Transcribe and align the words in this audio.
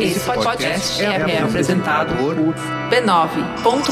Esse 0.00 0.20
podcast 0.20 1.02
é, 1.02 1.06
é 1.06 1.42
apresentado 1.42 2.14
por 2.16 2.34
b9.com.br. 2.36 3.86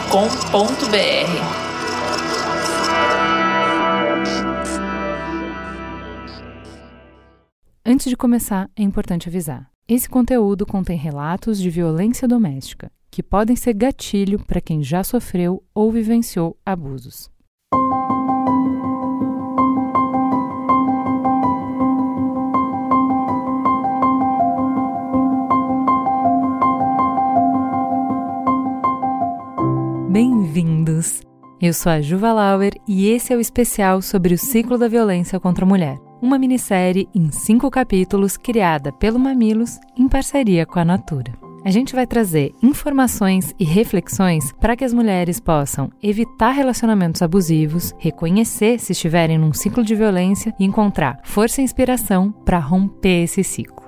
Antes 7.87 8.09
de 8.09 8.17
começar, 8.17 8.71
é 8.77 8.83
importante 8.83 9.29
avisar. 9.29 9.71
Esse 9.87 10.09
conteúdo 10.09 10.65
contém 10.65 10.97
relatos 10.97 11.61
de 11.61 11.69
violência 11.69 12.27
doméstica, 12.27 12.91
que 13.11 13.23
podem 13.23 13.55
ser 13.55 13.75
gatilho 13.75 14.39
para 14.45 14.61
quem 14.61 14.83
já 14.83 15.05
sofreu 15.05 15.63
ou 15.75 15.93
vivenciou 15.93 16.57
abusos. 16.65 17.31
Bem-vindos! 30.15 31.23
Eu 31.61 31.75
sou 31.75 31.91
a 31.91 32.01
Juva 32.01 32.33
Lauer 32.33 32.75
e 32.87 33.09
esse 33.09 33.33
é 33.33 33.37
o 33.37 33.41
especial 33.41 34.01
sobre 34.01 34.33
o 34.33 34.39
ciclo 34.39 34.79
da 34.79 34.87
violência 34.87 35.41
contra 35.41 35.65
a 35.65 35.69
mulher, 35.69 35.99
uma 36.23 36.39
minissérie 36.39 37.09
em 37.13 37.33
cinco 37.33 37.69
capítulos 37.69 38.37
criada 38.37 38.93
pelo 38.93 39.19
Mamilos 39.19 39.77
em 39.99 40.09
parceria 40.09 40.65
com 40.65 40.79
a 40.79 40.85
Natura. 40.85 41.33
A 41.65 41.71
gente 41.73 41.97
vai 41.97 42.07
trazer 42.07 42.53
informações 42.63 43.53
e 43.59 43.65
reflexões 43.65 44.53
para 44.61 44.77
que 44.77 44.85
as 44.85 44.95
mulheres 44.95 45.41
possam 45.41 45.91
evitar 46.01 46.53
relacionamentos 46.53 47.21
abusivos, 47.21 47.93
reconhecer 47.99 48.79
se 48.79 48.93
estiverem 48.93 49.37
num 49.37 49.53
ciclo 49.53 49.83
de 49.83 49.97
violência 49.97 50.55
e 50.61 50.65
encontrar 50.65 51.19
força 51.25 51.61
e 51.61 51.65
inspiração 51.65 52.31
para 52.31 52.61
romper 52.61 53.25
esse 53.25 53.43
ciclo. 53.43 53.83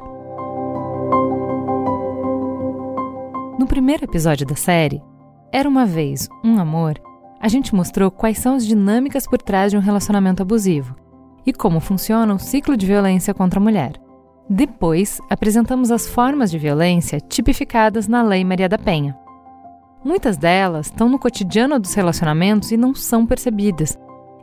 No 3.61 3.67
primeiro 3.69 4.03
episódio 4.03 4.45
da 4.45 4.57
série, 4.57 5.01
era 5.53 5.69
uma 5.69 5.87
vez 5.87 6.29
um 6.45 6.59
amor, 6.59 7.01
a 7.41 7.49
gente 7.49 7.75
mostrou 7.75 8.11
quais 8.11 8.39
são 8.39 8.55
as 8.55 8.67
dinâmicas 8.67 9.27
por 9.27 9.41
trás 9.41 9.71
de 9.71 9.77
um 9.77 9.81
relacionamento 9.81 10.43
abusivo 10.43 10.97
e 11.47 11.53
como 11.53 11.81
funciona 11.81 12.35
o 12.35 12.39
ciclo 12.39 12.77
de 12.77 12.87
violência 12.87 13.33
contra 13.33 13.61
a 13.61 13.63
mulher. 13.63 13.93
Depois, 14.49 15.21
apresentamos 15.31 15.91
as 15.91 16.09
formas 16.09 16.51
de 16.51 16.59
violência 16.59 17.21
tipificadas 17.21 18.09
na 18.09 18.23
Lei 18.23 18.45
Maria 18.45 18.69
da 18.69 18.79
Penha. 18.79 19.17
Muitas 20.05 20.37
delas 20.37 20.87
estão 20.87 21.09
no 21.09 21.19
cotidiano 21.19 21.79
dos 21.79 21.95
relacionamentos 21.95 22.71
e 22.73 22.77
não 22.77 22.95
são 22.95 23.27
percebidas. 23.27 23.99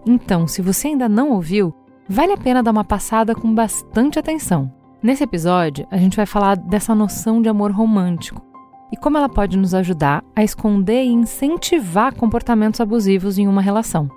Então, 0.05 0.47
se 0.47 0.61
você 0.61 0.89
ainda 0.89 1.07
não 1.07 1.31
ouviu, 1.31 1.73
vale 2.07 2.33
a 2.33 2.37
pena 2.37 2.63
dar 2.63 2.71
uma 2.71 2.83
passada 2.83 3.33
com 3.33 3.53
bastante 3.53 4.19
atenção. 4.19 4.71
Nesse 5.01 5.23
episódio, 5.23 5.85
a 5.91 5.97
gente 5.97 6.17
vai 6.17 6.25
falar 6.25 6.55
dessa 6.55 6.95
noção 6.95 7.41
de 7.41 7.49
amor 7.49 7.71
romântico 7.71 8.52
e 8.93 8.95
como 8.95 9.17
ela 9.17 9.27
pode 9.27 9.57
nos 9.57 9.73
ajudar 9.73 10.23
a 10.35 10.43
esconder 10.43 11.03
e 11.03 11.11
incentivar 11.11 12.13
comportamentos 12.13 12.79
abusivos 12.79 13.39
em 13.39 13.47
uma 13.47 13.59
relação. 13.59 14.07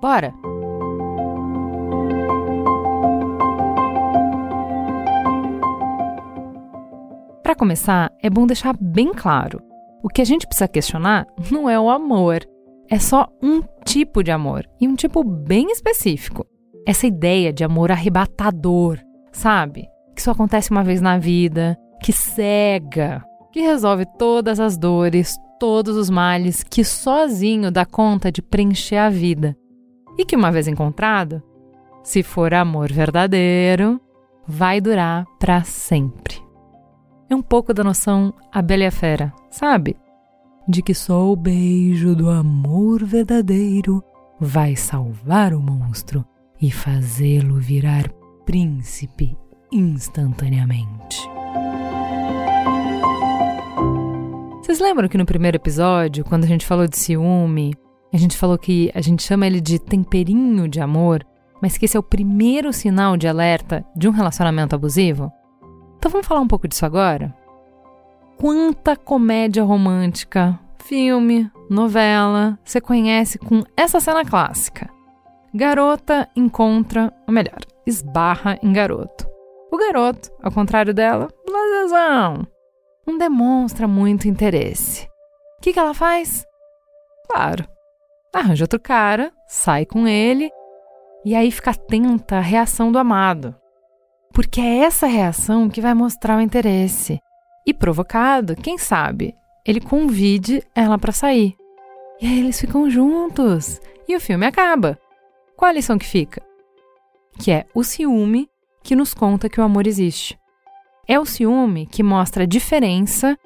Bora! 0.00 0.32
Para 7.42 7.54
começar, 7.54 8.10
é 8.22 8.30
bom 8.30 8.46
deixar 8.46 8.74
bem 8.80 9.12
claro: 9.12 9.60
o 10.02 10.08
que 10.08 10.22
a 10.22 10.24
gente 10.24 10.46
precisa 10.46 10.66
questionar 10.66 11.26
não 11.50 11.68
é 11.68 11.78
o 11.78 11.90
amor, 11.90 12.40
é 12.88 12.98
só 12.98 13.28
um 13.42 13.60
tipo 13.84 14.24
de 14.24 14.30
amor 14.30 14.66
e 14.80 14.88
um 14.88 14.94
tipo 14.94 15.22
bem 15.22 15.70
específico. 15.70 16.46
Essa 16.86 17.06
ideia 17.06 17.52
de 17.52 17.62
amor 17.62 17.92
arrebatador, 17.92 18.98
sabe? 19.30 19.86
Que 20.14 20.22
só 20.22 20.30
acontece 20.30 20.70
uma 20.70 20.82
vez 20.82 21.02
na 21.02 21.18
vida, 21.18 21.76
que 22.02 22.14
cega, 22.14 23.22
que 23.56 23.62
resolve 23.62 24.04
todas 24.04 24.60
as 24.60 24.76
dores, 24.76 25.38
todos 25.58 25.96
os 25.96 26.10
males, 26.10 26.62
que 26.62 26.84
sozinho 26.84 27.70
dá 27.70 27.86
conta 27.86 28.30
de 28.30 28.42
preencher 28.42 28.96
a 28.96 29.08
vida. 29.08 29.56
E 30.18 30.26
que 30.26 30.36
uma 30.36 30.52
vez 30.52 30.68
encontrado, 30.68 31.42
se 32.04 32.22
for 32.22 32.52
amor 32.52 32.92
verdadeiro, 32.92 33.98
vai 34.46 34.78
durar 34.78 35.24
para 35.40 35.64
sempre. 35.64 36.38
É 37.30 37.34
um 37.34 37.40
pouco 37.40 37.72
da 37.72 37.82
noção 37.82 38.34
a 38.52 38.60
bela 38.60 38.82
e 38.82 38.86
a 38.88 38.90
fera, 38.90 39.32
sabe? 39.50 39.96
De 40.68 40.82
que 40.82 40.92
só 40.92 41.32
o 41.32 41.34
beijo 41.34 42.14
do 42.14 42.28
amor 42.28 43.06
verdadeiro 43.06 44.04
vai 44.38 44.76
salvar 44.76 45.54
o 45.54 45.62
monstro 45.62 46.22
e 46.60 46.70
fazê-lo 46.70 47.54
virar 47.54 48.06
príncipe 48.44 49.34
instantaneamente. 49.72 51.35
Vocês 54.66 54.80
lembram 54.80 55.08
que 55.08 55.16
no 55.16 55.24
primeiro 55.24 55.56
episódio, 55.56 56.24
quando 56.24 56.42
a 56.42 56.46
gente 56.48 56.66
falou 56.66 56.88
de 56.88 56.98
ciúme, 56.98 57.72
a 58.12 58.16
gente 58.16 58.36
falou 58.36 58.58
que 58.58 58.90
a 58.96 59.00
gente 59.00 59.22
chama 59.22 59.46
ele 59.46 59.60
de 59.60 59.78
temperinho 59.78 60.66
de 60.66 60.80
amor, 60.80 61.24
mas 61.62 61.78
que 61.78 61.84
esse 61.84 61.96
é 61.96 62.00
o 62.00 62.02
primeiro 62.02 62.72
sinal 62.72 63.16
de 63.16 63.28
alerta 63.28 63.86
de 63.94 64.08
um 64.08 64.10
relacionamento 64.10 64.74
abusivo? 64.74 65.30
Então 65.96 66.10
vamos 66.10 66.26
falar 66.26 66.40
um 66.40 66.48
pouco 66.48 66.66
disso 66.66 66.84
agora? 66.84 67.32
Quanta 68.36 68.96
comédia 68.96 69.62
romântica, 69.62 70.58
filme, 70.84 71.48
novela 71.70 72.58
você 72.64 72.80
conhece 72.80 73.38
com 73.38 73.62
essa 73.76 74.00
cena 74.00 74.24
clássica? 74.24 74.90
Garota 75.54 76.28
encontra, 76.34 77.14
ou 77.24 77.32
melhor, 77.32 77.60
esbarra 77.86 78.58
em 78.60 78.72
garoto. 78.72 79.28
O 79.70 79.76
garoto, 79.76 80.28
ao 80.42 80.50
contrário 80.50 80.92
dela, 80.92 81.28
blasezão 81.46 82.48
não 83.06 83.16
demonstra 83.16 83.86
muito 83.86 84.28
interesse. 84.28 85.06
O 85.58 85.62
que, 85.62 85.72
que 85.72 85.78
ela 85.78 85.94
faz? 85.94 86.44
Claro, 87.28 87.66
arranja 88.32 88.64
outro 88.64 88.80
cara, 88.80 89.32
sai 89.46 89.86
com 89.86 90.06
ele 90.06 90.50
e 91.24 91.34
aí 91.34 91.50
fica 91.50 91.70
atenta 91.70 92.36
à 92.36 92.40
reação 92.40 92.92
do 92.92 92.98
amado. 92.98 93.54
Porque 94.32 94.60
é 94.60 94.78
essa 94.78 95.06
reação 95.06 95.68
que 95.68 95.80
vai 95.80 95.94
mostrar 95.94 96.36
o 96.36 96.40
interesse. 96.40 97.18
E 97.66 97.74
provocado, 97.74 98.54
quem 98.54 98.78
sabe, 98.78 99.34
ele 99.64 99.80
convide 99.80 100.62
ela 100.74 100.98
para 100.98 101.10
sair. 101.10 101.56
E 102.20 102.26
aí 102.26 102.38
eles 102.38 102.60
ficam 102.60 102.88
juntos 102.88 103.80
e 104.08 104.14
o 104.14 104.20
filme 104.20 104.46
acaba. 104.46 104.98
Qual 105.56 105.68
a 105.68 105.72
lição 105.72 105.98
que 105.98 106.06
fica? 106.06 106.42
Que 107.38 107.50
é 107.50 107.66
o 107.74 107.82
ciúme 107.82 108.48
que 108.82 108.94
nos 108.94 109.12
conta 109.12 109.48
que 109.48 109.60
o 109.60 109.64
amor 109.64 109.86
existe. 109.86 110.38
É 111.08 111.20
o 111.20 111.24
ciúme 111.24 111.86
que 111.86 112.02
mostra 112.02 112.42
a 112.42 112.46
diferença 112.46 113.38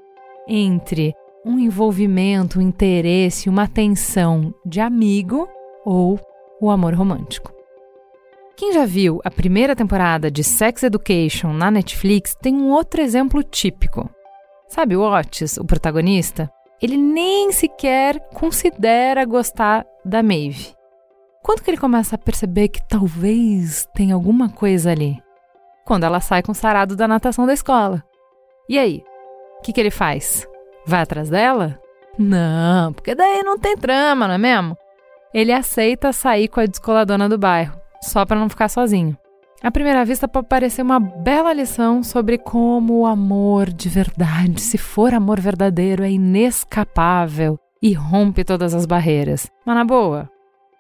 entre 0.48 1.14
um 1.44 1.58
envolvimento, 1.58 2.58
um 2.58 2.62
interesse, 2.62 3.48
uma 3.50 3.64
atenção 3.64 4.54
de 4.64 4.80
amigo 4.80 5.46
ou 5.84 6.18
o 6.60 6.70
amor 6.70 6.94
romântico. 6.94 7.52
Quem 8.56 8.72
já 8.72 8.86
viu 8.86 9.20
a 9.24 9.30
primeira 9.30 9.76
temporada 9.76 10.30
de 10.30 10.42
Sex 10.42 10.82
Education 10.82 11.52
na 11.52 11.70
Netflix 11.70 12.34
tem 12.34 12.54
um 12.54 12.70
outro 12.70 13.00
exemplo 13.00 13.42
típico. 13.42 14.08
Sabe 14.68 14.96
o 14.96 15.02
Otis, 15.02 15.56
o 15.58 15.64
protagonista? 15.64 16.50
Ele 16.80 16.96
nem 16.96 17.52
sequer 17.52 18.20
considera 18.34 19.24
gostar 19.24 19.84
da 20.04 20.22
Maeve. 20.22 20.74
Quando 21.42 21.62
que 21.62 21.70
ele 21.70 21.78
começa 21.78 22.16
a 22.16 22.18
perceber 22.18 22.68
que 22.68 22.86
talvez 22.86 23.86
tenha 23.94 24.14
alguma 24.14 24.48
coisa 24.48 24.90
ali? 24.90 25.18
Quando 25.90 26.04
ela 26.04 26.20
sai 26.20 26.40
com 26.40 26.52
o 26.52 26.54
sarado 26.54 26.94
da 26.94 27.08
natação 27.08 27.44
da 27.48 27.52
escola. 27.52 28.04
E 28.68 28.78
aí? 28.78 29.02
O 29.58 29.62
que, 29.62 29.72
que 29.72 29.80
ele 29.80 29.90
faz? 29.90 30.46
Vai 30.86 31.00
atrás 31.00 31.28
dela? 31.28 31.80
Não, 32.16 32.92
porque 32.92 33.12
daí 33.12 33.42
não 33.42 33.58
tem 33.58 33.76
trama, 33.76 34.28
não 34.28 34.34
é 34.34 34.38
mesmo? 34.38 34.76
Ele 35.34 35.50
aceita 35.50 36.12
sair 36.12 36.46
com 36.46 36.60
a 36.60 36.66
descoladona 36.66 37.28
do 37.28 37.36
bairro, 37.36 37.76
só 38.00 38.24
para 38.24 38.38
não 38.38 38.48
ficar 38.48 38.68
sozinho. 38.68 39.18
À 39.60 39.72
primeira 39.72 40.04
vista 40.04 40.28
pode 40.28 40.46
parecer 40.46 40.80
uma 40.80 41.00
bela 41.00 41.52
lição 41.52 42.04
sobre 42.04 42.38
como 42.38 43.00
o 43.00 43.06
amor 43.06 43.68
de 43.68 43.88
verdade, 43.88 44.60
se 44.60 44.78
for 44.78 45.12
amor 45.12 45.40
verdadeiro, 45.40 46.04
é 46.04 46.10
inescapável 46.12 47.58
e 47.82 47.92
rompe 47.94 48.44
todas 48.44 48.76
as 48.76 48.86
barreiras. 48.86 49.50
Mas 49.66 49.74
na 49.74 49.84
boa, 49.84 50.30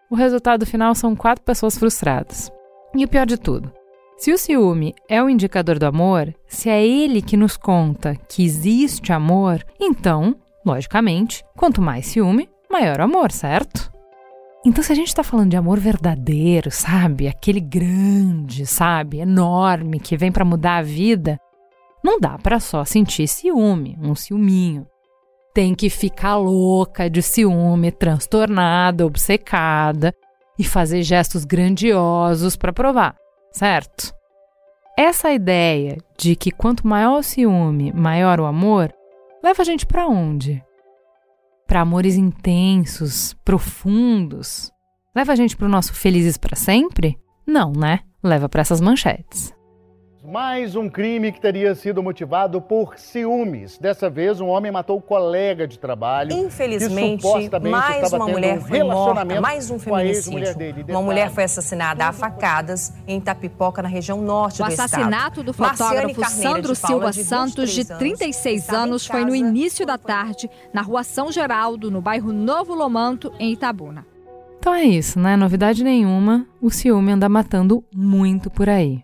o 0.08 0.14
resultado 0.14 0.64
final 0.64 0.94
são 0.94 1.16
quatro 1.16 1.44
pessoas 1.44 1.76
frustradas. 1.76 2.48
E 2.94 3.04
o 3.04 3.08
pior 3.08 3.26
de 3.26 3.36
tudo, 3.36 3.72
se 4.20 4.34
o 4.34 4.36
ciúme 4.36 4.94
é 5.08 5.22
o 5.22 5.30
indicador 5.30 5.78
do 5.78 5.86
amor, 5.86 6.34
se 6.46 6.68
é 6.68 6.86
ele 6.86 7.22
que 7.22 7.38
nos 7.38 7.56
conta 7.56 8.14
que 8.14 8.44
existe 8.44 9.14
amor, 9.14 9.64
então, 9.80 10.36
logicamente, 10.62 11.42
quanto 11.56 11.80
mais 11.80 12.04
ciúme, 12.04 12.46
maior 12.70 13.00
amor, 13.00 13.32
certo? 13.32 13.90
Então, 14.62 14.84
se 14.84 14.92
a 14.92 14.94
gente 14.94 15.06
está 15.06 15.24
falando 15.24 15.48
de 15.48 15.56
amor 15.56 15.80
verdadeiro, 15.80 16.70
sabe? 16.70 17.28
Aquele 17.28 17.60
grande, 17.60 18.66
sabe? 18.66 19.20
Enorme, 19.20 19.98
que 19.98 20.18
vem 20.18 20.30
para 20.30 20.44
mudar 20.44 20.76
a 20.76 20.82
vida, 20.82 21.40
não 22.04 22.20
dá 22.20 22.36
para 22.36 22.60
só 22.60 22.84
sentir 22.84 23.26
ciúme, 23.26 23.96
um 24.02 24.14
ciúminho. 24.14 24.86
Tem 25.54 25.74
que 25.74 25.88
ficar 25.88 26.36
louca 26.36 27.08
de 27.08 27.22
ciúme, 27.22 27.90
transtornada, 27.90 29.06
obcecada 29.06 30.14
e 30.58 30.62
fazer 30.62 31.02
gestos 31.02 31.46
grandiosos 31.46 32.54
para 32.54 32.70
provar 32.70 33.19
certo? 33.52 34.14
essa 35.00 35.32
ideia 35.32 35.96
de 36.18 36.36
que 36.36 36.50
quanto 36.50 36.86
maior 36.86 37.20
o 37.20 37.22
ciúme, 37.22 37.90
maior 37.90 38.38
o 38.38 38.44
amor, 38.44 38.92
leva 39.42 39.62
a 39.62 39.64
gente 39.64 39.86
para 39.86 40.06
onde? 40.06 40.62
Para 41.66 41.80
amores 41.80 42.16
intensos, 42.16 43.32
profundos? 43.42 44.70
Leva 45.16 45.32
a 45.32 45.36
gente 45.36 45.56
para 45.56 45.66
o 45.66 45.70
nosso 45.70 45.94
felizes 45.94 46.36
para 46.36 46.54
sempre? 46.54 47.18
Não, 47.46 47.72
né? 47.72 48.00
Leva 48.22 48.46
para 48.46 48.60
essas 48.60 48.80
manchetes. 48.80 49.54
Mais 50.22 50.76
um 50.76 50.86
crime 50.86 51.32
que 51.32 51.40
teria 51.40 51.74
sido 51.74 52.02
motivado 52.02 52.60
por 52.60 52.98
ciúmes. 52.98 53.78
Dessa 53.78 54.10
vez, 54.10 54.38
um 54.38 54.48
homem 54.48 54.70
matou 54.70 54.98
o 54.98 55.02
colega 55.02 55.66
de 55.66 55.78
trabalho. 55.78 56.32
Infelizmente, 56.32 57.24
mais 57.70 58.12
uma 58.12 58.28
mulher 58.28 58.58
um 58.58 58.60
foi 58.60 58.82
morta, 58.82 59.40
mais 59.40 59.70
um 59.70 59.78
feminicídio. 59.78 60.54
Dele, 60.54 60.84
uma 60.88 61.00
mulher 61.00 61.30
foi 61.30 61.44
assassinada 61.44 62.04
a 62.04 62.12
facadas 62.12 62.92
em 63.06 63.16
Itapipoca, 63.16 63.80
na 63.80 63.88
região 63.88 64.20
norte 64.20 64.60
o 64.60 64.66
do 64.66 64.70
estado. 64.70 64.90
O 64.90 64.94
assassinato 64.94 65.42
do 65.42 65.54
fotógrafo 65.54 66.24
Sandro 66.28 66.74
Silva 66.74 67.10
de 67.12 67.24
Santos, 67.24 67.70
de 67.70 67.84
36 67.86 68.68
anos, 68.68 69.06
foi 69.06 69.24
no 69.24 69.34
início 69.34 69.86
da 69.86 69.96
tarde, 69.96 70.50
na 70.72 70.82
rua 70.82 71.02
São 71.02 71.32
Geraldo, 71.32 71.90
no 71.90 72.02
bairro 72.02 72.30
Novo 72.30 72.74
Lomanto, 72.74 73.32
em 73.38 73.52
Itabuna. 73.52 74.06
Então 74.58 74.74
é 74.74 74.84
isso, 74.84 75.18
né? 75.18 75.34
Novidade 75.34 75.82
nenhuma, 75.82 76.46
o 76.60 76.70
ciúme 76.70 77.12
anda 77.12 77.26
matando 77.26 77.82
muito 77.94 78.50
por 78.50 78.68
aí. 78.68 79.02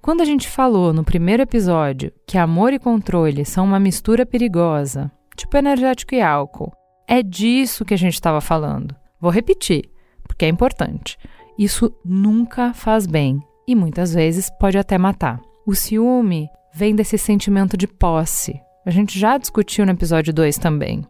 Quando 0.00 0.20
a 0.20 0.24
gente 0.24 0.48
falou 0.48 0.92
no 0.92 1.04
primeiro 1.04 1.42
episódio 1.42 2.12
que 2.26 2.38
amor 2.38 2.72
e 2.72 2.78
controle 2.78 3.44
são 3.44 3.64
uma 3.64 3.80
mistura 3.80 4.24
perigosa, 4.24 5.10
tipo 5.36 5.56
energético 5.56 6.14
e 6.14 6.22
álcool, 6.22 6.72
é 7.06 7.22
disso 7.22 7.84
que 7.84 7.94
a 7.94 7.98
gente 7.98 8.14
estava 8.14 8.40
falando. 8.40 8.94
Vou 9.20 9.30
repetir, 9.30 9.90
porque 10.26 10.44
é 10.44 10.48
importante. 10.48 11.18
Isso 11.58 11.92
nunca 12.04 12.72
faz 12.72 13.06
bem 13.06 13.40
e 13.66 13.74
muitas 13.74 14.14
vezes 14.14 14.48
pode 14.58 14.78
até 14.78 14.96
matar. 14.96 15.40
O 15.66 15.74
ciúme 15.74 16.48
vem 16.72 16.94
desse 16.94 17.18
sentimento 17.18 17.76
de 17.76 17.86
posse. 17.86 18.60
A 18.86 18.90
gente 18.90 19.18
já 19.18 19.36
discutiu 19.36 19.84
no 19.84 19.92
episódio 19.92 20.32
2 20.32 20.56
também. 20.58 21.04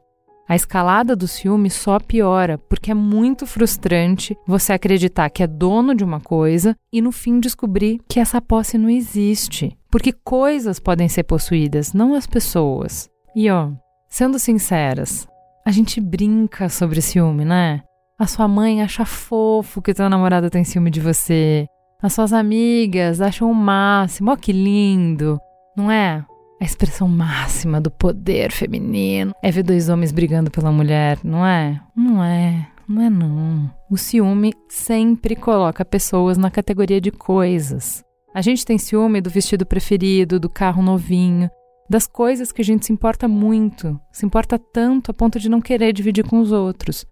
A 0.49 0.57
escalada 0.57 1.15
do 1.15 1.29
ciúme 1.29 1.69
só 1.69 2.01
piora, 2.01 2.57
porque 2.57 2.91
é 2.91 2.95
muito 2.95 3.47
frustrante 3.47 4.35
você 4.47 4.73
acreditar 4.73 5.29
que 5.29 5.43
é 5.43 5.47
dono 5.47 5.95
de 5.95 6.03
uma 6.03 6.21
coisa 6.21 6.75
e 6.91 7.03
no 7.03 7.13
fim 7.13 7.39
descobrir 7.39 8.01
que 8.09 8.19
essa 8.19 8.41
posse 8.41 8.79
não 8.79 8.89
existe. 8.89 9.77
Porque 9.91 10.11
coisas 10.11 10.81
podem 10.81 11.07
ser 11.07 11.25
possuídas, 11.25 11.93
não 11.93 12.15
as 12.15 12.27
pessoas. 12.27 13.11
E 13.37 13.51
ó, 13.51 13.71
sendo 14.09 14.39
sinceras, 14.39 15.29
a 15.67 15.71
gente 15.71 16.01
brinca 16.01 16.71
sobre 16.71 17.03
ciúme, 17.03 17.45
né? 17.45 17.83
A 18.19 18.27
sua 18.27 18.49
mãe 18.49 18.83
acha 18.83 19.05
fofo 19.05 19.83
que 19.83 19.93
teu 19.93 20.09
namorado 20.09 20.49
tem 20.49 20.65
ciúme 20.65 20.91
de 20.91 21.01
você. 21.01 21.67
As 22.03 22.15
suas 22.15 22.33
amigas 22.33 23.21
acham 23.21 23.51
o 23.51 23.55
máximo, 23.55 24.33
ó 24.33 24.37
que 24.37 24.53
lindo, 24.53 25.39
não 25.77 25.91
é? 25.91 26.25
A 26.61 26.65
expressão 26.65 27.07
máxima 27.07 27.81
do 27.81 27.91
poder 27.91 28.51
feminino 28.51 29.33
é 29.43 29.51
ver 29.51 29.63
dois 29.63 29.89
homens 29.89 30.11
brigando 30.11 30.51
pela 30.51 30.73
mulher, 30.73 31.19
não 31.23 31.47
é? 31.47 31.81
Não 31.95 32.23
é. 32.23 32.69
Não 32.89 33.03
é 33.03 33.11
não. 33.11 33.71
O 33.91 33.97
ciúme 33.99 34.55
sempre 34.69 35.37
coloca 35.37 35.85
pessoas 35.85 36.39
na 36.39 36.51
categoria 36.51 37.01
de 37.01 37.11
coisas. 37.11 38.03
A 38.35 38.41
gente 38.41 38.65
tem 38.65 38.79
ciúme 38.79 39.21
do 39.21 39.31
vestido 39.31 39.67
preferido, 39.67 40.41
do 40.41 40.49
carro 40.49 40.83
novinho, 40.83 41.51
das 41.89 42.07
coisas 42.07 42.51
que 42.51 42.63
a 42.63 42.65
gente 42.65 42.87
se 42.87 42.93
importa 42.93 43.29
muito, 43.29 43.99
se 44.11 44.27
importa 44.27 44.59
tanto 44.59 45.11
a 45.11 45.15
ponto 45.15 45.39
de 45.39 45.49
não 45.49 45.61
querer 45.61 45.93
dividir 45.93 46.25
com 46.25 46.41
os 46.41 46.51
outros. 46.51 47.07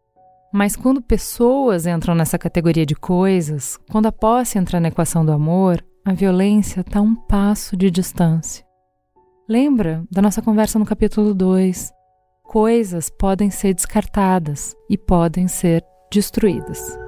Mas 0.53 0.75
quando 0.75 1.03
pessoas 1.03 1.87
entram 1.87 2.15
nessa 2.15 2.39
categoria 2.39 2.87
de 2.87 2.95
coisas, 2.95 3.79
quando 3.91 4.07
a 4.07 4.13
posse 4.13 4.59
entra 4.59 4.81
na 4.81 4.89
equação 4.89 5.25
do 5.25 5.33
amor, 5.33 5.85
a 6.05 6.13
violência 6.13 6.81
está 6.81 6.99
a 6.99 7.03
um 7.03 7.15
passo 7.15 7.77
de 7.77 7.91
distância. 7.91 8.66
Lembra 9.49 10.05
da 10.11 10.21
nossa 10.21 10.43
conversa 10.43 10.77
no 10.77 10.85
capítulo 10.85 11.33
2? 11.33 11.93
Coisas 12.43 13.09
podem 13.09 13.49
ser 13.49 13.75
descartadas 13.75 14.75
e 14.91 14.99
podem 14.99 15.47
ser 15.47 15.85
destruídas. 16.13 16.99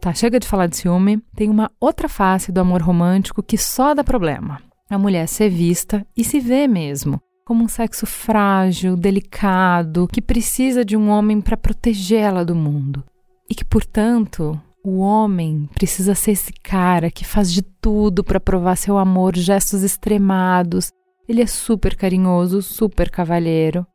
Tá, 0.00 0.14
chega 0.14 0.38
de 0.38 0.46
falar 0.46 0.68
de 0.68 0.76
ciúme. 0.76 1.20
Tem 1.34 1.50
uma 1.50 1.72
outra 1.80 2.08
face 2.08 2.52
do 2.52 2.60
amor 2.60 2.80
romântico 2.80 3.42
que 3.42 3.58
só 3.58 3.92
dá 3.92 4.04
problema. 4.04 4.60
A 4.88 4.96
mulher 4.96 5.26
ser 5.26 5.48
vista 5.48 6.06
e 6.16 6.22
se 6.22 6.38
vê 6.38 6.68
mesmo 6.68 7.20
como 7.44 7.64
um 7.64 7.68
sexo 7.68 8.06
frágil, 8.06 8.96
delicado, 8.96 10.06
que 10.06 10.22
precisa 10.22 10.84
de 10.84 10.96
um 10.96 11.10
homem 11.10 11.40
para 11.40 11.56
protegê-la 11.56 12.44
do 12.44 12.54
mundo. 12.54 13.04
E 13.48 13.54
que, 13.54 13.64
portanto, 13.64 14.60
o 14.84 14.98
homem 14.98 15.68
precisa 15.74 16.14
ser 16.14 16.32
esse 16.32 16.52
cara 16.52 17.10
que 17.10 17.24
faz 17.24 17.52
de 17.52 17.62
tudo 17.62 18.22
para 18.22 18.38
provar 18.38 18.76
seu 18.76 18.98
amor, 18.98 19.34
gestos 19.36 19.82
extremados. 19.82 20.92
Ele 21.28 21.42
é 21.42 21.46
super 21.46 21.96
carinhoso, 21.96 22.60
super 22.60 23.10
cavalheiro. 23.10 23.86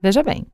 Veja 0.00 0.22
bem, 0.22 0.46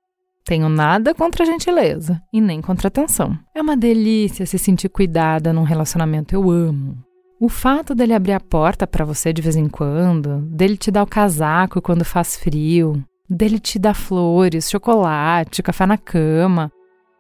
tenho 0.45 0.69
nada 0.69 1.15
contra 1.15 1.43
a 1.43 1.47
gentileza 1.47 2.21
e 2.33 2.41
nem 2.41 2.61
contra 2.61 2.87
a 2.87 2.89
atenção. 2.89 3.39
É 3.55 3.61
uma 3.61 3.77
delícia 3.77 4.47
se 4.47 4.59
sentir 4.59 4.89
cuidada 4.89 5.53
num 5.53 5.63
relacionamento, 5.63 6.35
eu 6.35 6.51
amo. 6.51 6.97
O 7.41 7.49
fato 7.49 7.95
dele 7.95 8.15
abrir 8.15 8.33
a 8.33 8.41
porta 8.41 8.87
para 8.87 9.05
você 9.05 9.33
de 9.33 9.43
vez 9.43 9.57
em 9.57 9.69
quando, 9.69 10.41
dele 10.43 10.77
te 10.77 10.91
dar 10.91 11.03
o 11.03 11.07
casaco 11.07 11.83
quando 11.83 12.05
faz 12.05 12.37
frio, 12.37 13.05
dele 13.29 13.59
te 13.59 13.79
dar 13.79 13.95
flores, 13.95 14.71
chocolate, 14.71 15.63
café 15.63 15.85
na 15.85 15.99
cama, 15.99 16.71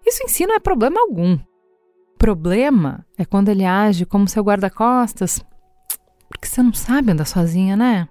isso 0.07 0.23
em 0.23 0.29
si 0.29 0.47
não 0.47 0.55
é 0.55 0.61
problema 0.61 1.01
algum. 1.01 1.39
Problema 2.19 3.05
é 3.19 3.25
quando 3.25 3.49
ele 3.49 3.65
age 3.65 4.07
como 4.07 4.29
seu 4.29 4.43
guarda-costas, 4.43 5.45
porque 6.29 6.47
você 6.47 6.63
não 6.63 6.73
sabe 6.73 7.13
andar 7.13 7.27
sozinha, 7.27 7.77
né? 7.77 8.09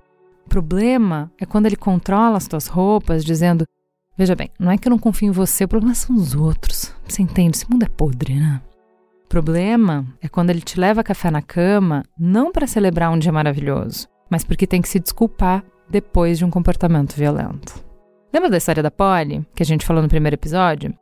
Problema 0.48 1.32
é 1.40 1.46
quando 1.46 1.66
ele 1.66 1.76
controla 1.76 2.38
as 2.38 2.48
tuas 2.48 2.68
roupas, 2.68 3.24
dizendo: 3.24 3.66
Veja 4.18 4.36
bem, 4.36 4.50
não 4.60 4.72
é 4.72 4.78
que 4.78 4.88
eu 4.88 4.92
não 4.92 5.00
confio 5.00 5.30
em 5.30 5.32
você, 5.32 5.64
o 5.64 5.68
problema 5.68 5.96
são 5.96 6.16
os 6.16 6.36
outros. 6.36 6.94
Você 7.08 7.22
entende? 7.22 7.58
Esse 7.58 7.70
mundo 7.70 7.84
é 7.84 7.90
podre, 7.90 8.36
né? 8.36 8.62
Problema 9.28 10.06
é 10.22 10.28
quando 10.28 10.52
ele 10.52 10.62
te 10.62 10.80
leva 10.80 11.04
café 11.04 11.32
na 11.32 11.42
cama, 11.42 12.04
não 12.20 12.52
para 12.52 12.68
celebrar 12.68 13.12
um 13.12 13.18
dia 13.18 13.32
maravilhoso, 13.32 14.08
mas 14.30 14.44
porque 14.44 14.68
tem 14.68 14.82
que 14.82 14.90
se 14.90 15.00
desculpar 15.00 15.64
depois 15.90 16.38
de 16.38 16.46
um 16.46 16.52
comportamento 16.52 17.16
violento. 17.16 17.84
Lembra 18.32 18.50
da 18.50 18.58
história 18.58 18.84
da 18.84 18.92
Polly, 18.92 19.46
que 19.56 19.64
a 19.64 19.66
gente 19.66 19.86
falou 19.86 20.04
no 20.04 20.10
primeiro 20.10 20.36
episódio? 20.36 20.94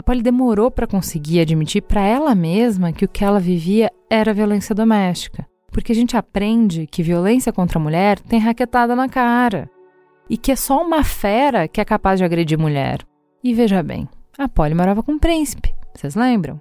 A 0.00 0.02
Polly 0.02 0.22
demorou 0.22 0.70
para 0.70 0.86
conseguir 0.86 1.40
admitir 1.40 1.82
para 1.82 2.00
ela 2.00 2.34
mesma 2.34 2.90
que 2.90 3.04
o 3.04 3.08
que 3.08 3.22
ela 3.22 3.38
vivia 3.38 3.92
era 4.08 4.32
violência 4.32 4.74
doméstica. 4.74 5.46
Porque 5.70 5.92
a 5.92 5.94
gente 5.94 6.16
aprende 6.16 6.86
que 6.86 7.02
violência 7.02 7.52
contra 7.52 7.78
a 7.78 7.82
mulher 7.82 8.18
tem 8.18 8.40
raquetada 8.40 8.96
na 8.96 9.10
cara. 9.10 9.68
E 10.26 10.38
que 10.38 10.52
é 10.52 10.56
só 10.56 10.82
uma 10.82 11.04
fera 11.04 11.68
que 11.68 11.82
é 11.82 11.84
capaz 11.84 12.18
de 12.18 12.24
agredir 12.24 12.58
mulher. 12.58 13.06
E 13.44 13.52
veja 13.52 13.82
bem, 13.82 14.08
a 14.38 14.48
Polly 14.48 14.74
morava 14.74 15.02
com 15.02 15.12
um 15.12 15.18
príncipe, 15.18 15.74
vocês 15.94 16.14
lembram? 16.14 16.58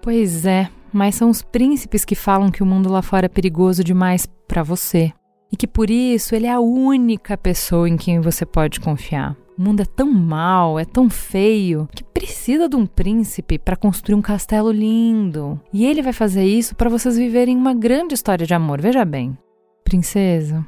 Pois 0.00 0.46
é, 0.46 0.70
mas 0.90 1.16
são 1.16 1.28
os 1.28 1.42
príncipes 1.42 2.02
que 2.02 2.14
falam 2.14 2.50
que 2.50 2.62
o 2.62 2.66
mundo 2.66 2.90
lá 2.90 3.02
fora 3.02 3.26
é 3.26 3.28
perigoso 3.28 3.84
demais 3.84 4.26
para 4.48 4.62
você. 4.62 5.12
E 5.52 5.56
que 5.56 5.66
por 5.66 5.90
isso 5.90 6.34
ele 6.34 6.46
é 6.46 6.52
a 6.52 6.60
única 6.60 7.36
pessoa 7.36 7.86
em 7.86 7.98
quem 7.98 8.20
você 8.20 8.46
pode 8.46 8.80
confiar. 8.80 9.36
O 9.56 9.62
mundo 9.62 9.80
é 9.80 9.84
tão 9.84 10.10
mal, 10.10 10.78
é 10.80 10.84
tão 10.84 11.08
feio, 11.08 11.88
que 11.94 12.02
precisa 12.02 12.68
de 12.68 12.74
um 12.74 12.84
príncipe 12.86 13.56
para 13.56 13.76
construir 13.76 14.16
um 14.16 14.22
castelo 14.22 14.72
lindo. 14.72 15.60
E 15.72 15.86
ele 15.86 16.02
vai 16.02 16.12
fazer 16.12 16.44
isso 16.44 16.74
para 16.74 16.90
vocês 16.90 17.16
viverem 17.16 17.56
uma 17.56 17.72
grande 17.72 18.14
história 18.14 18.44
de 18.44 18.52
amor, 18.52 18.80
veja 18.80 19.04
bem. 19.04 19.38
Princesa, 19.84 20.66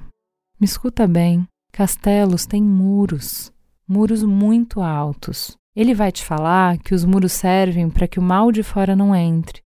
me 0.60 0.64
escuta 0.64 1.06
bem. 1.06 1.46
Castelos 1.72 2.46
têm 2.46 2.62
muros, 2.62 3.52
muros 3.88 4.22
muito 4.22 4.80
altos. 4.80 5.56
Ele 5.74 5.92
vai 5.92 6.12
te 6.12 6.24
falar 6.24 6.78
que 6.78 6.94
os 6.94 7.04
muros 7.04 7.32
servem 7.32 7.90
para 7.90 8.06
que 8.06 8.18
o 8.18 8.22
mal 8.22 8.52
de 8.52 8.62
fora 8.62 8.94
não 8.94 9.14
entre. 9.14 9.62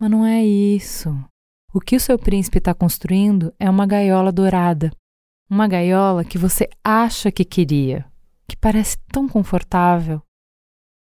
Mas 0.00 0.10
não 0.10 0.24
é 0.26 0.42
isso. 0.42 1.16
O 1.74 1.78
que 1.78 1.94
o 1.94 2.00
seu 2.00 2.18
príncipe 2.18 2.58
está 2.58 2.74
construindo 2.74 3.54
é 3.60 3.70
uma 3.70 3.86
gaiola 3.86 4.32
dourada. 4.32 4.90
Uma 5.48 5.68
gaiola 5.68 6.24
que 6.24 6.38
você 6.38 6.68
acha 6.82 7.30
que 7.30 7.44
queria, 7.44 8.04
que 8.52 8.56
parece 8.58 8.98
tão 9.10 9.26
confortável. 9.26 10.20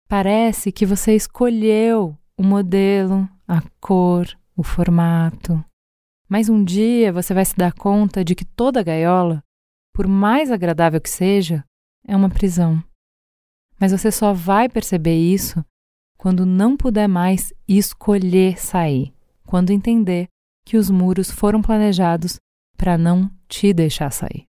Parece 0.09 0.73
que 0.73 0.87
você 0.87 1.15
escolheu 1.15 2.17
o 2.35 2.43
modelo, 2.43 3.29
a 3.47 3.61
cor, 3.79 4.27
o 4.57 4.63
formato. 4.63 5.63
Mas 6.27 6.49
um 6.49 6.65
dia 6.65 7.13
você 7.13 7.35
vai 7.35 7.45
se 7.45 7.55
dar 7.55 7.75
conta 7.75 8.25
de 8.25 8.35
que 8.35 8.45
toda 8.45 8.83
gaiola, 8.83 9.43
por 9.95 10.09
mais 10.09 10.51
agradável 10.51 10.99
que 10.99 11.11
seja, 11.11 11.63
é 12.09 12.17
uma 12.17 12.31
prisão. 12.31 12.83
Mas 13.79 13.93
você 13.93 14.11
só 14.11 14.33
vai 14.33 14.67
perceber 14.67 15.19
isso 15.19 15.63
quando 16.17 16.47
não 16.47 16.75
puder 16.75 17.07
mais 17.07 17.53
escolher 17.69 18.59
sair, 18.59 19.13
quando 19.45 19.73
entender 19.73 20.27
que 20.65 20.79
os 20.79 20.89
muros 20.89 21.31
foram 21.31 21.61
planejados 21.61 22.37
para 22.79 22.97
não 22.97 23.31
te 23.47 23.75
deixar 23.75 24.11
sair. 24.11 24.47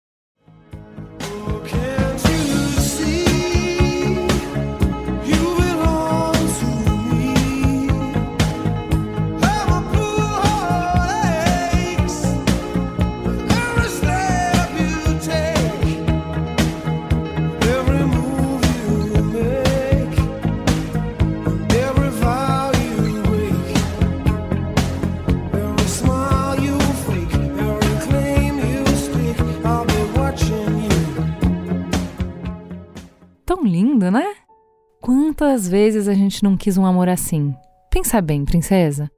Quantas 35.01 35.67
vezes 35.67 36.07
a 36.07 36.13
gente 36.13 36.43
não 36.43 36.55
quis 36.55 36.77
um 36.77 36.85
amor 36.85 37.09
assim? 37.09 37.55
Pensa 37.89 38.21
bem, 38.21 38.45
princesa. 38.45 39.11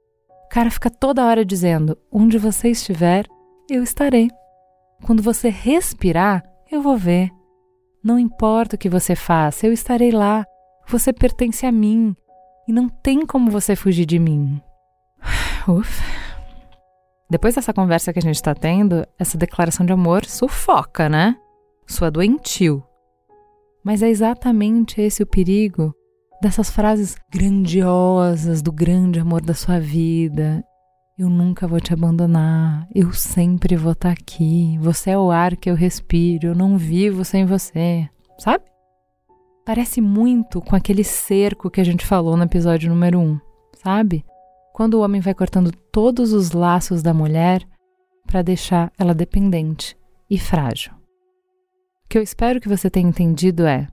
O 0.46 0.48
cara 0.48 0.70
fica 0.70 0.90
toda 0.90 1.24
hora 1.24 1.44
dizendo: 1.44 1.96
onde 2.10 2.38
você 2.38 2.70
estiver, 2.70 3.26
eu 3.70 3.82
estarei. 3.82 4.28
Quando 5.04 5.22
você 5.22 5.48
respirar, 5.48 6.42
eu 6.70 6.82
vou 6.82 6.96
ver. 6.96 7.30
Não 8.02 8.18
importa 8.18 8.76
o 8.76 8.78
que 8.78 8.88
você 8.88 9.14
faça, 9.14 9.66
eu 9.66 9.72
estarei 9.72 10.10
lá. 10.10 10.44
Você 10.88 11.12
pertence 11.12 11.66
a 11.66 11.72
mim 11.72 12.14
e 12.68 12.72
não 12.72 12.88
tem 12.88 13.26
como 13.26 13.50
você 13.50 13.74
fugir 13.74 14.06
de 14.06 14.18
mim. 14.18 14.60
Ufa. 15.68 16.04
Depois 17.28 17.56
dessa 17.56 17.72
conversa 17.72 18.12
que 18.12 18.20
a 18.20 18.22
gente 18.22 18.36
está 18.36 18.54
tendo, 18.54 19.04
essa 19.18 19.36
declaração 19.36 19.84
de 19.84 19.92
amor 19.92 20.24
sufoca, 20.24 21.08
né? 21.08 21.36
Sua 21.86 22.10
doentio. 22.10 22.84
Mas 23.86 24.02
é 24.02 24.08
exatamente 24.08 25.00
esse 25.00 25.22
o 25.22 25.26
perigo 25.26 25.94
dessas 26.42 26.68
frases 26.68 27.14
grandiosas 27.32 28.60
do 28.60 28.72
grande 28.72 29.20
amor 29.20 29.40
da 29.40 29.54
sua 29.54 29.78
vida. 29.78 30.64
Eu 31.16 31.30
nunca 31.30 31.68
vou 31.68 31.80
te 31.80 31.94
abandonar, 31.94 32.88
eu 32.92 33.12
sempre 33.12 33.76
vou 33.76 33.92
estar 33.92 34.08
tá 34.08 34.20
aqui. 34.20 34.76
Você 34.80 35.10
é 35.10 35.18
o 35.18 35.30
ar 35.30 35.56
que 35.56 35.70
eu 35.70 35.76
respiro, 35.76 36.48
eu 36.48 36.54
não 36.56 36.76
vivo 36.76 37.24
sem 37.24 37.46
você, 37.46 38.10
sabe? 38.40 38.64
Parece 39.64 40.00
muito 40.00 40.60
com 40.60 40.74
aquele 40.74 41.04
cerco 41.04 41.70
que 41.70 41.80
a 41.80 41.84
gente 41.84 42.04
falou 42.04 42.36
no 42.36 42.42
episódio 42.42 42.90
número 42.90 43.20
1, 43.20 43.40
sabe? 43.84 44.24
Quando 44.72 44.94
o 44.94 45.00
homem 45.00 45.20
vai 45.20 45.32
cortando 45.32 45.70
todos 45.92 46.32
os 46.32 46.50
laços 46.50 47.04
da 47.04 47.14
mulher 47.14 47.62
para 48.26 48.42
deixar 48.42 48.92
ela 48.98 49.14
dependente 49.14 49.96
e 50.28 50.40
frágil. 50.40 50.95
O 52.06 52.08
que 52.08 52.16
eu 52.16 52.22
espero 52.22 52.60
que 52.60 52.68
você 52.68 52.88
tenha 52.88 53.08
entendido 53.08 53.66
é: 53.66 53.88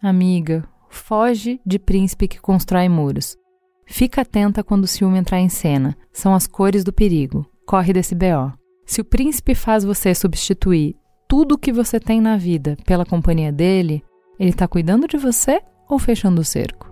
amiga, 0.00 0.64
foge 0.88 1.60
de 1.66 1.80
príncipe 1.80 2.28
que 2.28 2.40
constrói 2.40 2.88
muros. 2.88 3.36
Fica 3.84 4.22
atenta 4.22 4.62
quando 4.62 4.84
o 4.84 4.86
ciúme 4.86 5.18
entrar 5.18 5.40
em 5.40 5.48
cena. 5.48 5.96
São 6.12 6.32
as 6.32 6.46
cores 6.46 6.84
do 6.84 6.92
perigo. 6.92 7.44
Corre 7.66 7.92
desse 7.92 8.14
BO. 8.14 8.52
Se 8.86 9.00
o 9.00 9.04
príncipe 9.04 9.52
faz 9.52 9.82
você 9.82 10.14
substituir 10.14 10.94
tudo 11.28 11.56
o 11.56 11.58
que 11.58 11.72
você 11.72 11.98
tem 11.98 12.20
na 12.20 12.36
vida 12.36 12.76
pela 12.86 13.04
companhia 13.04 13.50
dele, 13.50 14.00
ele 14.38 14.50
está 14.50 14.68
cuidando 14.68 15.08
de 15.08 15.16
você 15.16 15.60
ou 15.88 15.98
fechando 15.98 16.40
o 16.40 16.44
cerco? 16.44 16.85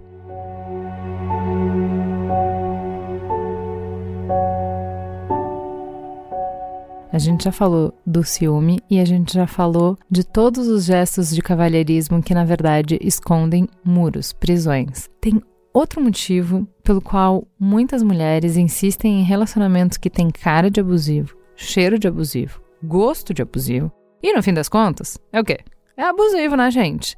A 7.14 7.18
gente 7.18 7.44
já 7.44 7.52
falou 7.52 7.94
do 8.04 8.24
ciúme 8.24 8.80
e 8.90 8.98
a 8.98 9.04
gente 9.04 9.34
já 9.34 9.46
falou 9.46 9.96
de 10.10 10.24
todos 10.24 10.66
os 10.66 10.84
gestos 10.84 11.32
de 11.32 11.40
cavalheirismo 11.40 12.20
que, 12.20 12.34
na 12.34 12.44
verdade, 12.44 12.98
escondem 13.00 13.68
muros, 13.84 14.32
prisões. 14.32 15.08
Tem 15.20 15.40
outro 15.72 16.02
motivo 16.02 16.66
pelo 16.82 17.00
qual 17.00 17.46
muitas 17.58 18.02
mulheres 18.02 18.56
insistem 18.56 19.20
em 19.20 19.22
relacionamentos 19.22 19.96
que 19.96 20.10
têm 20.10 20.28
cara 20.28 20.68
de 20.68 20.80
abusivo, 20.80 21.36
cheiro 21.54 22.00
de 22.00 22.08
abusivo, 22.08 22.60
gosto 22.82 23.32
de 23.32 23.42
abusivo. 23.42 23.92
E 24.20 24.32
no 24.32 24.42
fim 24.42 24.52
das 24.52 24.68
contas, 24.68 25.16
é 25.32 25.38
o 25.38 25.44
quê? 25.44 25.60
É 25.96 26.02
abusivo, 26.02 26.56
né, 26.56 26.68
gente? 26.68 27.16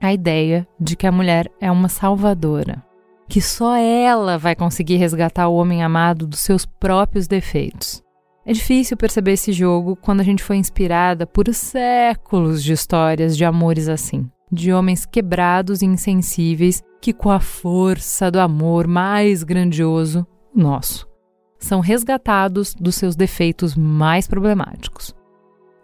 a 0.00 0.12
ideia 0.12 0.66
de 0.78 0.96
que 0.96 1.06
a 1.06 1.12
mulher 1.12 1.50
é 1.58 1.70
uma 1.70 1.88
salvadora, 1.88 2.82
que 3.28 3.40
só 3.40 3.76
ela 3.76 4.38
vai 4.38 4.56
conseguir 4.56 4.96
resgatar 4.96 5.48
o 5.48 5.54
homem 5.54 5.82
amado 5.82 6.26
dos 6.26 6.40
seus 6.40 6.64
próprios 6.64 7.28
defeitos. 7.28 8.02
É 8.44 8.52
difícil 8.52 8.96
perceber 8.96 9.32
esse 9.32 9.52
jogo 9.52 9.96
quando 9.96 10.20
a 10.20 10.24
gente 10.24 10.42
foi 10.42 10.56
inspirada 10.56 11.26
por 11.26 11.52
séculos 11.52 12.62
de 12.62 12.72
histórias 12.72 13.36
de 13.36 13.44
amores 13.44 13.88
assim, 13.88 14.30
de 14.50 14.72
homens 14.72 15.04
quebrados 15.04 15.82
e 15.82 15.86
insensíveis 15.86 16.82
que, 17.00 17.12
com 17.12 17.30
a 17.30 17.40
força 17.40 18.30
do 18.30 18.40
amor 18.40 18.86
mais 18.86 19.42
grandioso, 19.42 20.26
nosso, 20.54 21.06
são 21.58 21.80
resgatados 21.80 22.74
dos 22.74 22.94
seus 22.96 23.14
defeitos 23.14 23.76
mais 23.76 24.26
problemáticos. 24.26 25.14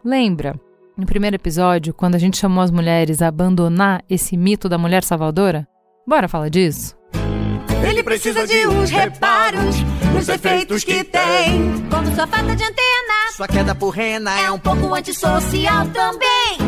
Lembra 0.04 0.58
no 0.96 1.04
primeiro 1.04 1.36
episódio, 1.36 1.92
quando 1.92 2.14
a 2.14 2.18
gente 2.18 2.38
chamou 2.38 2.64
as 2.64 2.70
mulheres 2.70 3.20
a 3.20 3.28
abandonar 3.28 4.02
esse 4.08 4.34
mito 4.34 4.66
da 4.66 4.78
mulher 4.78 5.04
salvadora? 5.04 5.68
Bora 6.08 6.26
falar 6.26 6.48
disso? 6.48 6.96
Ele 7.88 8.02
precisa 8.02 8.44
de 8.46 8.66
uns 8.66 8.90
reparos 8.90 9.76
nos 10.12 10.28
efeitos 10.28 10.82
que 10.82 11.04
tem. 11.04 11.88
Como 11.88 12.14
sua 12.14 12.26
falta 12.26 12.56
de 12.56 12.64
antena, 12.64 13.32
sua 13.36 13.46
queda 13.46 13.74
por 13.74 13.90
rena 13.90 14.38
é 14.40 14.50
um 14.50 14.58
pouco 14.58 14.92
antissocial 14.92 15.86
também. 15.90 16.58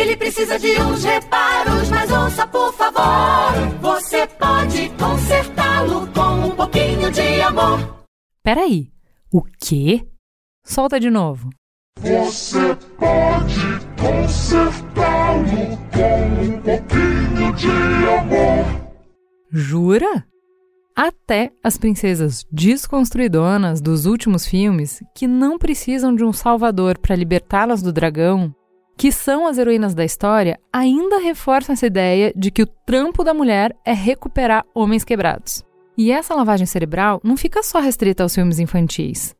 Ele 0.00 0.16
precisa 0.16 0.58
de 0.60 0.80
uns 0.80 1.02
reparos, 1.02 1.90
mas 1.90 2.10
ouça 2.12 2.46
por 2.46 2.72
favor. 2.74 3.52
Você 3.80 4.26
pode 4.26 4.88
consertá-lo 4.90 6.06
com 6.12 6.46
um 6.46 6.50
pouquinho 6.52 7.10
de 7.10 7.40
amor. 7.40 8.06
Peraí, 8.42 8.88
o 9.32 9.42
quê? 9.42 10.06
Solta 10.64 11.00
de 11.00 11.10
novo. 11.10 11.50
Você 11.98 12.76
pode 12.98 13.80
consertá-lo 14.00 15.76
com 15.92 16.42
um 16.44 16.60
pouquinho 16.62 17.52
de 17.54 17.68
amor. 18.08 18.92
Jura? 19.52 20.24
Até 20.94 21.50
as 21.64 21.78
princesas 21.78 22.46
desconstruidonas 22.52 23.80
dos 23.80 24.04
últimos 24.04 24.46
filmes, 24.46 25.02
que 25.14 25.26
não 25.26 25.58
precisam 25.58 26.14
de 26.14 26.22
um 26.22 26.32
salvador 26.32 26.98
para 26.98 27.16
libertá-las 27.16 27.80
do 27.82 27.92
dragão, 27.92 28.54
que 28.96 29.10
são 29.10 29.46
as 29.46 29.56
heroínas 29.56 29.94
da 29.94 30.04
história, 30.04 30.60
ainda 30.72 31.18
reforçam 31.18 31.72
essa 31.72 31.86
ideia 31.86 32.32
de 32.36 32.50
que 32.50 32.62
o 32.62 32.66
trampo 32.66 33.24
da 33.24 33.32
mulher 33.32 33.74
é 33.84 33.92
recuperar 33.92 34.64
homens 34.74 35.02
quebrados. 35.02 35.64
E 35.96 36.12
essa 36.12 36.34
lavagem 36.34 36.66
cerebral 36.66 37.20
não 37.24 37.36
fica 37.36 37.62
só 37.62 37.80
restrita 37.80 38.22
aos 38.22 38.34
filmes 38.34 38.58
infantis. 38.58 39.34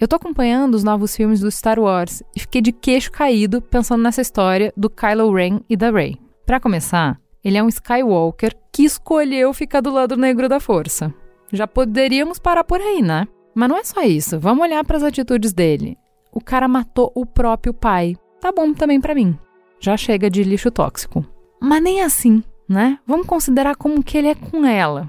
Eu 0.00 0.08
tô 0.08 0.16
acompanhando 0.16 0.74
os 0.74 0.82
novos 0.82 1.14
filmes 1.14 1.40
do 1.40 1.50
Star 1.50 1.78
Wars 1.78 2.22
e 2.34 2.40
fiquei 2.40 2.60
de 2.60 2.72
queixo 2.72 3.12
caído 3.12 3.62
pensando 3.62 4.02
nessa 4.02 4.20
história 4.20 4.72
do 4.76 4.90
Kylo 4.90 5.32
Ren 5.32 5.60
e 5.68 5.76
da 5.76 5.90
Rey. 5.90 6.18
Para 6.44 6.58
começar, 6.58 7.18
ele 7.44 7.58
é 7.58 7.62
um 7.62 7.68
Skywalker 7.68 8.56
que 8.72 8.84
escolheu 8.84 9.52
ficar 9.52 9.80
do 9.80 9.92
lado 9.92 10.16
negro 10.16 10.48
da 10.48 10.58
força. 10.58 11.12
Já 11.52 11.66
poderíamos 11.66 12.38
parar 12.38 12.64
por 12.64 12.80
aí, 12.80 13.02
né? 13.02 13.28
Mas 13.54 13.68
não 13.68 13.76
é 13.76 13.84
só 13.84 14.02
isso. 14.02 14.38
Vamos 14.40 14.64
olhar 14.64 14.82
para 14.84 14.96
as 14.96 15.02
atitudes 15.02 15.52
dele. 15.52 15.96
O 16.32 16.40
cara 16.40 16.66
matou 16.66 17.12
o 17.14 17.24
próprio 17.24 17.74
pai. 17.74 18.16
Tá 18.40 18.50
bom 18.50 18.72
também 18.72 19.00
para 19.00 19.14
mim. 19.14 19.38
Já 19.78 19.96
chega 19.96 20.30
de 20.30 20.42
lixo 20.42 20.70
tóxico. 20.70 21.24
Mas 21.60 21.82
nem 21.82 22.02
assim, 22.02 22.42
né? 22.68 22.98
Vamos 23.06 23.26
considerar 23.26 23.76
como 23.76 24.02
que 24.02 24.18
ele 24.18 24.28
é 24.28 24.34
com 24.34 24.66
ela. 24.66 25.08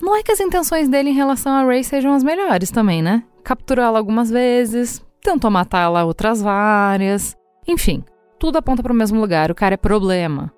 Não 0.00 0.16
é 0.16 0.22
que 0.22 0.32
as 0.32 0.40
intenções 0.40 0.88
dele 0.88 1.10
em 1.10 1.14
relação 1.14 1.52
a 1.52 1.64
Rey 1.64 1.82
sejam 1.82 2.14
as 2.14 2.22
melhores 2.22 2.70
também, 2.70 3.02
né? 3.02 3.24
capturou 3.48 3.82
ela 3.82 3.98
algumas 3.98 4.28
vezes, 4.28 5.02
tentou 5.22 5.50
matar 5.50 5.84
ela 5.84 6.04
outras 6.04 6.42
várias. 6.42 7.34
Enfim, 7.66 8.04
tudo 8.38 8.58
aponta 8.58 8.82
para 8.82 8.92
o 8.92 8.96
mesmo 8.96 9.18
lugar, 9.18 9.50
o 9.50 9.54
cara 9.54 9.72
é 9.72 9.78
problema. 9.78 10.52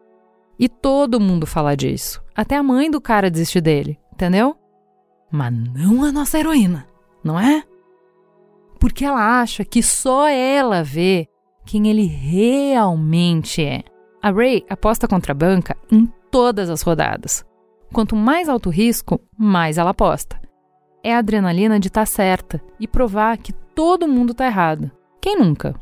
E 0.60 0.68
todo 0.68 1.18
mundo 1.18 1.46
fala 1.46 1.74
disso. 1.74 2.22
Até 2.36 2.56
a 2.56 2.62
mãe 2.62 2.90
do 2.90 3.00
cara 3.00 3.30
desiste 3.30 3.60
dele, 3.60 3.98
entendeu? 4.12 4.54
Mas 5.32 5.52
não 5.52 6.04
a 6.04 6.12
nossa 6.12 6.38
heroína, 6.38 6.86
não 7.24 7.40
é? 7.40 7.64
Porque 8.78 9.04
ela 9.04 9.40
acha 9.40 9.64
que 9.64 9.82
só 9.82 10.28
ela 10.28 10.84
vê 10.84 11.26
quem 11.64 11.88
ele 11.88 12.04
realmente 12.04 13.64
é. 13.64 13.82
A 14.22 14.30
Ray 14.30 14.64
aposta 14.68 15.08
contra 15.08 15.32
a 15.32 15.34
banca 15.34 15.74
em 15.90 16.06
todas 16.30 16.68
as 16.68 16.82
rodadas. 16.82 17.42
Quanto 17.92 18.14
mais 18.14 18.48
alto 18.48 18.68
risco, 18.68 19.18
mais 19.38 19.78
ela 19.78 19.90
aposta 19.90 20.40
é 21.02 21.14
a 21.14 21.18
adrenalina 21.18 21.80
de 21.80 21.88
estar 21.88 22.02
tá 22.02 22.06
certa 22.06 22.60
e 22.78 22.86
provar 22.86 23.38
que 23.38 23.52
todo 23.52 24.08
mundo 24.08 24.34
tá 24.34 24.46
errado. 24.46 24.90
Quem 25.20 25.38
nunca? 25.38 25.74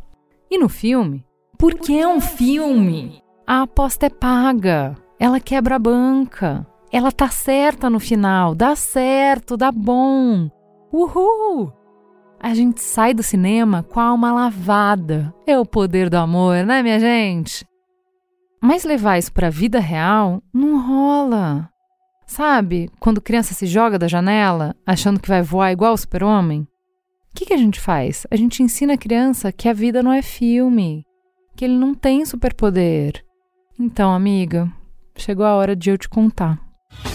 E 0.51 0.59
no 0.59 0.69
filme? 0.69 1.25
Porque 1.59 1.93
é 1.93 2.07
um 2.07 2.21
filme. 2.21 3.23
A 3.51 3.63
aposta 3.63 4.05
é 4.05 4.11
paga. 4.11 4.95
Ela 5.19 5.41
quebra 5.41 5.77
a 5.77 5.79
banca. 5.79 6.67
Ela 6.93 7.11
tá 7.11 7.31
certa 7.31 7.89
no 7.89 7.99
final. 7.99 8.55
Dá 8.55 8.77
certo, 8.77 9.57
dá 9.57 9.73
bom. 9.73 10.51
Uhul! 10.93 11.73
A 12.39 12.53
gente 12.53 12.83
sai 12.83 13.15
do 13.15 13.23
cinema 13.23 13.83
com 13.83 13.99
a 14.01 14.05
alma 14.05 14.31
lavada. 14.31 15.35
É 15.47 15.59
o 15.59 15.65
poder 15.65 16.11
do 16.11 16.19
amor, 16.19 16.63
né, 16.67 16.83
minha 16.83 17.01
gente? 17.01 17.67
Mas 18.63 18.85
levar 18.85 19.17
isso 19.17 19.33
para 19.33 19.47
a 19.47 19.51
vida 19.51 19.81
real 19.81 20.43
não 20.53 20.87
rola. 20.87 21.71
Sabe 22.27 22.91
quando 23.01 23.19
criança 23.19 23.55
se 23.55 23.67
joga 23.67 23.99
da 23.99 24.07
janela 24.07 24.77
achando 24.87 25.19
que 25.19 25.29
vai 25.29 25.41
voar 25.41 25.73
igual 25.73 25.95
o 25.95 25.97
super-homem? 25.97 26.69
O 27.33 27.35
que, 27.35 27.47
que 27.47 27.55
a 27.55 27.59
gente 27.59 27.81
faz? 27.81 28.27
A 28.31 28.37
gente 28.37 28.63
ensina 28.63 28.93
a 28.93 28.99
criança 28.99 29.51
que 29.51 29.71
a 29.71 29.73
vida 29.73 30.03
não 30.03 30.13
é 30.13 30.21
filme, 30.21 31.03
que 31.57 31.65
ele 31.65 31.79
não 31.79 31.95
tem 31.95 32.27
superpoder. 32.27 33.27
Então, 33.81 34.13
amiga, 34.13 34.69
chegou 35.17 35.47
a 35.47 35.55
hora 35.55 35.77
de 35.77 35.89
eu 35.89 35.97
te 35.97 36.09
contar. 36.09 36.59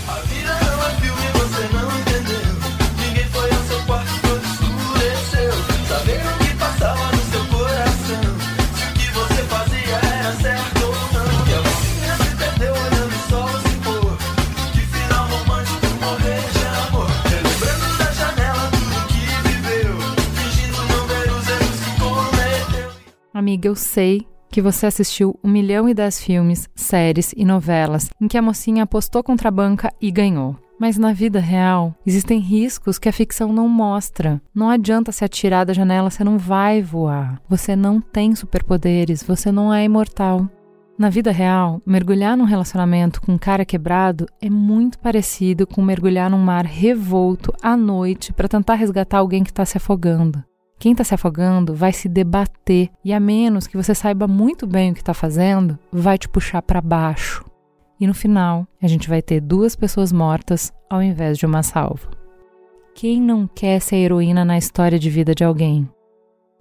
A 0.08 0.14
vida 0.22 0.54
não 0.62 0.86
é 0.86 0.92
filme, 0.96 1.28
você 1.34 1.68
não 1.74 1.90
entendeu. 2.00 2.40
Ninguém 3.06 3.26
foi 3.26 3.52
ao 3.52 3.64
seu 3.64 3.86
quarto 3.86 4.08
escureceu. 4.08 5.52
O 5.52 6.38
que 6.40 6.56
passava 6.58 7.12
no 7.12 7.22
seu 7.24 7.46
coração. 7.48 8.24
Se 8.76 8.84
o 8.86 8.94
que 8.94 9.08
você 9.12 9.44
fazia 9.44 9.98
era 10.16 10.32
certo 10.38 10.84
ou 10.86 10.94
não. 11.12 11.44
Que 11.44 11.54
a 11.54 12.16
se 12.16 12.32
perdeu 12.38 12.74
olhando 12.74 13.12
se 13.60 13.76
pôr. 13.84 14.18
Que 14.72 14.84
final 14.86 15.28
romântico 15.28 15.86
de 15.86 16.64
amor. 16.88 17.10
Da 17.98 18.10
janela 18.14 18.72
tudo 18.72 19.08
que 19.10 19.24
viveu. 19.50 19.94
Fingindo 20.34 20.80
que. 22.72 23.38
Amiga, 23.38 23.68
eu 23.68 23.76
sei 23.76 24.26
que 24.54 24.62
você 24.62 24.86
assistiu 24.86 25.40
um 25.44 25.50
milhão 25.50 25.90
e 25.90 25.96
dez 25.96 26.22
filmes, 26.22 26.70
séries 26.76 27.34
e 27.36 27.44
novelas 27.44 28.12
em 28.22 28.28
que 28.28 28.38
a 28.38 28.42
mocinha 28.42 28.84
apostou 28.84 29.24
contra 29.24 29.50
a 29.50 29.52
banca 29.52 29.92
e 30.00 30.12
ganhou. 30.12 30.56
Mas 30.80 30.96
na 30.96 31.12
vida 31.12 31.40
real, 31.40 31.96
existem 32.06 32.38
riscos 32.38 33.00
que 33.00 33.10
a 33.10 33.14
ficção 33.14 33.52
não 33.52 33.68
mostra. 33.68 34.40
Não 34.54 34.70
adianta 34.70 35.12
se 35.12 35.26
atirar 35.26 35.66
da 35.66 35.74
janela, 35.74 36.12
você 36.12 36.24
não 36.24 36.38
vai 36.38 36.84
voar. 36.84 37.42
Você 37.50 37.76
não 37.76 38.00
tem 38.00 38.36
superpoderes, 38.36 39.24
você 39.24 39.52
não 39.52 39.74
é 39.74 39.86
imortal. 39.86 40.48
Na 41.00 41.10
vida 41.10 41.32
real, 41.32 41.82
mergulhar 41.84 42.38
num 42.38 42.44
relacionamento 42.44 43.22
com 43.22 43.34
um 43.34 43.40
cara 43.40 43.66
quebrado 43.66 44.28
é 44.40 44.52
muito 44.52 45.00
parecido 45.00 45.66
com 45.66 45.82
mergulhar 45.82 46.30
num 46.30 46.38
mar 46.38 46.64
revolto 46.64 47.52
à 47.60 47.76
noite 47.76 48.32
para 48.32 48.48
tentar 48.48 48.76
resgatar 48.76 49.18
alguém 49.18 49.44
que 49.44 49.50
está 49.50 49.66
se 49.66 49.78
afogando. 49.78 50.44
Quem 50.80 50.92
está 50.92 51.04
se 51.04 51.14
afogando 51.14 51.74
vai 51.74 51.94
se 51.94 52.10
debater 52.10 52.90
e, 53.04 53.14
a 53.14 53.20
menos 53.20 53.68
que 53.68 53.78
você 53.78 53.96
saiba 53.96 54.28
muito 54.28 54.68
bem 54.68 54.92
o 54.92 54.94
que 54.94 55.02
está 55.02 55.14
fazendo, 55.14 55.80
vai 55.92 56.18
te 56.18 56.28
puxar 56.28 56.62
para 56.62 56.82
baixo. 56.82 57.46
E 58.00 58.08
no 58.08 58.14
final, 58.14 58.68
a 58.82 58.88
gente 58.88 59.08
vai 59.08 59.22
ter 59.22 59.40
duas 59.40 59.76
pessoas 59.76 60.12
mortas 60.12 60.74
ao 60.90 61.02
invés 61.02 61.38
de 61.38 61.46
uma 61.46 61.64
salva. 61.64 62.10
Quem 62.94 63.22
não 63.22 63.48
quer 63.48 63.80
ser 63.80 63.96
heroína 63.96 64.44
na 64.44 64.58
história 64.58 65.00
de 65.00 65.10
vida 65.10 65.34
de 65.34 65.44
alguém? 65.44 65.90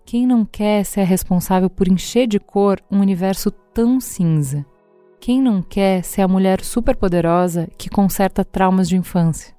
Quem 0.04 0.26
não 0.26 0.44
quer 0.44 0.84
ser 0.84 1.04
responsável 1.04 1.68
por 1.68 1.88
encher 1.88 2.26
de 2.26 2.38
cor 2.38 2.80
um 2.90 3.00
universo 3.00 3.50
tão 3.50 4.00
cinza? 4.00 4.64
Quem 5.20 5.40
não 5.40 5.62
quer 5.62 6.02
ser 6.02 6.22
a 6.22 6.28
mulher 6.28 6.62
superpoderosa 6.62 7.68
que 7.78 7.88
conserta 7.88 8.44
traumas 8.44 8.88
de 8.88 8.96
infância? 8.96 9.54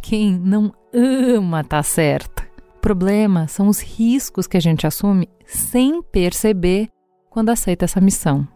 Quem 0.00 0.38
não 0.38 0.72
ama 0.92 1.64
tá 1.64 1.82
certa? 1.82 2.41
Problema 2.82 3.46
são 3.46 3.68
os 3.68 3.80
riscos 3.80 4.48
que 4.48 4.56
a 4.56 4.60
gente 4.60 4.86
assume 4.86 5.28
sem 5.46 6.02
perceber 6.02 6.88
quando 7.30 7.48
aceita 7.48 7.84
essa 7.84 8.00
missão. 8.00 8.46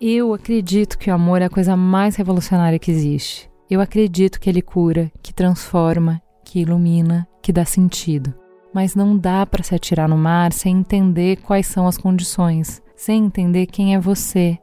Eu 0.00 0.32
acredito 0.32 0.96
que 0.96 1.10
o 1.10 1.14
amor 1.14 1.42
é 1.42 1.46
a 1.46 1.50
coisa 1.50 1.76
mais 1.76 2.14
revolucionária 2.14 2.78
que 2.78 2.90
existe. 2.90 3.50
Eu 3.68 3.80
acredito 3.80 4.38
que 4.38 4.48
ele 4.48 4.62
cura, 4.62 5.10
que 5.20 5.34
transforma, 5.34 6.22
que 6.44 6.60
ilumina, 6.60 7.26
que 7.42 7.52
dá 7.52 7.64
sentido. 7.64 8.32
Mas 8.72 8.94
não 8.94 9.18
dá 9.18 9.44
para 9.44 9.62
se 9.62 9.74
atirar 9.74 10.08
no 10.08 10.16
mar 10.16 10.52
sem 10.52 10.78
entender 10.78 11.36
quais 11.38 11.66
são 11.66 11.86
as 11.86 11.98
condições, 11.98 12.80
sem 12.96 13.24
entender 13.24 13.66
quem 13.66 13.94
é 13.94 14.00
você, 14.00 14.58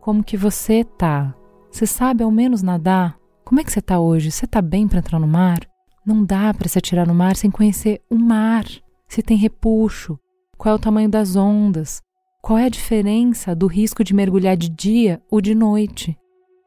como 0.00 0.24
que 0.24 0.36
você 0.36 0.82
tá. 0.82 1.34
Você 1.70 1.86
sabe 1.86 2.24
ao 2.24 2.30
menos 2.30 2.62
nadar? 2.62 3.18
Como 3.44 3.60
é 3.60 3.64
que 3.64 3.72
você 3.72 3.82
tá 3.82 3.98
hoje? 3.98 4.30
Você 4.30 4.46
tá 4.46 4.62
bem 4.62 4.88
para 4.88 4.98
entrar 4.98 5.18
no 5.18 5.26
mar? 5.26 5.60
Não 6.06 6.24
dá 6.24 6.54
para 6.54 6.68
se 6.68 6.78
atirar 6.78 7.06
no 7.06 7.14
mar 7.14 7.34
sem 7.34 7.50
conhecer 7.50 8.00
o 8.08 8.14
mar, 8.14 8.64
se 9.08 9.22
tem 9.22 9.36
repuxo, 9.36 10.16
qual 10.56 10.72
é 10.74 10.76
o 10.76 10.80
tamanho 10.80 11.08
das 11.08 11.34
ondas, 11.34 12.00
qual 12.40 12.56
é 12.56 12.66
a 12.66 12.70
diferença 12.70 13.56
do 13.56 13.66
risco 13.66 14.04
de 14.04 14.14
mergulhar 14.14 14.56
de 14.56 14.68
dia 14.68 15.20
ou 15.28 15.40
de 15.40 15.52
noite. 15.52 16.16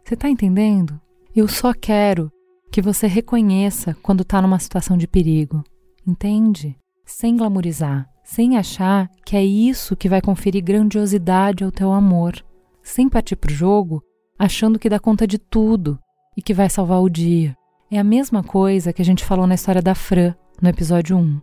Você 0.04 0.14
está 0.14 0.30
entendendo? 0.30 1.00
Eu 1.34 1.48
só 1.48 1.74
quero 1.74 2.30
que 2.70 2.82
você 2.82 3.08
reconheça 3.08 3.96
quando 4.02 4.24
está 4.24 4.42
numa 4.42 4.60
situação 4.60 4.98
de 4.98 5.08
perigo. 5.08 5.64
Entende? 6.06 6.76
Sem 7.06 7.38
glamorizar, 7.38 8.10
sem 8.24 8.58
achar 8.58 9.10
que 9.26 9.38
é 9.38 9.44
isso 9.44 9.96
que 9.96 10.10
vai 10.10 10.22
conferir 10.22 10.64
grandiosidade 10.64 11.64
ao 11.64 11.72
teu 11.72 11.94
amor, 11.94 12.44
sem 12.84 13.08
partir 13.08 13.38
pro 13.38 13.54
jogo 13.54 14.04
achando 14.40 14.80
que 14.80 14.90
dá 14.90 14.98
conta 14.98 15.28
de 15.28 15.38
tudo 15.38 16.00
e 16.36 16.42
que 16.42 16.54
vai 16.54 16.70
salvar 16.70 17.02
o 17.02 17.10
dia. 17.10 17.58
É 17.92 17.98
a 17.98 18.04
mesma 18.04 18.44
coisa 18.44 18.94
que 18.94 19.02
a 19.02 19.06
gente 19.06 19.26
falou 19.26 19.48
na 19.48 19.56
história 19.56 19.82
da 19.82 19.96
Fran, 19.96 20.36
no 20.62 20.70
episódio 20.70 21.18
1. 21.18 21.42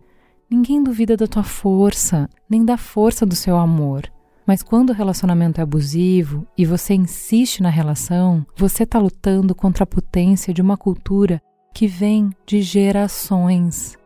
Ninguém 0.49 0.81
duvida 0.81 1.17
da 1.17 1.27
tua 1.27 1.43
força, 1.43 2.29
nem 2.49 2.63
da 2.63 2.77
força 2.77 3.25
do 3.25 3.35
seu 3.35 3.57
amor. 3.57 4.03
Mas 4.45 4.63
quando 4.63 4.91
o 4.91 4.93
relacionamento 4.93 5.59
é 5.59 5.63
abusivo 5.63 6.47
e 6.57 6.65
você 6.65 6.93
insiste 6.93 7.61
na 7.61 7.67
relação, 7.67 8.45
você 8.55 8.83
está 8.83 8.97
lutando 8.97 9.53
contra 9.53 9.83
a 9.83 9.87
potência 9.87 10.53
de 10.53 10.61
uma 10.61 10.77
cultura 10.77 11.41
que 11.73 11.85
vem 11.85 12.29
de 12.45 12.61
gerações. 12.61 13.97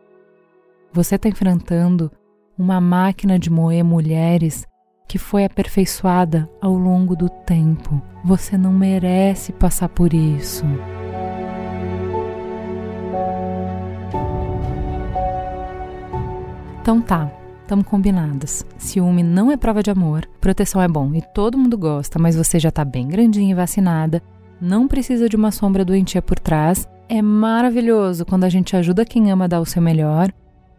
Você 0.92 1.14
está 1.14 1.28
enfrentando 1.28 2.10
uma 2.58 2.80
máquina 2.80 3.38
de 3.38 3.50
moer 3.50 3.84
mulheres 3.84 4.66
que 5.06 5.16
foi 5.16 5.44
aperfeiçoada 5.44 6.50
ao 6.60 6.74
longo 6.74 7.14
do 7.14 7.28
tempo. 7.28 8.02
Você 8.24 8.58
não 8.58 8.72
merece 8.72 9.52
passar 9.52 9.88
por 9.88 10.12
isso. 10.12 10.64
Então 16.82 17.00
tá, 17.00 17.30
estamos 17.62 17.86
combinadas. 17.86 18.66
Ciúme 18.76 19.22
não 19.22 19.52
é 19.52 19.56
prova 19.56 19.84
de 19.84 19.90
amor, 19.92 20.28
proteção 20.40 20.82
é 20.82 20.88
bom 20.88 21.14
e 21.14 21.22
todo 21.32 21.56
mundo 21.56 21.78
gosta, 21.78 22.18
mas 22.18 22.34
você 22.34 22.58
já 22.58 22.72
tá 22.72 22.84
bem 22.84 23.06
grandinha 23.06 23.52
e 23.52 23.54
vacinada, 23.54 24.20
não 24.60 24.88
precisa 24.88 25.28
de 25.28 25.36
uma 25.36 25.52
sombra 25.52 25.84
doentia 25.84 26.20
por 26.20 26.40
trás. 26.40 26.88
É 27.08 27.22
maravilhoso 27.22 28.26
quando 28.26 28.42
a 28.42 28.48
gente 28.48 28.74
ajuda 28.74 29.04
quem 29.04 29.30
ama 29.30 29.44
a 29.44 29.46
dar 29.46 29.60
o 29.60 29.64
seu 29.64 29.80
melhor, 29.80 30.32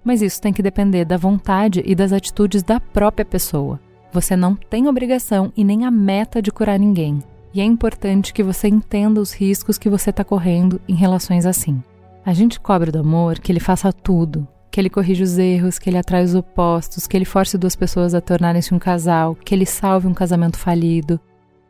mas 0.04 0.22
isso 0.22 0.42
tem 0.42 0.52
que 0.52 0.62
depender 0.62 1.06
da 1.06 1.16
vontade 1.16 1.82
e 1.86 1.96
das 1.96 2.12
atitudes 2.12 2.64
da 2.64 2.82
própria 2.82 3.24
pessoa. 3.24 3.80
Você 4.12 4.36
não 4.36 4.56
tem 4.56 4.90
obrigação 4.90 5.54
e 5.56 5.64
nem 5.64 5.86
a 5.86 5.92
meta 5.92 6.42
de 6.42 6.52
curar 6.52 6.78
ninguém. 6.78 7.24
E 7.54 7.62
é 7.62 7.64
importante 7.64 8.34
que 8.34 8.44
você 8.44 8.68
entenda 8.68 9.22
os 9.22 9.32
riscos 9.32 9.78
que 9.78 9.90
você 9.90 10.10
está 10.10 10.26
correndo 10.26 10.82
em 10.86 10.96
relações 10.96 11.46
assim. 11.46 11.82
A 12.26 12.34
gente 12.34 12.60
cobra 12.60 12.92
do 12.92 13.00
amor 13.00 13.40
que 13.40 13.54
ele 13.54 13.62
faça 13.62 13.94
tudo, 13.94 14.46
que 14.74 14.82
ele 14.82 14.90
corrija 14.90 15.24
os 15.24 15.38
erros, 15.38 15.78
que 15.78 15.88
ele 15.88 16.00
atrai 16.00 16.24
os 16.24 16.34
opostos, 16.34 17.06
que 17.06 17.16
ele 17.16 17.26
force 17.26 17.60
duas 17.60 17.76
pessoas 17.76 18.16
a 18.16 18.20
tornarem-se 18.20 18.74
um 18.74 18.80
casal, 18.80 19.36
que 19.36 19.54
ele 19.54 19.68
salve 19.68 20.08
um 20.08 20.16
casamento 20.16 20.58
falido. 20.58 21.20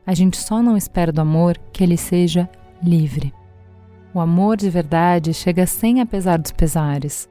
A 0.07 0.13
gente 0.13 0.37
só 0.37 0.63
não 0.63 0.77
espera 0.77 1.11
do 1.11 1.19
amor 1.19 1.59
que 1.73 1.83
ele 1.83 1.97
seja 1.97 2.49
livre. 2.81 3.33
O 4.13 4.21
amor 4.21 4.55
de 4.55 4.69
verdade 4.69 5.33
chega 5.33 5.67
sem 5.67 5.99
apesar 5.99 6.37
dos 6.37 6.53
pesares. 6.53 7.27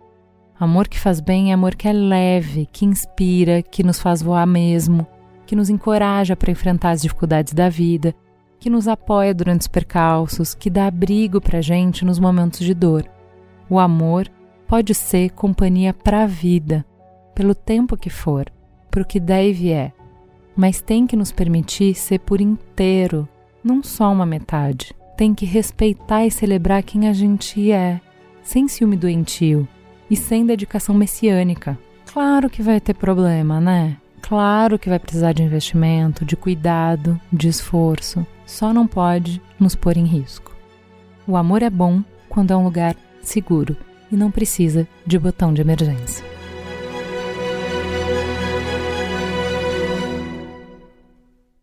Amor 0.60 0.88
que 0.88 1.00
faz 1.00 1.20
bem 1.20 1.52
é 1.52 1.54
amor 1.54 1.74
que 1.74 1.88
é 1.88 1.92
leve, 1.94 2.68
que 2.70 2.84
inspira, 2.84 3.62
que 3.62 3.82
nos 3.82 3.98
faz 3.98 4.20
voar 4.20 4.46
mesmo, 4.46 5.06
que 5.46 5.56
nos 5.56 5.70
encoraja 5.70 6.36
para 6.36 6.50
enfrentar 6.50 6.90
as 6.90 7.00
dificuldades 7.00 7.54
da 7.54 7.70
vida, 7.70 8.14
que 8.60 8.68
nos 8.68 8.86
apoia 8.86 9.32
durante 9.32 9.62
os 9.62 9.68
percalços, 9.68 10.54
que 10.54 10.68
dá 10.68 10.86
abrigo 10.86 11.40
para 11.40 11.60
a 11.60 11.62
gente 11.62 12.04
nos 12.04 12.18
momentos 12.18 12.60
de 12.60 12.74
dor. 12.74 13.06
O 13.70 13.78
amor 13.78 14.30
pode 14.72 14.94
ser 14.94 15.28
companhia 15.32 15.92
para 15.92 16.22
a 16.22 16.26
vida, 16.26 16.82
pelo 17.34 17.54
tempo 17.54 17.94
que 17.94 18.08
for, 18.08 18.50
para 18.90 19.02
o 19.02 19.04
que 19.04 19.20
der 19.20 19.46
e 19.46 19.52
vier, 19.52 19.92
mas 20.56 20.80
tem 20.80 21.06
que 21.06 21.14
nos 21.14 21.30
permitir 21.30 21.94
ser 21.94 22.20
por 22.20 22.40
inteiro, 22.40 23.28
não 23.62 23.82
só 23.82 24.10
uma 24.10 24.24
metade. 24.24 24.94
Tem 25.14 25.34
que 25.34 25.44
respeitar 25.44 26.24
e 26.24 26.30
celebrar 26.30 26.82
quem 26.82 27.06
a 27.06 27.12
gente 27.12 27.70
é, 27.70 28.00
sem 28.42 28.66
ciúme 28.66 28.96
doentio 28.96 29.68
e 30.08 30.16
sem 30.16 30.46
dedicação 30.46 30.94
messiânica. 30.94 31.78
Claro 32.10 32.48
que 32.48 32.62
vai 32.62 32.80
ter 32.80 32.94
problema, 32.94 33.60
né? 33.60 33.98
Claro 34.22 34.78
que 34.78 34.88
vai 34.88 34.98
precisar 34.98 35.34
de 35.34 35.42
investimento, 35.42 36.24
de 36.24 36.34
cuidado, 36.34 37.20
de 37.30 37.46
esforço. 37.46 38.26
Só 38.46 38.72
não 38.72 38.86
pode 38.86 39.38
nos 39.60 39.74
pôr 39.74 39.98
em 39.98 40.06
risco. 40.06 40.56
O 41.28 41.36
amor 41.36 41.62
é 41.62 41.68
bom 41.68 42.02
quando 42.26 42.52
é 42.52 42.56
um 42.56 42.64
lugar 42.64 42.96
seguro 43.20 43.76
e 44.12 44.16
não 44.16 44.30
precisa 44.30 44.86
de 45.06 45.18
botão 45.18 45.52
de 45.52 45.62
emergência. 45.62 46.24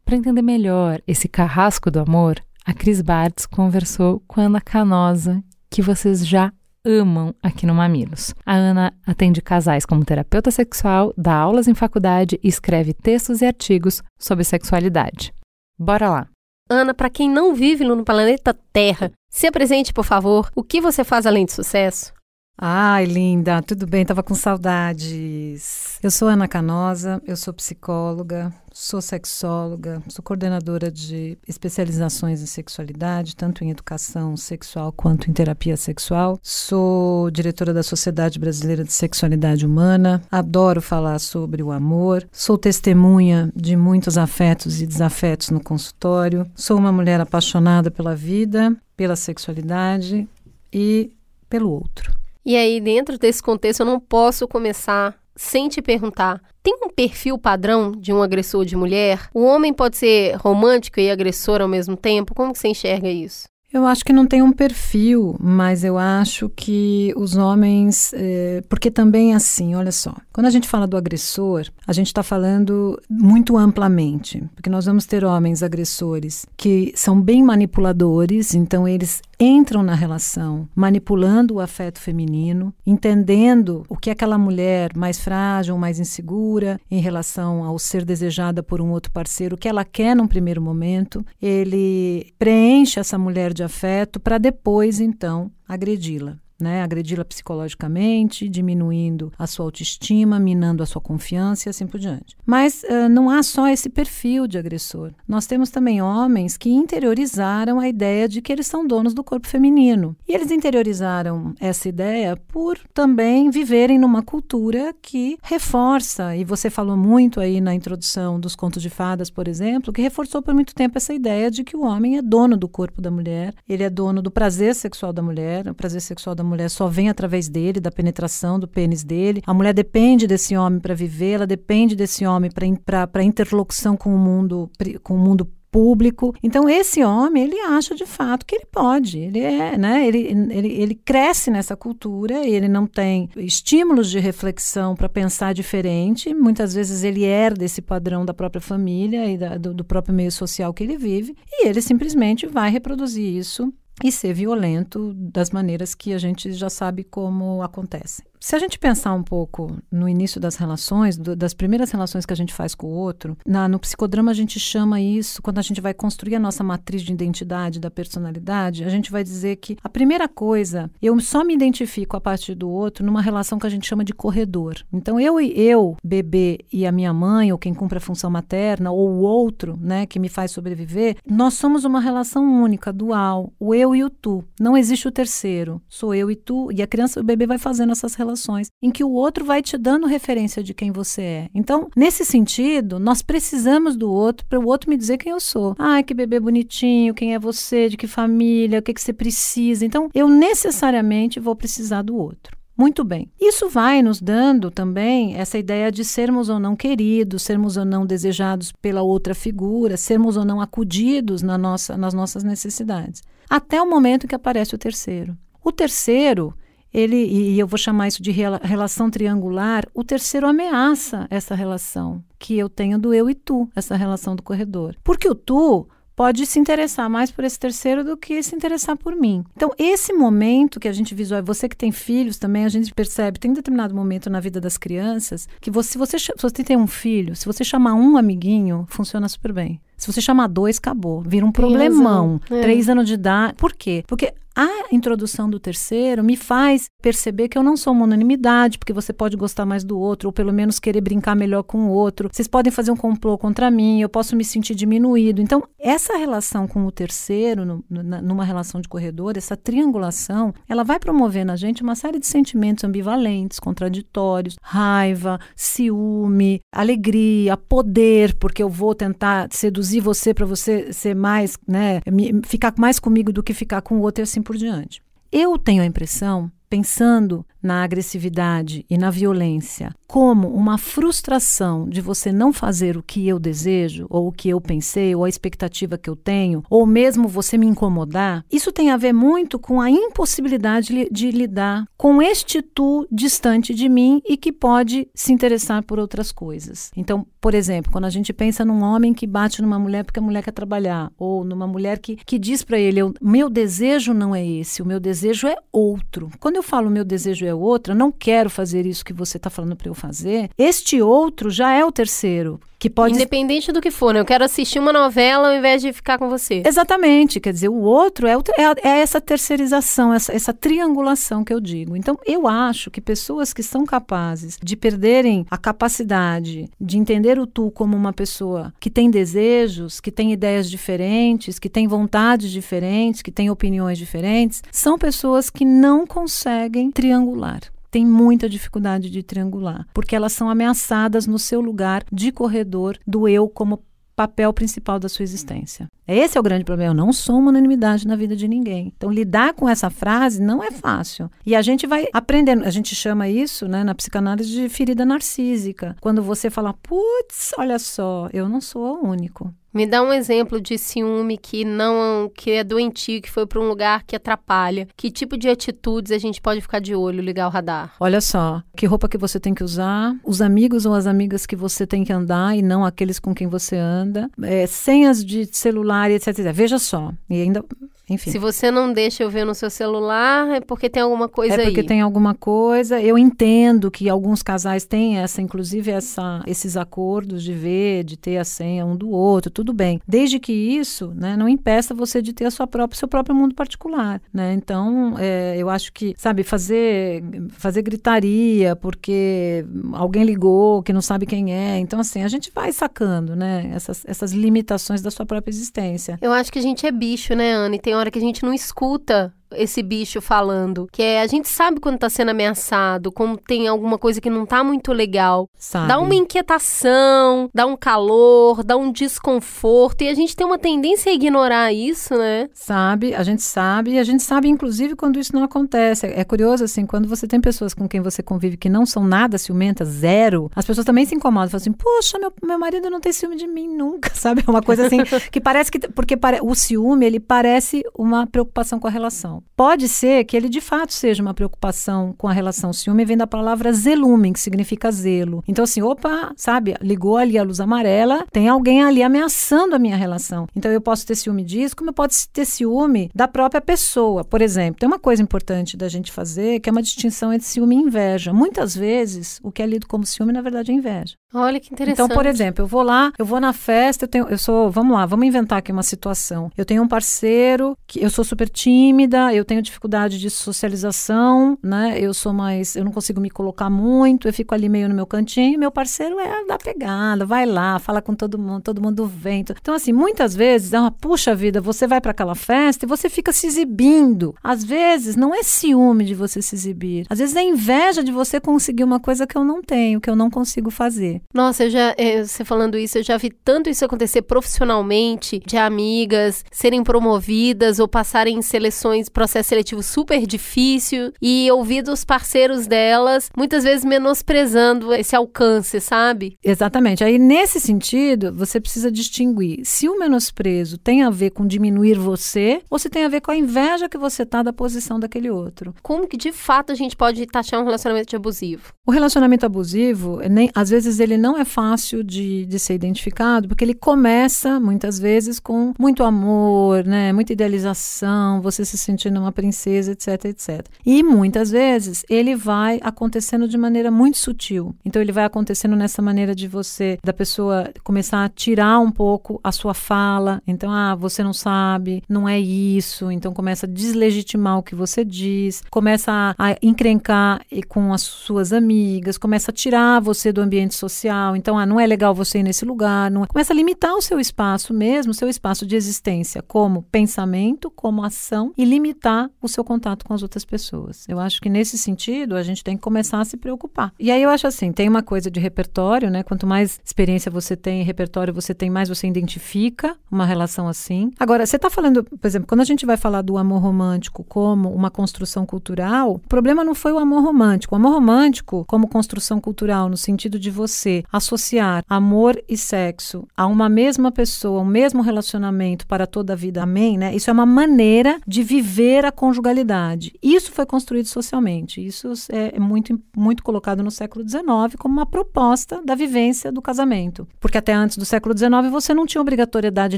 Para 0.04 0.18
entender 0.18 0.42
melhor 0.42 1.00
esse 1.06 1.28
carrasco 1.28 1.92
do 1.92 2.00
amor, 2.00 2.44
a 2.66 2.74
Cris 2.74 3.00
Bartz 3.00 3.46
conversou 3.46 4.24
com 4.28 4.42
a 4.42 4.46
Ana 4.46 4.60
Canosa, 4.60 5.44
que 5.70 5.84
vocês 5.84 6.28
já 6.28 6.52
amam 6.84 7.36
aqui 7.44 7.68
no 7.68 7.76
Mamilos. 7.76 8.34
A 8.44 8.56
Ana 8.56 8.92
atende 9.06 9.40
casais 9.40 9.86
como 9.86 10.04
terapeuta 10.04 10.50
sexual, 10.50 11.14
dá 11.16 11.36
aulas 11.36 11.68
em 11.68 11.76
faculdade 11.76 12.40
e 12.44 12.48
escreve 12.48 12.94
textos 12.94 13.42
e 13.42 13.46
artigos 13.46 14.02
sobre 14.18 14.44
sexualidade. 14.44 15.32
Bora 15.78 16.10
lá! 16.10 16.28
Ana, 16.68 16.94
para 16.94 17.10
quem 17.10 17.30
não 17.30 17.54
vive 17.54 17.84
no 17.84 18.04
planeta 18.04 18.56
Terra, 18.74 19.12
se 19.30 19.48
apresente, 19.48 19.94
por 19.94 20.06
favor. 20.06 20.50
O 20.56 20.64
que 20.64 20.82
você 20.82 21.04
faz 21.04 21.26
além 21.26 21.46
de 21.46 21.52
sucesso? 21.52 22.14
Ai, 22.62 23.06
linda, 23.06 23.62
tudo 23.62 23.88
bem? 23.88 24.06
Tava 24.06 24.22
com 24.22 24.36
saudades. 24.36 25.98
Eu 26.04 26.12
sou 26.12 26.28
Ana 26.28 26.46
Canosa, 26.46 27.22
eu 27.26 27.38
sou 27.38 27.54
psicóloga, 27.54 28.54
sou 28.74 29.02
sexóloga, 29.02 30.04
sou 30.10 30.22
coordenadora 30.22 30.92
de 30.92 31.38
especializações 31.48 32.42
em 32.42 32.46
sexualidade, 32.46 33.34
tanto 33.34 33.64
em 33.64 33.72
educação 33.72 34.36
sexual 34.36 34.92
quanto 34.92 35.30
em 35.30 35.34
terapia 35.34 35.78
sexual. 35.78 36.38
Sou 36.44 37.32
diretora 37.32 37.74
da 37.74 37.82
Sociedade 37.82 38.38
Brasileira 38.38 38.84
de 38.84 38.92
Sexualidade 38.92 39.66
Humana, 39.66 40.22
adoro 40.30 40.82
falar 40.82 41.20
sobre 41.20 41.64
o 41.64 41.72
amor, 41.72 42.28
sou 42.30 42.58
testemunha 42.58 43.50
de 43.56 43.78
muitos 43.78 44.18
afetos 44.18 44.82
e 44.82 44.86
desafetos 44.86 45.50
no 45.50 45.64
consultório. 45.64 46.46
Sou 46.56 46.78
uma 46.78 46.92
mulher 46.92 47.22
apaixonada 47.22 47.90
pela 47.90 48.18
vida, 48.18 48.76
pela 48.98 49.16
sexualidade 49.16 50.28
e 50.74 51.14
pelo 51.50 51.72
outro. 51.72 52.20
E 52.50 52.58
aí, 52.58 52.82
dentro 52.82 53.16
desse 53.20 53.44
contexto, 53.44 53.82
eu 53.82 53.86
não 53.86 54.00
posso 54.00 54.48
começar 54.48 55.16
sem 55.36 55.70
te 55.70 55.84
perguntar. 55.84 56.42
Tem 56.64 56.76
um 56.82 56.90
perfil 56.90 57.38
padrão 57.38 57.92
de 57.92 58.12
um 58.12 58.24
agressor 58.24 58.66
de 58.66 58.76
mulher? 58.76 59.30
O 59.36 59.44
homem 59.44 59.72
pode 59.72 59.98
ser 59.98 60.36
romântico 60.38 61.00
e 61.00 61.12
agressor 61.12 61.62
ao 61.62 61.68
mesmo 61.68 61.96
tempo? 61.96 62.34
Como 62.34 62.56
você 62.56 62.70
enxerga 62.70 63.08
isso? 63.08 63.48
Eu 63.72 63.86
acho 63.86 64.04
que 64.04 64.12
não 64.12 64.26
tem 64.26 64.42
um 64.42 64.52
perfil, 64.52 65.36
mas 65.40 65.84
eu 65.84 65.96
acho 65.96 66.50
que 66.50 67.14
os 67.16 67.38
homens. 67.38 68.12
É, 68.16 68.64
porque 68.68 68.90
também, 68.90 69.36
assim, 69.36 69.76
olha 69.76 69.92
só. 69.92 70.16
Quando 70.34 70.48
a 70.48 70.50
gente 70.50 70.68
fala 70.68 70.88
do 70.88 70.98
agressor, 70.98 71.68
a 71.86 71.94
gente 71.94 72.08
está 72.08 72.24
falando 72.24 73.00
muito 73.08 73.56
amplamente. 73.58 74.44
Porque 74.56 74.72
nós 74.72 74.88
vamos 74.88 75.06
ter 75.06 75.24
homens 75.24 75.62
agressores 75.62 76.48
que 76.58 76.92
são 76.96 77.22
bem 77.22 77.44
manipuladores, 77.44 78.56
então 78.56 78.88
eles 78.88 79.22
entram 79.40 79.82
na 79.82 79.96
relação 79.96 80.68
manipulando 80.76 81.56
o 81.56 81.60
afeto 81.60 82.00
feminino, 82.00 82.74
entendendo 82.86 83.86
o 83.88 83.96
que 83.96 84.10
aquela 84.10 84.38
mulher 84.38 84.96
mais 84.96 85.20
frágil, 85.20 85.78
mais 85.78 86.00
insegura 86.00 86.80
em 86.92 87.00
relação 87.00 87.64
ao 87.64 87.80
ser 87.80 88.04
desejada 88.04 88.62
por 88.62 88.82
um 88.82 88.92
outro 88.92 89.12
parceiro, 89.12 89.56
o 89.56 89.58
que 89.58 89.70
ela 89.70 89.86
quer 89.86 90.16
num 90.16 90.28
primeiro 90.28 90.62
momento, 90.62 91.26
ele 91.42 92.34
preenche 92.38 93.00
essa 93.00 93.18
mulher 93.18 93.54
de 93.54 93.64
afeto 93.64 94.20
para 94.20 94.38
depois 94.38 95.00
então 95.00 95.52
agredi-la 95.68 96.38
né? 96.60 96.84
Agredi-la 96.84 97.26
psicologicamente, 97.26 98.50
diminuindo 98.50 99.32
a 99.38 99.48
sua 99.48 99.66
autoestima, 99.66 100.40
minando 100.40 100.84
a 100.84 100.86
sua 100.86 101.02
confiança 101.02 101.68
e 101.68 101.70
assim 101.70 101.88
por 101.88 102.00
diante. 102.00 102.36
Mas 102.46 102.84
uh, 102.84 103.10
não 103.10 103.30
há 103.30 103.42
só 103.44 103.68
esse 103.68 103.90
perfil 103.90 104.48
de 104.48 104.58
agressor. 104.58 105.12
Nós 105.28 105.46
temos 105.46 105.70
também 105.70 106.02
homens 106.02 106.58
que 106.58 106.70
interiorizaram 106.70 107.80
a 107.80 107.88
ideia 107.88 108.28
de 108.28 108.42
que 108.42 108.52
eles 108.52 108.68
são 108.68 108.86
donos 108.86 109.14
do 109.14 109.24
corpo 109.24 109.48
feminino. 109.48 110.16
E 110.28 110.34
eles 110.34 110.52
interiorizaram 110.52 111.54
essa 111.60 111.88
ideia 111.88 112.36
por 112.36 112.78
também 112.94 113.50
viverem 113.50 113.98
numa 113.98 114.22
cultura 114.22 114.94
que 115.02 115.38
reforça, 115.42 116.36
e 116.36 116.44
você 116.44 116.70
falou 116.70 116.98
muito 116.98 117.40
aí 117.40 117.62
na 117.62 117.74
introdução 117.74 118.40
dos 118.40 118.56
contos 118.56 118.82
de 118.82 118.90
fadas, 118.90 119.30
por 119.30 119.48
exemplo, 119.48 119.94
que 119.94 120.02
reforçou 120.02 120.42
por 120.42 120.54
muito 120.54 120.74
tempo 120.74 120.98
essa 120.98 121.14
ideia 121.14 121.50
de 121.50 121.64
que 121.64 121.76
o 121.76 121.84
homem 121.84 122.18
é 122.18 122.22
dono 122.22 122.58
do 122.58 122.68
corpo 122.68 123.02
da 123.02 123.12
mulher, 123.12 123.54
ele 123.68 123.84
é 123.84 123.90
dono 123.90 124.22
do 124.22 124.32
prazer 124.32 124.76
sexual 124.76 125.14
da 125.14 125.22
mulher, 125.22 125.68
o 125.68 125.74
prazer 125.74 126.02
sexual 126.02 126.36
da 126.36 126.44
mulher 126.50 126.70
só 126.70 126.88
vem 126.88 127.10
através 127.10 127.48
dele, 127.48 127.80
da 127.80 127.92
penetração 127.92 128.60
do 128.60 128.68
pênis 128.68 129.04
dele. 129.04 129.42
A 129.46 129.54
mulher 129.54 129.74
depende 129.74 130.28
desse 130.28 130.58
homem 130.58 130.80
para 130.80 130.94
viver, 130.94 131.34
ela 131.34 131.48
depende 131.48 131.96
desse 131.96 132.26
homem 132.26 132.52
para 132.52 133.24
interlocução 133.24 133.96
com 133.96 134.14
o 134.14 134.18
mundo, 134.18 134.70
com 135.04 135.16
o 135.16 135.20
mundo 135.20 135.48
público. 135.72 136.34
Então 136.42 136.68
esse 136.68 137.04
homem, 137.04 137.44
ele 137.44 137.60
acha 137.60 137.96
de 137.96 138.06
fato 138.06 138.46
que 138.46 138.56
ele 138.56 138.66
pode, 138.66 139.20
ele 139.20 139.40
é, 139.40 139.78
né? 139.78 140.08
Ele, 140.08 140.20
ele, 140.52 140.68
ele 140.68 140.96
cresce 140.96 141.50
nessa 141.52 141.76
cultura, 141.76 142.46
ele 142.46 142.68
não 142.68 142.86
tem 142.86 143.30
estímulos 143.38 144.10
de 144.10 144.20
reflexão 144.20 144.96
para 144.96 145.10
pensar 145.10 145.54
diferente. 145.54 146.34
Muitas 146.34 146.74
vezes 146.74 147.04
ele 147.04 147.24
herda 147.24 147.66
esse 147.66 147.82
padrão 147.82 148.26
da 148.26 148.34
própria 148.34 148.62
família 148.62 149.30
e 149.30 149.38
da, 149.38 149.58
do, 149.58 149.74
do 149.74 149.84
próprio 149.84 150.14
meio 150.14 150.32
social 150.32 150.74
que 150.74 150.84
ele 150.84 150.98
vive 150.98 151.36
e 151.52 151.68
ele 151.68 151.82
simplesmente 151.82 152.48
vai 152.48 152.70
reproduzir 152.70 153.26
isso 153.26 153.72
e 154.04 154.12
ser 154.12 154.34
violento 154.34 155.14
das 155.14 155.50
maneiras 155.52 155.94
que 155.94 156.14
a 156.14 156.18
gente 156.18 156.52
já 156.54 156.70
sabe 156.70 157.04
como 157.04 157.62
acontece. 157.62 158.29
Se 158.42 158.56
a 158.56 158.60
gente 158.60 158.80
pensar 158.80 159.14
um 159.14 159.22
pouco 159.22 159.76
no 159.92 160.08
início 160.08 160.40
das 160.40 160.56
relações, 160.56 161.18
do, 161.18 161.36
das 161.36 161.54
primeiras 161.54 161.92
relações 161.92 162.26
que 162.26 162.32
a 162.32 162.36
gente 162.36 162.54
faz 162.54 162.74
com 162.74 162.88
o 162.88 162.92
outro, 162.92 163.38
na, 163.46 163.68
no 163.68 163.78
psicodrama 163.78 164.32
a 164.32 164.34
gente 164.34 164.58
chama 164.58 165.02
isso, 165.02 165.42
quando 165.42 165.60
a 165.60 165.62
gente 165.62 165.82
vai 165.82 165.94
construir 165.94 166.36
a 166.36 166.40
nossa 166.40 166.64
matriz 166.64 167.02
de 167.02 167.12
identidade, 167.12 167.82
da 167.82 167.92
personalidade, 167.92 168.86
a 168.86 168.90
gente 168.90 169.12
vai 169.12 169.26
dizer 169.26 169.58
que 169.58 169.76
a 169.84 169.90
primeira 169.90 170.26
coisa, 170.30 170.90
eu 171.02 171.20
só 171.20 171.44
me 171.44 171.54
identifico 171.54 172.16
a 172.16 172.22
partir 172.22 172.56
do 172.56 172.70
outro 172.70 173.06
numa 173.06 173.22
relação 173.22 173.60
que 173.60 173.68
a 173.68 173.70
gente 173.70 173.86
chama 173.86 174.06
de 174.06 174.14
corredor. 174.14 174.78
Então 174.92 175.20
eu 175.20 175.38
e 175.42 175.52
eu, 175.60 175.98
bebê 176.02 176.60
e 176.72 176.86
a 176.86 176.94
minha 176.94 177.14
mãe, 177.14 177.52
ou 177.52 177.58
quem 177.58 177.74
cumpre 177.74 177.98
a 177.98 178.02
função 178.02 178.32
materna, 178.32 178.90
ou 178.90 179.10
o 179.10 179.20
outro, 179.20 179.78
né, 179.82 180.06
que 180.06 180.18
me 180.18 180.30
faz 180.30 180.52
sobreviver, 180.52 181.18
nós 181.30 181.56
somos 181.56 181.84
uma 181.84 182.00
relação 182.00 182.64
única, 182.64 182.94
dual, 182.94 183.52
o 183.60 183.76
eu 183.76 183.94
e 183.94 184.02
o 184.02 184.10
tu. 184.10 184.46
Não 184.58 184.78
existe 184.78 185.10
o 185.10 185.12
terceiro. 185.12 185.82
Sou 185.90 186.16
eu 186.16 186.32
e 186.32 186.38
tu, 186.38 186.72
e 186.72 186.82
a 186.82 186.88
criança, 186.88 187.20
o 187.20 187.24
bebê 187.24 187.46
vai 187.46 187.58
fazendo 187.58 187.92
essas 187.92 188.16
relações 188.16 188.29
relações 188.30 188.68
em 188.82 188.92
que 188.92 189.04
o 189.04 189.12
outro 189.12 189.44
vai 189.44 189.62
te 189.62 189.78
dando 189.78 190.08
referência 190.08 190.64
de 190.64 190.74
quem 190.74 190.92
você 190.92 191.22
é. 191.22 191.50
Então, 191.54 191.90
nesse 191.96 192.24
sentido, 192.24 193.00
nós 193.00 193.22
precisamos 193.22 193.96
do 193.96 194.12
outro 194.12 194.46
para 194.48 194.60
o 194.60 194.68
outro 194.68 194.90
me 194.90 194.98
dizer 194.98 195.18
quem 195.18 195.32
eu 195.32 195.40
sou. 195.40 195.76
Ai, 195.78 196.04
que 196.04 196.14
bebê 196.14 196.40
bonitinho, 196.40 197.14
quem 197.14 197.34
é 197.34 197.40
você, 197.40 197.90
de 197.90 197.98
que 197.98 198.08
família, 198.08 198.80
o 198.80 198.82
que, 198.82 198.94
que 198.94 199.02
você 199.02 199.14
precisa. 199.14 199.86
Então, 199.86 200.10
eu 200.14 200.28
necessariamente 200.28 201.40
vou 201.40 201.56
precisar 201.56 202.02
do 202.02 202.16
outro. 202.16 202.58
Muito 202.78 203.04
bem. 203.04 203.30
Isso 203.42 203.68
vai 203.68 204.02
nos 204.02 204.22
dando 204.22 204.72
também 204.72 205.36
essa 205.36 205.58
ideia 205.58 205.92
de 205.92 206.06
sermos 206.06 206.48
ou 206.48 206.58
não 206.60 206.78
queridos, 206.78 207.42
sermos 207.42 207.76
ou 207.76 207.84
não 207.84 208.06
desejados 208.06 208.72
pela 208.72 209.02
outra 209.02 209.36
figura, 209.36 209.98
sermos 209.98 210.38
ou 210.38 210.46
não 210.46 210.62
acudidos 210.62 211.42
na 211.42 211.58
nossa, 211.58 211.98
nas 211.98 212.14
nossas 212.14 212.42
necessidades. 212.42 213.22
Até 213.50 213.82
o 213.82 213.90
momento 213.90 214.30
que 214.30 214.36
aparece 214.36 214.76
o 214.76 214.78
terceiro. 214.78 215.38
O 215.62 215.74
terceiro, 215.74 216.54
ele, 216.94 217.16
e 217.16 217.60
eu 217.60 217.68
vou 217.68 217.78
chamar 217.78 218.08
isso 218.08 218.22
de 218.22 218.32
relação 218.32 219.10
triangular, 219.10 219.86
o 219.94 220.04
terceiro 220.04 220.48
ameaça 220.48 221.28
essa 221.30 221.56
relação 221.56 222.24
que 222.38 222.58
eu 222.58 222.70
tenho 222.70 222.98
do 222.98 223.14
eu 223.14 223.30
e 223.30 223.36
tu, 223.36 223.70
essa 223.76 223.96
relação 223.96 224.36
do 224.36 224.44
corredor. 224.44 224.96
Porque 225.04 225.30
o 225.30 225.36
tu 225.36 225.88
pode 226.20 226.46
se 226.46 226.60
interessar 226.60 227.10
mais 227.10 227.32
por 227.32 227.46
esse 227.46 227.58
terceiro 227.58 228.04
do 228.04 228.18
que 228.18 228.44
se 228.44 228.54
interessar 228.54 228.98
por 228.98 229.16
mim. 229.16 229.42
Então, 229.56 229.72
esse 229.78 230.12
momento 230.12 230.78
que 230.78 230.90
a 230.90 230.92
gente 230.92 231.16
visualiza, 231.16 231.46
você 231.46 231.70
que 231.70 231.78
tem 231.78 231.94
filhos 231.94 232.38
também, 232.38 232.66
a 232.66 232.70
gente 232.70 232.94
percebe, 232.94 233.40
tem 233.40 233.52
um 233.52 233.54
determinado 233.54 233.96
momento 233.96 234.30
na 234.30 234.42
vida 234.42 234.60
das 234.60 234.78
crianças 234.78 235.48
que 235.62 235.72
você, 235.72 235.92
se 235.92 235.98
você, 235.98 236.20
se 236.20 236.34
você 236.38 236.62
tem 236.62 236.76
um 236.76 236.88
filho, 236.88 237.38
se 237.38 237.46
você 237.46 237.64
chamar 237.64 237.94
um 237.94 238.18
amiguinho, 238.18 238.86
funciona 238.90 239.30
super 239.30 239.54
bem. 239.54 239.80
Se 239.96 240.12
você 240.12 240.20
chamar 240.20 240.48
dois, 240.48 240.78
acabou. 240.78 241.22
Vira 241.22 241.46
um 241.46 241.54
problemão. 241.54 242.42
É. 242.50 242.62
Três 242.62 242.90
anos 242.90 243.08
de 243.08 243.14
idade. 243.14 243.54
Por 243.56 243.74
quê? 243.74 244.04
Porque 244.06 244.34
a 244.56 244.88
introdução 244.92 245.50
do 245.50 245.60
terceiro 245.60 246.24
me 246.24 246.36
faz 246.36 246.90
perceber 247.02 247.48
que 247.48 247.58
eu 247.58 247.64
não 247.64 247.78
sou 247.78 247.94
uma 247.94 248.04
unanimidade, 248.04 248.78
porque 248.78 248.94
você 248.94 249.14
pode 249.14 249.38
gostar 249.38 249.66
mais 249.66 249.84
do 249.84 249.98
outro, 249.98 250.30
ou 250.30 250.34
pelo 250.34 250.52
menos 250.52 250.80
querer 250.80 251.02
brincar 251.02 251.36
melhor 251.36 251.64
com 251.64 251.86
o 251.86 251.92
outro. 251.92 252.30
Vocês 252.32 252.48
podem 252.48 252.72
fazer 252.72 252.92
um 252.92 252.98
complô 252.98 253.38
contra 253.38 253.72
mim, 253.72 254.02
eu 254.02 254.10
posso 254.10 254.36
me 254.36 254.44
sentir 254.44 254.76
diminuído. 254.76 255.42
Então, 255.42 255.64
essa 255.80 256.18
relação 256.18 256.68
com 256.68 256.86
o 256.86 256.92
terceiro, 256.92 257.66
no, 257.66 257.84
numa 257.90 258.44
relação 258.44 258.82
de 258.82 258.90
corredor, 258.90 259.38
essa 259.38 259.56
triangulação, 259.56 260.54
ela 260.68 260.84
vai 260.84 261.00
promover 261.00 261.46
na 261.46 261.56
gente 261.56 261.84
uma 261.84 261.96
série 261.96 262.20
de 262.20 262.28
sentimentos 262.28 262.84
ambivalentes, 262.84 263.60
contraditórios, 263.60 264.56
raiva, 264.62 265.40
ciúme, 265.56 266.60
alegria, 266.74 267.56
poder, 267.56 268.36
porque 268.36 268.62
eu 268.62 268.70
vou 268.70 268.94
tentar 268.94 269.48
seduzir 269.52 270.02
você 270.02 270.34
para 270.34 270.46
você 270.46 270.92
ser 270.92 271.16
mais, 271.16 271.58
né, 271.68 272.02
ficar 272.46 272.74
mais 272.78 273.00
comigo 273.00 273.32
do 273.32 273.44
que 273.44 273.54
ficar 273.54 273.82
com 273.82 274.00
o 274.00 274.02
outro 274.02 274.22
e 274.22 274.24
assim 274.24 274.39
por 274.42 274.58
diante. 274.58 275.02
Eu 275.32 275.58
tenho 275.58 275.84
a 275.84 275.86
impressão, 275.86 276.52
pensando 276.70 277.46
na 277.62 277.84
agressividade 277.84 278.86
e 278.90 278.98
na 278.98 279.10
violência 279.10 279.94
como 280.10 280.48
uma 280.48 280.80
frustração 280.80 281.88
de 281.88 282.02
você 282.02 282.32
não 282.32 282.52
fazer 282.52 282.98
o 282.98 283.04
que 283.04 283.28
eu 283.28 283.38
desejo, 283.38 284.08
ou 284.10 284.28
o 284.28 284.32
que 284.32 284.50
eu 284.50 284.60
pensei, 284.60 285.14
ou 285.14 285.24
a 285.24 285.30
expectativa 285.30 286.00
que 286.00 286.10
eu 286.10 286.16
tenho, 286.16 286.64
ou 286.68 286.84
mesmo 286.88 287.28
você 287.28 287.60
me 287.60 287.68
incomodar, 287.68 288.44
isso 288.52 288.72
tem 288.72 288.90
a 288.90 288.98
ver 288.98 289.14
muito 289.14 289.60
com 289.60 289.80
a 289.80 289.88
impossibilidade 289.88 291.08
de 291.12 291.30
lidar 291.30 291.86
com 291.96 292.24
este 292.24 292.60
tu 292.64 293.08
distante 293.12 293.72
de 293.72 293.88
mim 293.88 294.20
e 294.28 294.36
que 294.36 294.52
pode 294.52 295.08
se 295.14 295.32
interessar 295.32 295.84
por 295.84 296.00
outras 296.00 296.32
coisas. 296.32 296.90
Então, 296.98 297.28
por 297.40 297.54
exemplo, 297.54 297.92
quando 297.92 298.06
a 298.06 298.10
gente 298.10 298.34
pensa 298.34 298.66
num 298.66 298.82
homem 298.82 299.14
que 299.14 299.28
bate 299.28 299.62
numa 299.62 299.78
mulher 299.78 300.04
porque 300.04 300.20
a 300.20 300.24
mulher 300.24 300.44
quer 300.44 300.54
trabalhar, 300.54 301.12
ou 301.20 301.44
numa 301.44 301.68
mulher 301.68 302.00
que, 302.00 302.16
que 302.16 302.40
diz 302.40 302.64
para 302.64 302.80
ele: 302.80 303.00
meu 303.22 303.48
desejo 303.48 304.12
não 304.12 304.36
é 304.36 304.46
esse, 304.46 304.82
o 304.82 304.86
meu 304.86 305.00
desejo 305.00 305.48
é 305.48 305.56
outro. 305.72 306.32
Quando 306.40 306.56
eu 306.56 306.64
falo 306.64 306.90
meu 306.90 307.06
desejo 307.06 307.46
é 307.46 307.49
outro, 307.54 307.94
eu 307.94 307.98
não 307.98 308.12
quero 308.12 308.50
fazer 308.50 308.86
isso 308.86 309.06
que 309.06 309.14
você 309.14 309.38
está 309.38 309.50
falando 309.50 309.76
para 309.76 309.90
eu 309.90 309.94
fazer, 309.94 310.50
este 310.58 311.02
outro 311.02 311.50
já 311.50 311.74
é 311.74 311.84
o 311.84 311.92
terceiro. 311.92 312.60
Que 312.80 312.90
pode... 312.90 313.14
Independente 313.14 313.74
do 313.74 313.82
que 313.82 313.92
for, 313.92 314.14
né? 314.14 314.22
Eu 314.22 314.26
quero 314.26 314.46
assistir 314.46 314.80
uma 314.80 314.94
novela 314.94 315.50
ao 315.50 315.54
invés 315.54 315.82
de 315.82 315.92
ficar 315.92 316.18
com 316.18 316.30
você. 316.30 316.64
Exatamente. 316.66 317.38
Quer 317.42 317.52
dizer, 317.52 317.68
o 317.68 317.82
outro 317.82 318.26
é, 318.26 318.38
o, 318.38 318.44
é, 318.58 318.88
é 318.88 319.00
essa 319.02 319.20
terceirização, 319.20 320.14
essa, 320.14 320.34
essa 320.34 320.54
triangulação 320.54 321.44
que 321.44 321.54
eu 321.54 321.60
digo. 321.60 321.98
Então, 321.98 322.18
eu 322.26 322.48
acho 322.48 322.90
que 322.90 323.02
pessoas 323.02 323.52
que 323.52 323.62
são 323.62 323.86
capazes 323.86 324.58
de 324.64 324.78
perderem 324.78 325.46
a 325.52 325.58
capacidade 325.58 326.70
de 326.80 326.98
entender 326.98 327.38
o 327.38 327.46
tu 327.46 327.70
como 327.72 327.98
uma 327.98 328.14
pessoa 328.14 328.74
que 328.80 328.90
tem 328.90 329.12
desejos, 329.12 330.00
que 330.00 330.12
tem 330.12 330.32
ideias 330.32 330.70
diferentes, 330.70 331.60
que 331.60 331.70
tem 331.70 331.86
vontades 331.86 332.50
diferentes, 332.50 333.22
que 333.22 333.32
tem 333.32 333.50
opiniões 333.50 333.98
diferentes, 333.98 334.64
são 334.72 334.98
pessoas 334.98 335.50
que 335.50 335.66
não 335.66 336.08
conseguem 336.08 336.92
triangular 336.92 337.60
têm 337.90 338.06
muita 338.06 338.50
dificuldade 338.50 339.10
de 339.10 339.24
triangular, 339.24 339.88
porque 339.94 340.16
elas 340.16 340.34
são 340.34 340.50
ameaçadas 340.50 341.28
no 341.28 341.40
seu 341.40 341.62
lugar 341.62 342.04
de 342.12 342.32
corredor 342.32 342.98
do 343.06 343.28
eu 343.28 343.48
como 343.48 343.84
papel 344.20 344.52
principal 344.52 345.00
da 345.00 345.08
sua 345.08 345.24
existência. 345.24 345.88
Esse 346.06 346.38
é 346.38 346.42
o 346.42 346.44
grande 346.44 346.66
problema. 346.66 346.92
Eu 346.92 347.06
não 347.06 347.14
sou 347.14 347.40
uma 347.40 347.52
unanimidade 347.52 348.06
na 348.06 348.18
vida 348.18 348.36
de 348.36 348.50
ninguém. 348.50 348.92
Então, 348.98 349.10
lidar 349.10 349.54
com 349.54 349.70
essa 349.70 349.90
frase 349.90 350.42
não 350.42 350.62
é 350.62 350.72
fácil. 350.72 351.32
E 351.46 351.56
a 351.56 351.62
gente 351.62 351.88
vai 351.88 352.06
aprendendo. 352.12 352.66
A 352.66 352.70
gente 352.70 352.94
chama 352.94 353.30
isso, 353.30 353.66
né, 353.66 353.82
na 353.82 353.96
psicanálise, 353.96 354.52
de 354.52 354.68
ferida 354.68 355.06
narcísica. 355.06 355.96
Quando 356.02 356.22
você 356.22 356.50
fala, 356.50 356.74
putz, 356.74 357.54
olha 357.58 357.80
só, 357.80 358.28
eu 358.34 358.50
não 358.50 358.60
sou 358.60 358.98
o 358.98 359.08
único. 359.08 359.54
Me 359.74 359.86
dá 359.86 360.02
um 360.02 360.12
exemplo 360.12 360.60
de 360.60 360.78
ciúme 360.78 361.38
que 361.38 361.64
não 361.64 362.32
que 362.34 362.52
é 362.52 362.64
doentio, 362.64 363.22
que 363.22 363.30
foi 363.30 363.46
para 363.46 363.60
um 363.60 363.68
lugar 363.68 364.04
que 364.04 364.16
atrapalha. 364.16 364.88
Que 364.98 365.12
tipo 365.12 365.38
de 365.38 365.48
atitudes 365.48 366.12
a 366.12 366.18
gente 366.18 366.42
pode 366.42 366.62
ficar 366.62 366.80
de 366.80 366.96
olho, 366.96 367.22
ligar 367.22 367.48
o 367.48 367.52
radar? 367.52 367.94
Olha 368.00 368.20
só, 368.20 368.64
que 368.76 368.86
roupa 368.86 369.08
que 369.08 369.18
você 369.18 369.40
tem 369.40 369.54
que 369.54 369.64
usar, 369.64 370.16
os 370.24 370.42
amigos 370.42 370.86
ou 370.86 370.94
as 370.94 371.06
amigas 371.06 371.46
que 371.46 371.56
você 371.56 371.86
tem 371.86 372.04
que 372.04 372.12
andar 372.12 372.58
e 372.58 372.62
não 372.62 372.84
aqueles 372.84 373.20
com 373.20 373.34
quem 373.34 373.48
você 373.48 373.78
anda, 373.78 374.30
é, 374.42 374.66
senhas 374.66 375.24
de 375.24 375.46
celular, 375.52 376.10
etc, 376.10 376.28
etc. 376.30 376.52
Veja 376.52 376.80
só, 376.80 377.14
e 377.30 377.42
ainda 377.42 377.64
enfim. 378.10 378.32
Se 378.32 378.40
você 378.40 378.72
não 378.72 378.92
deixa 378.92 379.24
eu 379.24 379.30
ver 379.30 379.46
no 379.46 379.54
seu 379.54 379.70
celular, 379.70 380.50
é 380.56 380.60
porque 380.60 380.90
tem 380.90 381.04
alguma 381.04 381.28
coisa 381.28 381.56
aí. 381.56 381.62
É 381.62 381.66
porque 381.66 381.82
aí. 381.82 381.86
tem 381.86 382.02
alguma 382.02 382.34
coisa. 382.34 383.02
Eu 383.02 383.18
entendo 383.18 383.92
que 383.92 384.10
alguns 384.10 384.42
casais 384.42 384.86
têm 384.86 385.18
essa, 385.18 385.42
inclusive 385.42 385.92
essa, 385.92 386.42
esses 386.48 386.76
acordos 386.76 387.44
de 387.44 387.54
ver, 387.54 388.04
de 388.04 388.18
ter 388.18 388.38
a 388.38 388.44
senha 388.44 388.86
um 388.86 388.96
do 388.96 389.10
outro, 389.10 389.52
tudo 389.52 389.74
bem. 389.74 390.02
Desde 390.08 390.40
que 390.40 390.52
isso, 390.52 391.14
né, 391.16 391.36
não 391.38 391.48
impeça 391.48 391.94
você 391.94 392.22
de 392.22 392.34
ter 392.34 392.46
a 392.46 392.52
sua 392.52 392.68
própria, 392.68 392.98
seu 392.98 393.08
próprio 393.08 393.36
mundo 393.36 393.54
particular, 393.56 394.22
né? 394.34 394.54
Então, 394.54 395.16
é, 395.18 395.56
eu 395.58 395.70
acho 395.70 395.92
que, 395.94 396.14
sabe, 396.18 396.44
fazer, 396.44 397.24
fazer 397.52 397.82
gritaria 397.82 398.76
porque 398.76 399.66
alguém 399.94 400.24
ligou 400.24 400.82
que 400.84 400.94
não 400.94 401.02
sabe 401.02 401.26
quem 401.26 401.54
é. 401.54 401.78
Então, 401.78 402.00
assim, 402.00 402.24
a 402.24 402.28
gente 402.28 402.52
vai 402.54 402.72
sacando, 402.72 403.36
né, 403.36 403.72
essas, 403.74 404.04
essas 404.06 404.32
limitações 404.32 405.02
da 405.02 405.12
sua 405.12 405.26
própria 405.26 405.52
existência. 405.52 406.18
Eu 406.22 406.32
acho 406.32 406.52
que 406.52 406.60
a 406.60 406.62
gente 406.62 406.86
é 406.86 406.92
bicho, 406.92 407.36
né, 407.36 407.54
Anne? 407.54 407.80
Tem 407.80 407.96
hora 408.00 408.12
que 408.12 408.20
a 408.20 408.22
gente 408.22 408.44
não 408.44 408.54
escuta 408.54 409.34
esse 409.56 409.82
bicho 409.82 410.22
falando. 410.22 410.88
Que 410.92 411.02
é, 411.02 411.22
a 411.22 411.28
gente 411.28 411.48
sabe 411.48 411.80
quando 411.80 412.00
tá 412.00 412.10
sendo 412.10 412.30
ameaçado, 412.30 413.12
quando 413.12 413.38
tem 413.38 413.68
alguma 413.68 413.98
coisa 413.98 414.22
que 414.22 414.30
não 414.30 414.46
tá 414.46 414.64
muito 414.64 414.94
legal. 414.94 415.50
Sabe. 415.58 415.88
Dá 415.88 416.00
uma 416.00 416.16
inquietação, 416.16 417.50
dá 417.54 417.66
um 417.66 417.76
calor, 417.76 418.64
dá 418.64 418.78
um 418.78 418.92
desconforto. 418.92 420.04
E 420.04 420.10
a 420.10 420.14
gente 420.14 420.36
tem 420.36 420.46
uma 420.46 420.58
tendência 420.58 421.12
a 421.12 421.16
ignorar 421.16 421.74
isso, 421.74 422.16
né? 422.16 422.50
Sabe, 422.54 423.14
a 423.14 423.24
gente 423.24 423.42
sabe. 423.42 423.92
E 423.92 424.00
a 424.00 424.04
gente 424.04 424.24
sabe, 424.24 424.48
inclusive, 424.48 424.96
quando 424.96 425.20
isso 425.20 425.36
não 425.36 425.44
acontece. 425.44 426.06
É 426.08 426.24
curioso, 426.24 426.64
assim, 426.64 426.86
quando 426.86 427.08
você 427.08 427.28
tem 427.28 427.40
pessoas 427.40 427.74
com 427.74 427.88
quem 427.88 428.02
você 428.02 428.22
convive 428.22 428.58
que 428.58 428.70
não 428.70 428.86
são 428.86 429.04
nada 429.04 429.38
ciumentas, 429.38 429.88
zero, 429.88 430.50
as 430.56 430.66
pessoas 430.66 430.86
também 430.86 431.06
se 431.06 431.16
incomodam. 431.16 431.50
Falam 431.50 431.62
assim, 431.62 431.72
poxa, 431.72 432.18
meu, 432.20 432.32
meu 432.44 432.60
marido 432.60 432.90
não 432.90 433.00
tem 433.00 433.12
ciúme 433.12 433.36
de 433.36 433.48
mim 433.48 433.68
nunca, 433.68 434.12
sabe? 434.16 434.44
É 434.46 434.50
uma 434.50 434.62
coisa 434.62 434.86
assim, 434.86 435.00
que 435.32 435.42
parece 435.42 435.72
que... 435.72 435.80
Porque 435.80 436.18
o 436.42 436.56
ciúme, 436.56 437.06
ele 437.06 437.20
parece 437.20 437.84
uma 437.98 438.28
preocupação 438.28 438.80
com 438.80 438.88
a 438.88 438.92
relação. 438.92 439.39
Pode 439.56 439.88
ser 439.88 440.24
que 440.26 440.36
ele 440.36 440.50
de 440.50 440.62
fato 440.62 440.94
seja 440.94 441.22
uma 441.22 441.34
preocupação 441.34 442.14
com 442.18 442.28
a 442.28 442.34
relação 442.34 442.72
ciúme, 442.72 443.06
vem 443.06 443.18
da 443.18 443.28
palavra 443.28 443.74
zelumen, 443.74 444.34
que 444.34 444.40
significa 444.40 444.92
zelo. 444.92 445.44
Então, 445.48 445.64
assim, 445.64 445.82
opa, 445.82 446.34
sabe, 446.36 446.76
ligou 446.82 447.18
ali 447.18 447.38
a 447.38 447.44
luz 447.44 447.60
amarela, 447.60 448.26
tem 448.32 448.48
alguém 448.48 448.84
ali 448.84 449.04
ameaçando 449.04 449.76
a 449.76 449.80
minha 449.80 449.98
relação. 449.98 450.48
Então, 450.56 450.72
eu 450.72 450.82
posso 450.82 451.06
ter 451.06 451.16
ciúme 451.16 451.44
disso, 451.44 451.76
como 451.76 451.90
eu 451.90 451.94
posso 451.94 452.30
ter 452.32 452.46
ciúme 452.46 453.10
da 453.14 453.28
própria 453.28 453.62
pessoa. 453.62 454.24
Por 454.24 454.42
exemplo, 454.42 454.80
tem 454.80 454.88
uma 454.88 455.00
coisa 455.00 455.22
importante 455.22 455.76
da 455.76 455.88
gente 455.88 456.12
fazer, 456.12 456.60
que 456.60 456.70
é 456.70 456.72
uma 456.72 456.82
distinção 456.82 457.34
entre 457.34 457.48
ciúme 457.48 457.76
e 457.76 457.80
inveja. 457.80 458.34
Muitas 458.34 458.76
vezes, 458.76 459.40
o 459.44 459.52
que 459.52 459.62
é 459.62 459.66
lido 459.66 459.88
como 459.88 460.06
ciúme, 460.06 460.34
na 460.34 460.42
verdade, 460.42 460.72
é 460.72 460.76
inveja. 460.76 461.19
Olha 461.34 461.60
que 461.60 461.72
interessante. 461.72 462.06
Então, 462.06 462.16
por 462.16 462.26
exemplo, 462.26 462.64
eu 462.64 462.68
vou 462.68 462.82
lá, 462.82 463.14
eu 463.18 463.26
vou 463.26 463.40
na 463.40 463.54
festa, 463.54 464.06
eu 464.06 464.08
tenho, 464.08 464.28
eu 464.30 464.38
sou, 464.38 464.72
vamos 464.72 464.96
lá, 464.96 465.06
vamos 465.06 465.28
inventar 465.28 465.60
aqui 465.60 465.72
uma 465.72 465.84
situação. 465.84 466.52
Eu 466.58 466.66
tenho 466.66 466.82
um 466.82 466.88
parceiro 466.88 467.78
que 467.86 468.04
eu 468.04 468.10
sou 468.10 468.26
super 468.26 468.50
tímida, 468.50 469.32
eu 469.34 469.46
tenho 469.46 469.62
dificuldade 469.62 470.18
de 470.20 470.28
socialização, 470.30 471.56
né? 471.62 472.00
Eu 472.00 472.16
sou 472.16 472.34
mais, 472.34 472.76
eu 472.76 472.84
não 472.84 472.92
consigo 472.92 473.22
me 473.22 473.30
colocar 473.30 473.70
muito, 473.70 474.28
eu 474.28 474.34
fico 474.34 474.56
ali 474.56 474.68
meio 474.68 474.90
no 474.90 474.96
meu 474.96 475.06
cantinho, 475.06 475.60
meu 475.60 475.70
parceiro 475.72 476.20
é 476.20 476.46
da 476.46 476.58
pegada, 476.58 477.28
vai 477.28 477.46
lá, 477.46 477.78
fala 477.78 478.02
com 478.02 478.16
todo 478.16 478.40
mundo, 478.40 478.64
todo 478.64 478.82
mundo 478.82 479.06
vem. 479.06 479.46
Então, 479.48 479.76
assim, 479.76 479.94
muitas 479.94 480.36
vezes 480.36 480.74
é 480.74 480.80
uma 480.80 480.92
puxa 480.92 481.36
vida, 481.36 481.62
você 481.62 481.86
vai 481.86 482.02
para 482.02 482.12
aquela 482.12 482.34
festa 482.34 482.86
e 482.86 482.88
você 482.88 483.08
fica 483.08 483.32
se 483.32 483.46
exibindo. 483.46 484.34
Às 484.44 484.64
vezes 484.64 485.16
não 485.16 485.36
é 485.36 485.44
ciúme 485.44 486.06
de 486.06 486.16
você 486.16 486.42
se 486.42 486.56
exibir, 486.56 487.06
às 487.08 487.20
vezes 487.20 487.36
é 487.36 487.44
inveja 487.44 488.04
de 488.04 488.12
você 488.12 488.40
conseguir 488.40 488.84
uma 488.84 489.00
coisa 489.00 489.28
que 489.28 489.38
eu 489.38 489.44
não 489.44 489.62
tenho, 489.62 490.02
que 490.02 490.10
eu 490.10 490.16
não 490.16 490.32
consigo 490.32 490.72
fazer. 490.72 491.19
Nossa, 491.34 491.66
eu 491.66 491.70
já, 491.70 491.94
é, 491.98 492.24
você 492.24 492.44
falando 492.44 492.78
isso, 492.78 492.98
eu 492.98 493.04
já 493.04 493.18
vi 493.18 493.30
tanto 493.30 493.70
isso 493.70 493.86
acontecer 493.86 494.22
profissionalmente, 494.22 495.42
de 495.46 495.58
amigas 495.58 496.44
serem 496.52 496.84
promovidas 496.84 497.80
ou 497.80 497.88
passarem 497.88 498.38
em 498.38 498.42
seleções, 498.42 499.10
processo 499.10 499.50
seletivo 499.50 499.82
super 499.82 500.26
difícil 500.26 501.12
e 501.22 501.50
ouvir 501.52 501.82
dos 501.82 502.04
parceiros 502.04 502.68
delas, 502.68 503.30
muitas 503.36 503.64
vezes 503.64 503.86
menosprezando 503.86 504.94
esse 504.94 505.16
alcance, 505.16 505.80
sabe? 505.80 506.38
Exatamente. 506.44 507.04
Aí, 507.04 507.18
nesse 507.18 507.60
sentido, 507.60 508.34
você 508.34 508.60
precisa 508.60 508.92
distinguir 508.92 509.62
se 509.64 509.88
o 509.88 509.98
menosprezo 509.98 510.78
tem 510.78 511.04
a 511.04 511.10
ver 511.10 511.32
com 511.32 511.46
diminuir 511.46 511.98
você 511.98 512.62
ou 512.70 512.80
se 512.80 512.90
tem 512.90 513.06
a 513.06 513.10
ver 513.10 513.22
com 513.22 513.32
a 513.32 513.36
inveja 513.36 513.90
que 513.90 513.98
você 513.98 514.26
tá 514.26 514.44
da 514.44 514.54
posição 514.54 515.00
daquele 515.00 515.30
outro. 515.30 515.74
Como 515.82 516.08
que, 516.08 516.18
de 516.18 516.32
fato, 516.32 516.72
a 516.72 516.76
gente 516.76 516.96
pode 516.96 517.26
taxar 517.26 517.60
um 517.60 517.66
relacionamento 517.66 518.16
abusivo? 518.16 518.74
O 518.86 518.92
relacionamento 518.92 519.46
abusivo, 519.46 520.20
nem, 520.30 520.50
às 520.54 520.70
vezes, 520.70 521.00
ele 521.00 521.09
ele 521.10 521.18
não 521.18 521.38
é 521.38 521.44
fácil 521.44 522.04
de, 522.04 522.46
de 522.46 522.60
ser 522.60 522.76
identificado, 522.76 523.48
porque 523.48 523.64
ele 523.64 523.74
começa, 523.74 524.60
muitas 524.60 525.00
vezes, 525.00 525.40
com 525.40 525.74
muito 525.80 526.04
amor, 526.04 526.84
né? 526.86 527.12
Muita 527.12 527.34
idealização, 527.34 528.42
você 528.42 528.64
se 528.64 528.78
sentindo 528.78 529.20
uma 529.20 529.32
princesa, 529.32 529.92
etc, 529.92 530.26
etc. 530.26 530.66
E 530.86 531.02
muitas 531.04 531.50
vezes 531.50 532.06
ele 532.10 532.36
vai 532.36 532.80
acontecendo 532.84 533.48
de 533.48 533.58
maneira 533.58 533.90
muito 533.90 534.18
sutil. 534.18 534.76
Então 534.86 535.02
ele 535.02 535.12
vai 535.12 535.26
acontecendo 535.26 535.76
nessa 535.76 536.02
maneira 536.02 536.36
de 536.36 536.48
você, 536.48 537.00
da 537.04 537.14
pessoa 537.14 537.72
começar 537.84 538.24
a 538.24 538.30
tirar 538.30 538.80
um 538.80 538.92
pouco 538.92 539.40
a 539.44 539.52
sua 539.52 539.74
fala. 539.74 540.42
Então, 540.46 540.72
ah, 540.72 540.96
você 540.96 541.24
não 541.24 541.34
sabe, 541.34 542.04
não 542.08 542.28
é 542.30 542.40
isso. 542.40 543.12
Então 543.12 543.34
começa 543.34 543.66
a 543.66 543.70
deslegitimar 543.70 544.60
o 544.60 544.64
que 544.64 544.76
você 544.76 545.04
diz, 545.04 545.64
começa 545.72 546.12
a, 546.12 546.36
a 546.38 546.56
encrencar 546.62 547.42
com 547.68 547.94
as 547.94 548.02
suas 548.02 548.54
amigas, 548.54 549.18
começa 549.18 549.52
a 549.52 549.54
tirar 549.54 550.00
você 550.00 550.32
do 550.32 550.42
ambiente 550.42 550.76
social 550.76 550.99
social. 551.00 551.36
Então, 551.36 551.58
ah, 551.58 551.66
não 551.66 551.80
é 551.80 551.88
legal 551.88 552.14
você 552.14 552.40
ir 552.40 552.44
nesse 552.44 552.66
lugar. 552.66 553.10
Não 553.10 553.24
é... 553.24 553.28
Começa 553.28 553.54
a 553.54 553.56
limitar 553.56 553.94
o 553.94 554.02
seu 554.02 554.20
espaço 554.20 554.74
mesmo, 554.74 555.12
o 555.12 555.16
seu 555.16 555.30
espaço 555.30 555.66
de 555.66 555.76
existência, 555.76 556.42
como 556.42 556.84
pensamento, 556.84 557.72
como 557.72 558.04
ação, 558.04 558.52
e 558.58 558.66
limitar 558.66 559.30
o 559.42 559.48
seu 559.48 559.64
contato 559.64 560.06
com 560.06 560.14
as 560.14 560.22
outras 560.22 560.44
pessoas. 560.44 561.06
Eu 561.08 561.20
acho 561.20 561.42
que 561.42 561.50
nesse 561.50 561.78
sentido 561.78 562.36
a 562.36 562.44
gente 562.44 562.64
tem 562.64 562.76
que 562.76 562.82
começar 562.82 563.20
a 563.20 563.26
se 563.26 563.38
preocupar. 563.38 563.94
E 564.00 564.12
aí 564.12 564.22
eu 564.22 564.30
acho 564.30 564.48
assim, 564.48 564.72
tem 564.72 564.90
uma 564.90 565.02
coisa 565.02 565.32
de 565.32 565.40
repertório, 565.40 566.10
né? 566.10 566.24
Quanto 566.24 566.46
mais 566.46 566.80
experiência 566.84 567.32
você 567.32 567.56
tem, 567.56 567.84
repertório 567.84 568.34
você 568.34 568.54
tem, 568.54 568.70
mais 568.70 568.90
você 568.90 569.08
identifica 569.08 569.96
uma 570.12 570.26
relação 570.26 570.68
assim. 570.68 571.12
Agora, 571.20 571.46
você 571.46 571.56
está 571.56 571.70
falando, 571.70 572.04
por 572.04 572.28
exemplo, 572.28 572.48
quando 572.48 572.62
a 572.62 572.66
gente 572.66 572.86
vai 572.86 572.98
falar 572.98 573.22
do 573.22 573.38
amor 573.38 573.62
romântico 573.62 574.24
como 574.24 574.74
uma 574.74 574.90
construção 574.90 575.46
cultural, 575.46 576.14
o 576.14 576.20
problema 576.20 576.64
não 576.64 576.76
foi 576.76 576.92
o 576.92 577.00
amor 577.00 577.24
romântico. 577.24 577.76
O 577.76 577.78
amor 577.78 577.94
romântico 577.94 578.66
como 578.68 578.88
construção 578.88 579.40
cultural, 579.40 579.88
no 579.88 579.98
sentido 579.98 580.40
de 580.40 580.50
você 580.50 580.89
você 580.90 581.04
associar 581.12 581.84
amor 581.88 582.42
e 582.48 582.58
sexo 582.58 583.28
a 583.38 583.46
uma 583.46 583.70
mesma 583.70 584.12
pessoa, 584.12 584.62
um 584.62 584.66
mesmo 584.66 585.02
relacionamento 585.02 585.86
para 585.86 586.08
toda 586.08 586.34
a 586.34 586.36
vida, 586.36 586.64
amém, 586.64 586.98
né? 586.98 587.16
Isso 587.16 587.30
é 587.30 587.34
uma 587.34 587.46
maneira 587.46 588.20
de 588.28 588.42
viver 588.42 589.06
a 589.06 589.12
conjugalidade. 589.12 590.14
Isso 590.22 590.52
foi 590.52 590.66
construído 590.66 591.06
socialmente. 591.06 591.86
Isso 591.86 592.12
é 592.30 592.60
muito, 592.60 593.00
muito 593.16 593.44
colocado 593.44 593.84
no 593.84 593.92
século 593.92 594.28
XIX 594.28 594.76
como 594.78 594.96
uma 594.96 595.06
proposta 595.06 595.82
da 595.84 595.96
vivência 595.96 596.52
do 596.52 596.62
casamento. 596.62 597.28
Porque 597.40 597.58
até 597.58 597.74
antes 597.74 597.98
do 597.98 598.06
século 598.06 598.36
XIX 598.38 598.72
você 598.72 598.94
não 598.94 599.06
tinha 599.06 599.22
obrigatoriedade 599.22 599.98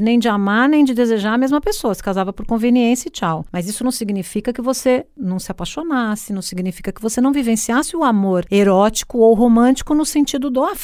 nem 0.00 0.18
de 0.18 0.28
amar 0.28 0.68
nem 0.68 0.84
de 0.84 0.94
desejar 0.94 1.34
a 1.34 1.38
mesma 1.38 1.60
pessoa. 1.60 1.94
Se 1.94 2.02
casava 2.02 2.32
por 2.32 2.46
conveniência 2.46 3.08
e 3.08 3.10
tchau. 3.10 3.44
Mas 3.52 3.68
isso 3.68 3.84
não 3.84 3.90
significa 3.90 4.52
que 4.52 4.60
você 4.60 5.06
não 5.16 5.38
se 5.38 5.50
apaixonasse, 5.50 6.32
não 6.32 6.42
significa 6.42 6.92
que 6.92 7.00
você 7.00 7.20
não 7.20 7.32
vivenciasse 7.32 7.96
o 7.96 8.04
amor 8.04 8.44
erótico 8.50 9.18
ou 9.18 9.34
romântico 9.34 9.94
no 9.94 10.04
sentido 10.04 10.50
do 10.50 10.64
afeto, 10.64 10.81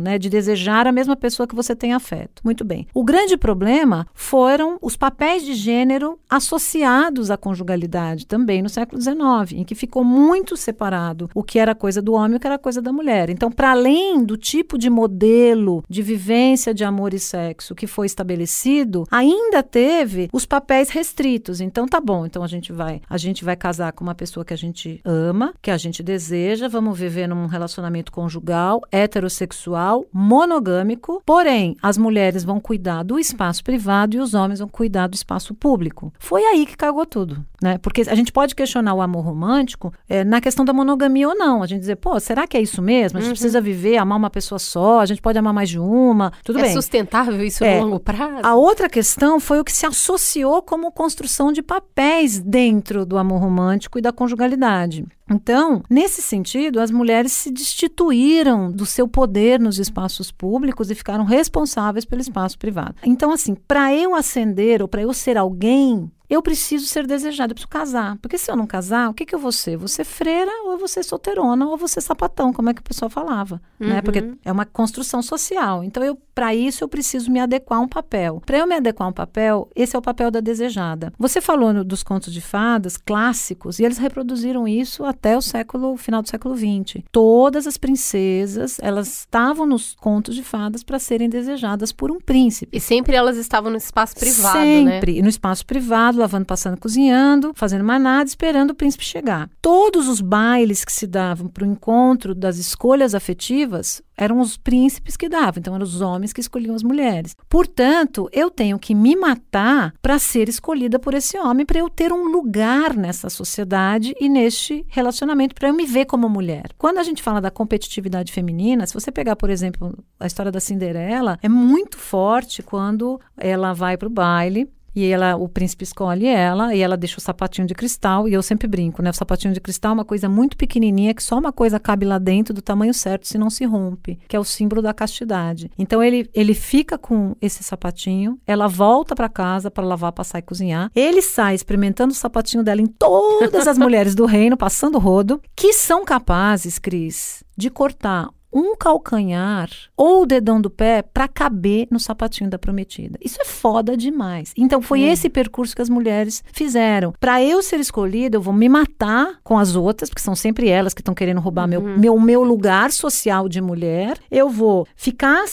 né? 0.00 0.18
De 0.18 0.28
desejar 0.28 0.86
a 0.86 0.92
mesma 0.92 1.16
pessoa 1.16 1.46
que 1.46 1.54
você 1.54 1.74
tem 1.74 1.92
afeto. 1.92 2.42
Muito 2.44 2.64
bem. 2.64 2.86
O 2.92 3.04
grande 3.04 3.36
problema 3.36 4.06
foram 4.12 4.78
os 4.82 4.96
papéis 4.96 5.44
de 5.44 5.54
gênero 5.54 6.18
associados 6.28 7.30
à 7.30 7.36
conjugalidade 7.36 8.26
também 8.26 8.62
no 8.62 8.68
século 8.68 9.00
XIX, 9.00 9.52
em 9.52 9.64
que 9.64 9.74
ficou 9.74 10.04
muito 10.04 10.56
separado 10.56 11.30
o 11.34 11.42
que 11.42 11.58
era 11.58 11.74
coisa 11.74 12.02
do 12.02 12.12
homem 12.12 12.34
e 12.34 12.36
o 12.36 12.40
que 12.40 12.46
era 12.46 12.58
coisa 12.58 12.82
da 12.82 12.92
mulher. 12.92 13.30
Então, 13.30 13.50
para 13.50 13.70
além 13.70 14.24
do 14.24 14.36
tipo 14.36 14.76
de 14.76 14.90
modelo 14.90 15.82
de 15.88 16.02
vivência 16.02 16.74
de 16.74 16.84
amor 16.84 17.14
e 17.14 17.18
sexo 17.18 17.74
que 17.74 17.86
foi 17.86 18.06
estabelecido, 18.06 19.06
ainda 19.10 19.62
teve 19.62 20.28
os 20.32 20.44
papéis 20.44 20.90
restritos. 20.90 21.60
Então, 21.60 21.86
tá 21.86 22.00
bom. 22.00 22.26
Então 22.26 22.42
a 22.42 22.46
gente 22.46 22.72
vai, 22.72 23.00
a 23.08 23.16
gente 23.16 23.44
vai 23.44 23.56
casar 23.56 23.92
com 23.92 24.04
uma 24.04 24.14
pessoa 24.14 24.44
que 24.44 24.54
a 24.54 24.56
gente 24.56 25.00
ama, 25.04 25.54
que 25.62 25.70
a 25.70 25.76
gente 25.76 26.02
deseja, 26.02 26.68
vamos 26.68 26.98
viver 26.98 27.26
num 27.26 27.46
relacionamento 27.46 28.12
conjugal 28.12 28.82
heterossexual 28.92 29.37
heterossexual, 29.38 30.06
monogâmico, 30.12 31.22
porém 31.24 31.76
as 31.82 31.96
mulheres 31.96 32.44
vão 32.44 32.60
cuidar 32.60 33.02
do 33.02 33.18
espaço 33.18 33.62
privado 33.62 34.16
e 34.16 34.20
os 34.20 34.34
homens 34.34 34.58
vão 34.58 34.68
cuidar 34.68 35.06
do 35.06 35.14
espaço 35.14 35.54
público. 35.54 36.12
Foi 36.18 36.42
aí 36.42 36.66
que 36.66 36.76
cagou 36.76 37.06
tudo, 37.06 37.44
né? 37.62 37.78
Porque 37.78 38.02
a 38.02 38.14
gente 38.14 38.32
pode 38.32 38.54
questionar 38.54 38.94
o 38.94 39.00
amor 39.00 39.24
romântico 39.24 39.92
é, 40.08 40.24
na 40.24 40.40
questão 40.40 40.64
da 40.64 40.72
monogamia 40.72 41.28
ou 41.28 41.34
não. 41.36 41.62
A 41.62 41.66
gente 41.66 41.80
dizer, 41.80 41.96
pô, 41.96 42.18
será 42.18 42.46
que 42.46 42.56
é 42.56 42.60
isso 42.60 42.82
mesmo? 42.82 43.18
A 43.18 43.20
gente 43.20 43.30
uhum. 43.30 43.34
precisa 43.34 43.60
viver, 43.60 43.96
amar 43.96 44.18
uma 44.18 44.30
pessoa 44.30 44.58
só, 44.58 45.00
a 45.00 45.06
gente 45.06 45.22
pode 45.22 45.38
amar 45.38 45.52
mais 45.52 45.68
de 45.68 45.78
uma, 45.78 46.32
tudo 46.44 46.58
é 46.58 46.62
bem. 46.62 46.70
É 46.70 46.74
sustentável 46.74 47.42
isso 47.44 47.64
é. 47.64 47.78
no 47.78 47.86
longo 47.86 48.00
prazo? 48.00 48.40
A 48.42 48.54
outra 48.54 48.88
questão 48.88 49.38
foi 49.38 49.60
o 49.60 49.64
que 49.64 49.72
se 49.72 49.86
associou 49.86 50.62
como 50.62 50.90
construção 50.92 51.52
de 51.52 51.62
papéis 51.62 52.38
dentro 52.38 53.06
do 53.06 53.18
amor 53.18 53.40
romântico 53.40 53.98
e 53.98 54.02
da 54.02 54.12
conjugalidade. 54.12 55.06
Então, 55.30 55.82
nesse 55.88 56.22
sentido, 56.22 56.80
as 56.80 56.90
mulheres 56.90 57.32
se 57.32 57.50
destituíram 57.50 58.70
do 58.70 58.86
seu 58.86 59.06
poder 59.08 59.60
nos 59.60 59.78
espaços 59.78 60.30
públicos 60.30 60.90
e 60.90 60.94
ficaram 60.94 61.24
responsáveis 61.24 62.04
pelo 62.04 62.20
espaço 62.20 62.58
privado. 62.58 62.96
Então, 63.04 63.30
assim, 63.30 63.54
para 63.54 63.94
eu 63.94 64.14
ascender 64.14 64.82
ou 64.82 64.88
para 64.88 65.02
eu 65.02 65.12
ser 65.12 65.36
alguém 65.36 66.10
eu 66.28 66.42
preciso 66.42 66.86
ser 66.86 67.06
desejada, 67.06 67.52
eu 67.52 67.54
preciso 67.54 67.70
casar. 67.70 68.18
Porque 68.18 68.36
se 68.36 68.50
eu 68.50 68.56
não 68.56 68.66
casar, 68.66 69.08
o 69.08 69.14
que, 69.14 69.24
que 69.24 69.34
eu 69.34 69.38
vou 69.38 69.50
ser? 69.50 69.78
Vou 69.78 69.88
ser 69.88 70.04
freira, 70.04 70.50
ou 70.64 70.72
eu 70.72 70.78
vou 70.78 70.86
ser 70.86 71.02
solteirona, 71.02 71.64
ou 71.64 71.72
eu 71.72 71.78
vou 71.78 71.88
ser 71.88 72.02
sapatão, 72.02 72.52
como 72.52 72.68
é 72.68 72.74
que 72.74 72.80
o 72.80 72.84
pessoal 72.84 73.08
falava. 73.08 73.62
Né? 73.78 73.86
Uhum. 73.86 73.94
Né? 73.94 74.02
Porque 74.02 74.34
é 74.44 74.52
uma 74.52 74.66
construção 74.66 75.22
social. 75.22 75.82
Então, 75.82 76.04
eu 76.04 76.18
para 76.38 76.54
isso, 76.54 76.84
eu 76.84 76.88
preciso 76.88 77.32
me 77.32 77.40
adequar 77.40 77.80
a 77.80 77.82
um 77.82 77.88
papel. 77.88 78.40
Para 78.46 78.58
eu 78.58 78.66
me 78.68 78.76
adequar 78.76 79.06
a 79.06 79.10
um 79.10 79.12
papel, 79.12 79.68
esse 79.74 79.96
é 79.96 79.98
o 79.98 80.02
papel 80.02 80.30
da 80.30 80.38
desejada. 80.38 81.12
Você 81.18 81.40
falou 81.40 81.72
no, 81.72 81.82
dos 81.82 82.04
contos 82.04 82.32
de 82.32 82.40
fadas 82.40 82.96
clássicos, 82.96 83.80
e 83.80 83.84
eles 83.84 83.98
reproduziram 83.98 84.68
isso 84.68 85.04
até 85.04 85.36
o 85.36 85.42
século, 85.42 85.96
final 85.96 86.22
do 86.22 86.28
século 86.28 86.56
XX. 86.56 87.02
Todas 87.10 87.66
as 87.66 87.76
princesas, 87.76 88.76
elas 88.80 89.08
estavam 89.08 89.66
nos 89.66 89.96
contos 89.96 90.36
de 90.36 90.44
fadas 90.44 90.84
para 90.84 91.00
serem 91.00 91.28
desejadas 91.28 91.90
por 91.90 92.08
um 92.08 92.20
príncipe. 92.20 92.76
E 92.76 92.80
sempre 92.80 93.16
elas 93.16 93.36
estavam 93.36 93.72
no 93.72 93.76
espaço 93.76 94.14
privado, 94.14 94.58
né? 94.58 94.92
Sempre, 94.92 95.14
né? 95.16 95.22
no 95.22 95.28
espaço 95.28 95.66
privado, 95.66 96.20
lavando, 96.20 96.46
passando, 96.46 96.78
cozinhando, 96.78 97.50
fazendo 97.56 97.82
manada, 97.82 98.28
esperando 98.28 98.70
o 98.70 98.76
príncipe 98.76 99.04
chegar. 99.04 99.50
Todos 99.60 100.06
os 100.06 100.20
bailes 100.20 100.84
que 100.84 100.92
se 100.92 101.08
davam 101.08 101.48
para 101.48 101.64
o 101.64 101.66
encontro 101.66 102.32
das 102.32 102.58
escolhas 102.58 103.12
afetivas 103.12 104.00
eram 104.18 104.40
os 104.40 104.56
príncipes 104.56 105.16
que 105.16 105.28
davam, 105.28 105.54
então 105.58 105.74
eram 105.74 105.84
os 105.84 106.00
homens 106.00 106.32
que 106.32 106.40
escolhiam 106.40 106.74
as 106.74 106.82
mulheres. 106.82 107.36
Portanto, 107.48 108.28
eu 108.32 108.50
tenho 108.50 108.78
que 108.78 108.94
me 108.94 109.14
matar 109.14 109.94
para 110.02 110.18
ser 110.18 110.48
escolhida 110.48 110.98
por 110.98 111.14
esse 111.14 111.38
homem, 111.38 111.64
para 111.64 111.78
eu 111.78 111.88
ter 111.88 112.12
um 112.12 112.24
lugar 112.24 112.96
nessa 112.96 113.30
sociedade 113.30 114.14
e 114.20 114.28
neste 114.28 114.84
relacionamento, 114.88 115.54
para 115.54 115.68
eu 115.68 115.74
me 115.74 115.86
ver 115.86 116.06
como 116.06 116.28
mulher. 116.28 116.70
Quando 116.76 116.98
a 116.98 117.02
gente 117.02 117.22
fala 117.22 117.40
da 117.40 117.50
competitividade 117.50 118.32
feminina, 118.32 118.86
se 118.86 118.94
você 118.94 119.12
pegar, 119.12 119.36
por 119.36 119.48
exemplo, 119.48 119.96
a 120.18 120.26
história 120.26 120.50
da 120.50 120.60
Cinderela, 120.60 121.38
é 121.40 121.48
muito 121.48 121.96
forte 121.96 122.62
quando 122.62 123.20
ela 123.36 123.72
vai 123.72 123.96
para 123.96 124.08
o 124.08 124.10
baile 124.10 124.68
e 124.98 125.10
ela, 125.12 125.36
o 125.36 125.48
príncipe 125.48 125.84
escolhe 125.84 126.26
ela 126.26 126.74
e 126.74 126.80
ela 126.80 126.96
deixa 126.96 127.18
o 127.18 127.20
sapatinho 127.20 127.66
de 127.66 127.74
cristal. 127.74 128.28
E 128.28 128.32
eu 128.32 128.42
sempre 128.42 128.66
brinco, 128.66 129.02
né? 129.02 129.10
O 129.10 129.14
sapatinho 129.14 129.54
de 129.54 129.60
cristal 129.60 129.92
é 129.92 129.94
uma 129.94 130.04
coisa 130.04 130.28
muito 130.28 130.56
pequenininha 130.56 131.14
que 131.14 131.22
só 131.22 131.38
uma 131.38 131.52
coisa 131.52 131.78
cabe 131.78 132.04
lá 132.04 132.18
dentro 132.18 132.52
do 132.52 132.60
tamanho 132.60 132.92
certo, 132.92 133.26
se 133.28 133.38
não 133.38 133.50
se 133.50 133.64
rompe, 133.64 134.18
que 134.28 134.34
é 134.34 134.40
o 134.40 134.44
símbolo 134.44 134.82
da 134.82 134.92
castidade. 134.92 135.70
Então 135.78 136.02
ele, 136.02 136.28
ele 136.34 136.54
fica 136.54 136.98
com 136.98 137.36
esse 137.40 137.62
sapatinho, 137.62 138.38
ela 138.46 138.66
volta 138.66 139.14
para 139.14 139.28
casa 139.28 139.70
para 139.70 139.86
lavar, 139.86 140.12
passar 140.12 140.40
e 140.40 140.42
cozinhar. 140.42 140.90
Ele 140.94 141.22
sai 141.22 141.54
experimentando 141.54 142.12
o 142.12 142.16
sapatinho 142.16 142.64
dela 142.64 142.80
em 142.80 142.86
todas 142.86 143.68
as 143.68 143.78
mulheres 143.78 144.14
do 144.14 144.26
reino, 144.26 144.56
passando 144.56 144.98
rodo, 144.98 145.40
que 145.54 145.72
são 145.72 146.04
capazes, 146.04 146.78
Cris, 146.78 147.44
de 147.56 147.70
cortar 147.70 148.28
um 148.52 148.76
calcanhar 148.76 149.70
ou 149.96 150.22
o 150.22 150.26
dedão 150.26 150.60
do 150.60 150.70
pé 150.70 151.02
para 151.02 151.28
caber 151.28 151.88
no 151.90 152.00
sapatinho 152.00 152.50
da 152.50 152.58
prometida. 152.58 153.18
Isso 153.22 153.40
é 153.40 153.44
foda 153.44 153.96
demais. 153.96 154.52
Então 154.56 154.80
foi 154.80 155.00
hum. 155.00 155.12
esse 155.12 155.28
percurso 155.28 155.74
que 155.74 155.82
as 155.82 155.88
mulheres 155.88 156.42
fizeram. 156.52 157.12
Para 157.18 157.42
eu 157.42 157.62
ser 157.62 157.80
escolhida, 157.80 158.36
eu 158.36 158.42
vou 158.42 158.54
me 158.54 158.68
matar 158.68 159.38
com 159.42 159.58
as 159.58 159.76
outras, 159.76 160.08
porque 160.08 160.22
são 160.22 160.34
sempre 160.34 160.68
elas 160.68 160.94
que 160.94 161.00
estão 161.00 161.14
querendo 161.14 161.40
roubar 161.40 161.64
uhum. 161.64 161.96
meu, 161.98 161.98
meu 161.98 162.28
meu 162.28 162.44
lugar 162.44 162.92
social 162.92 163.48
de 163.48 163.60
mulher. 163.60 164.18
Eu 164.30 164.48
vou 164.48 164.86
ficar 164.94 165.44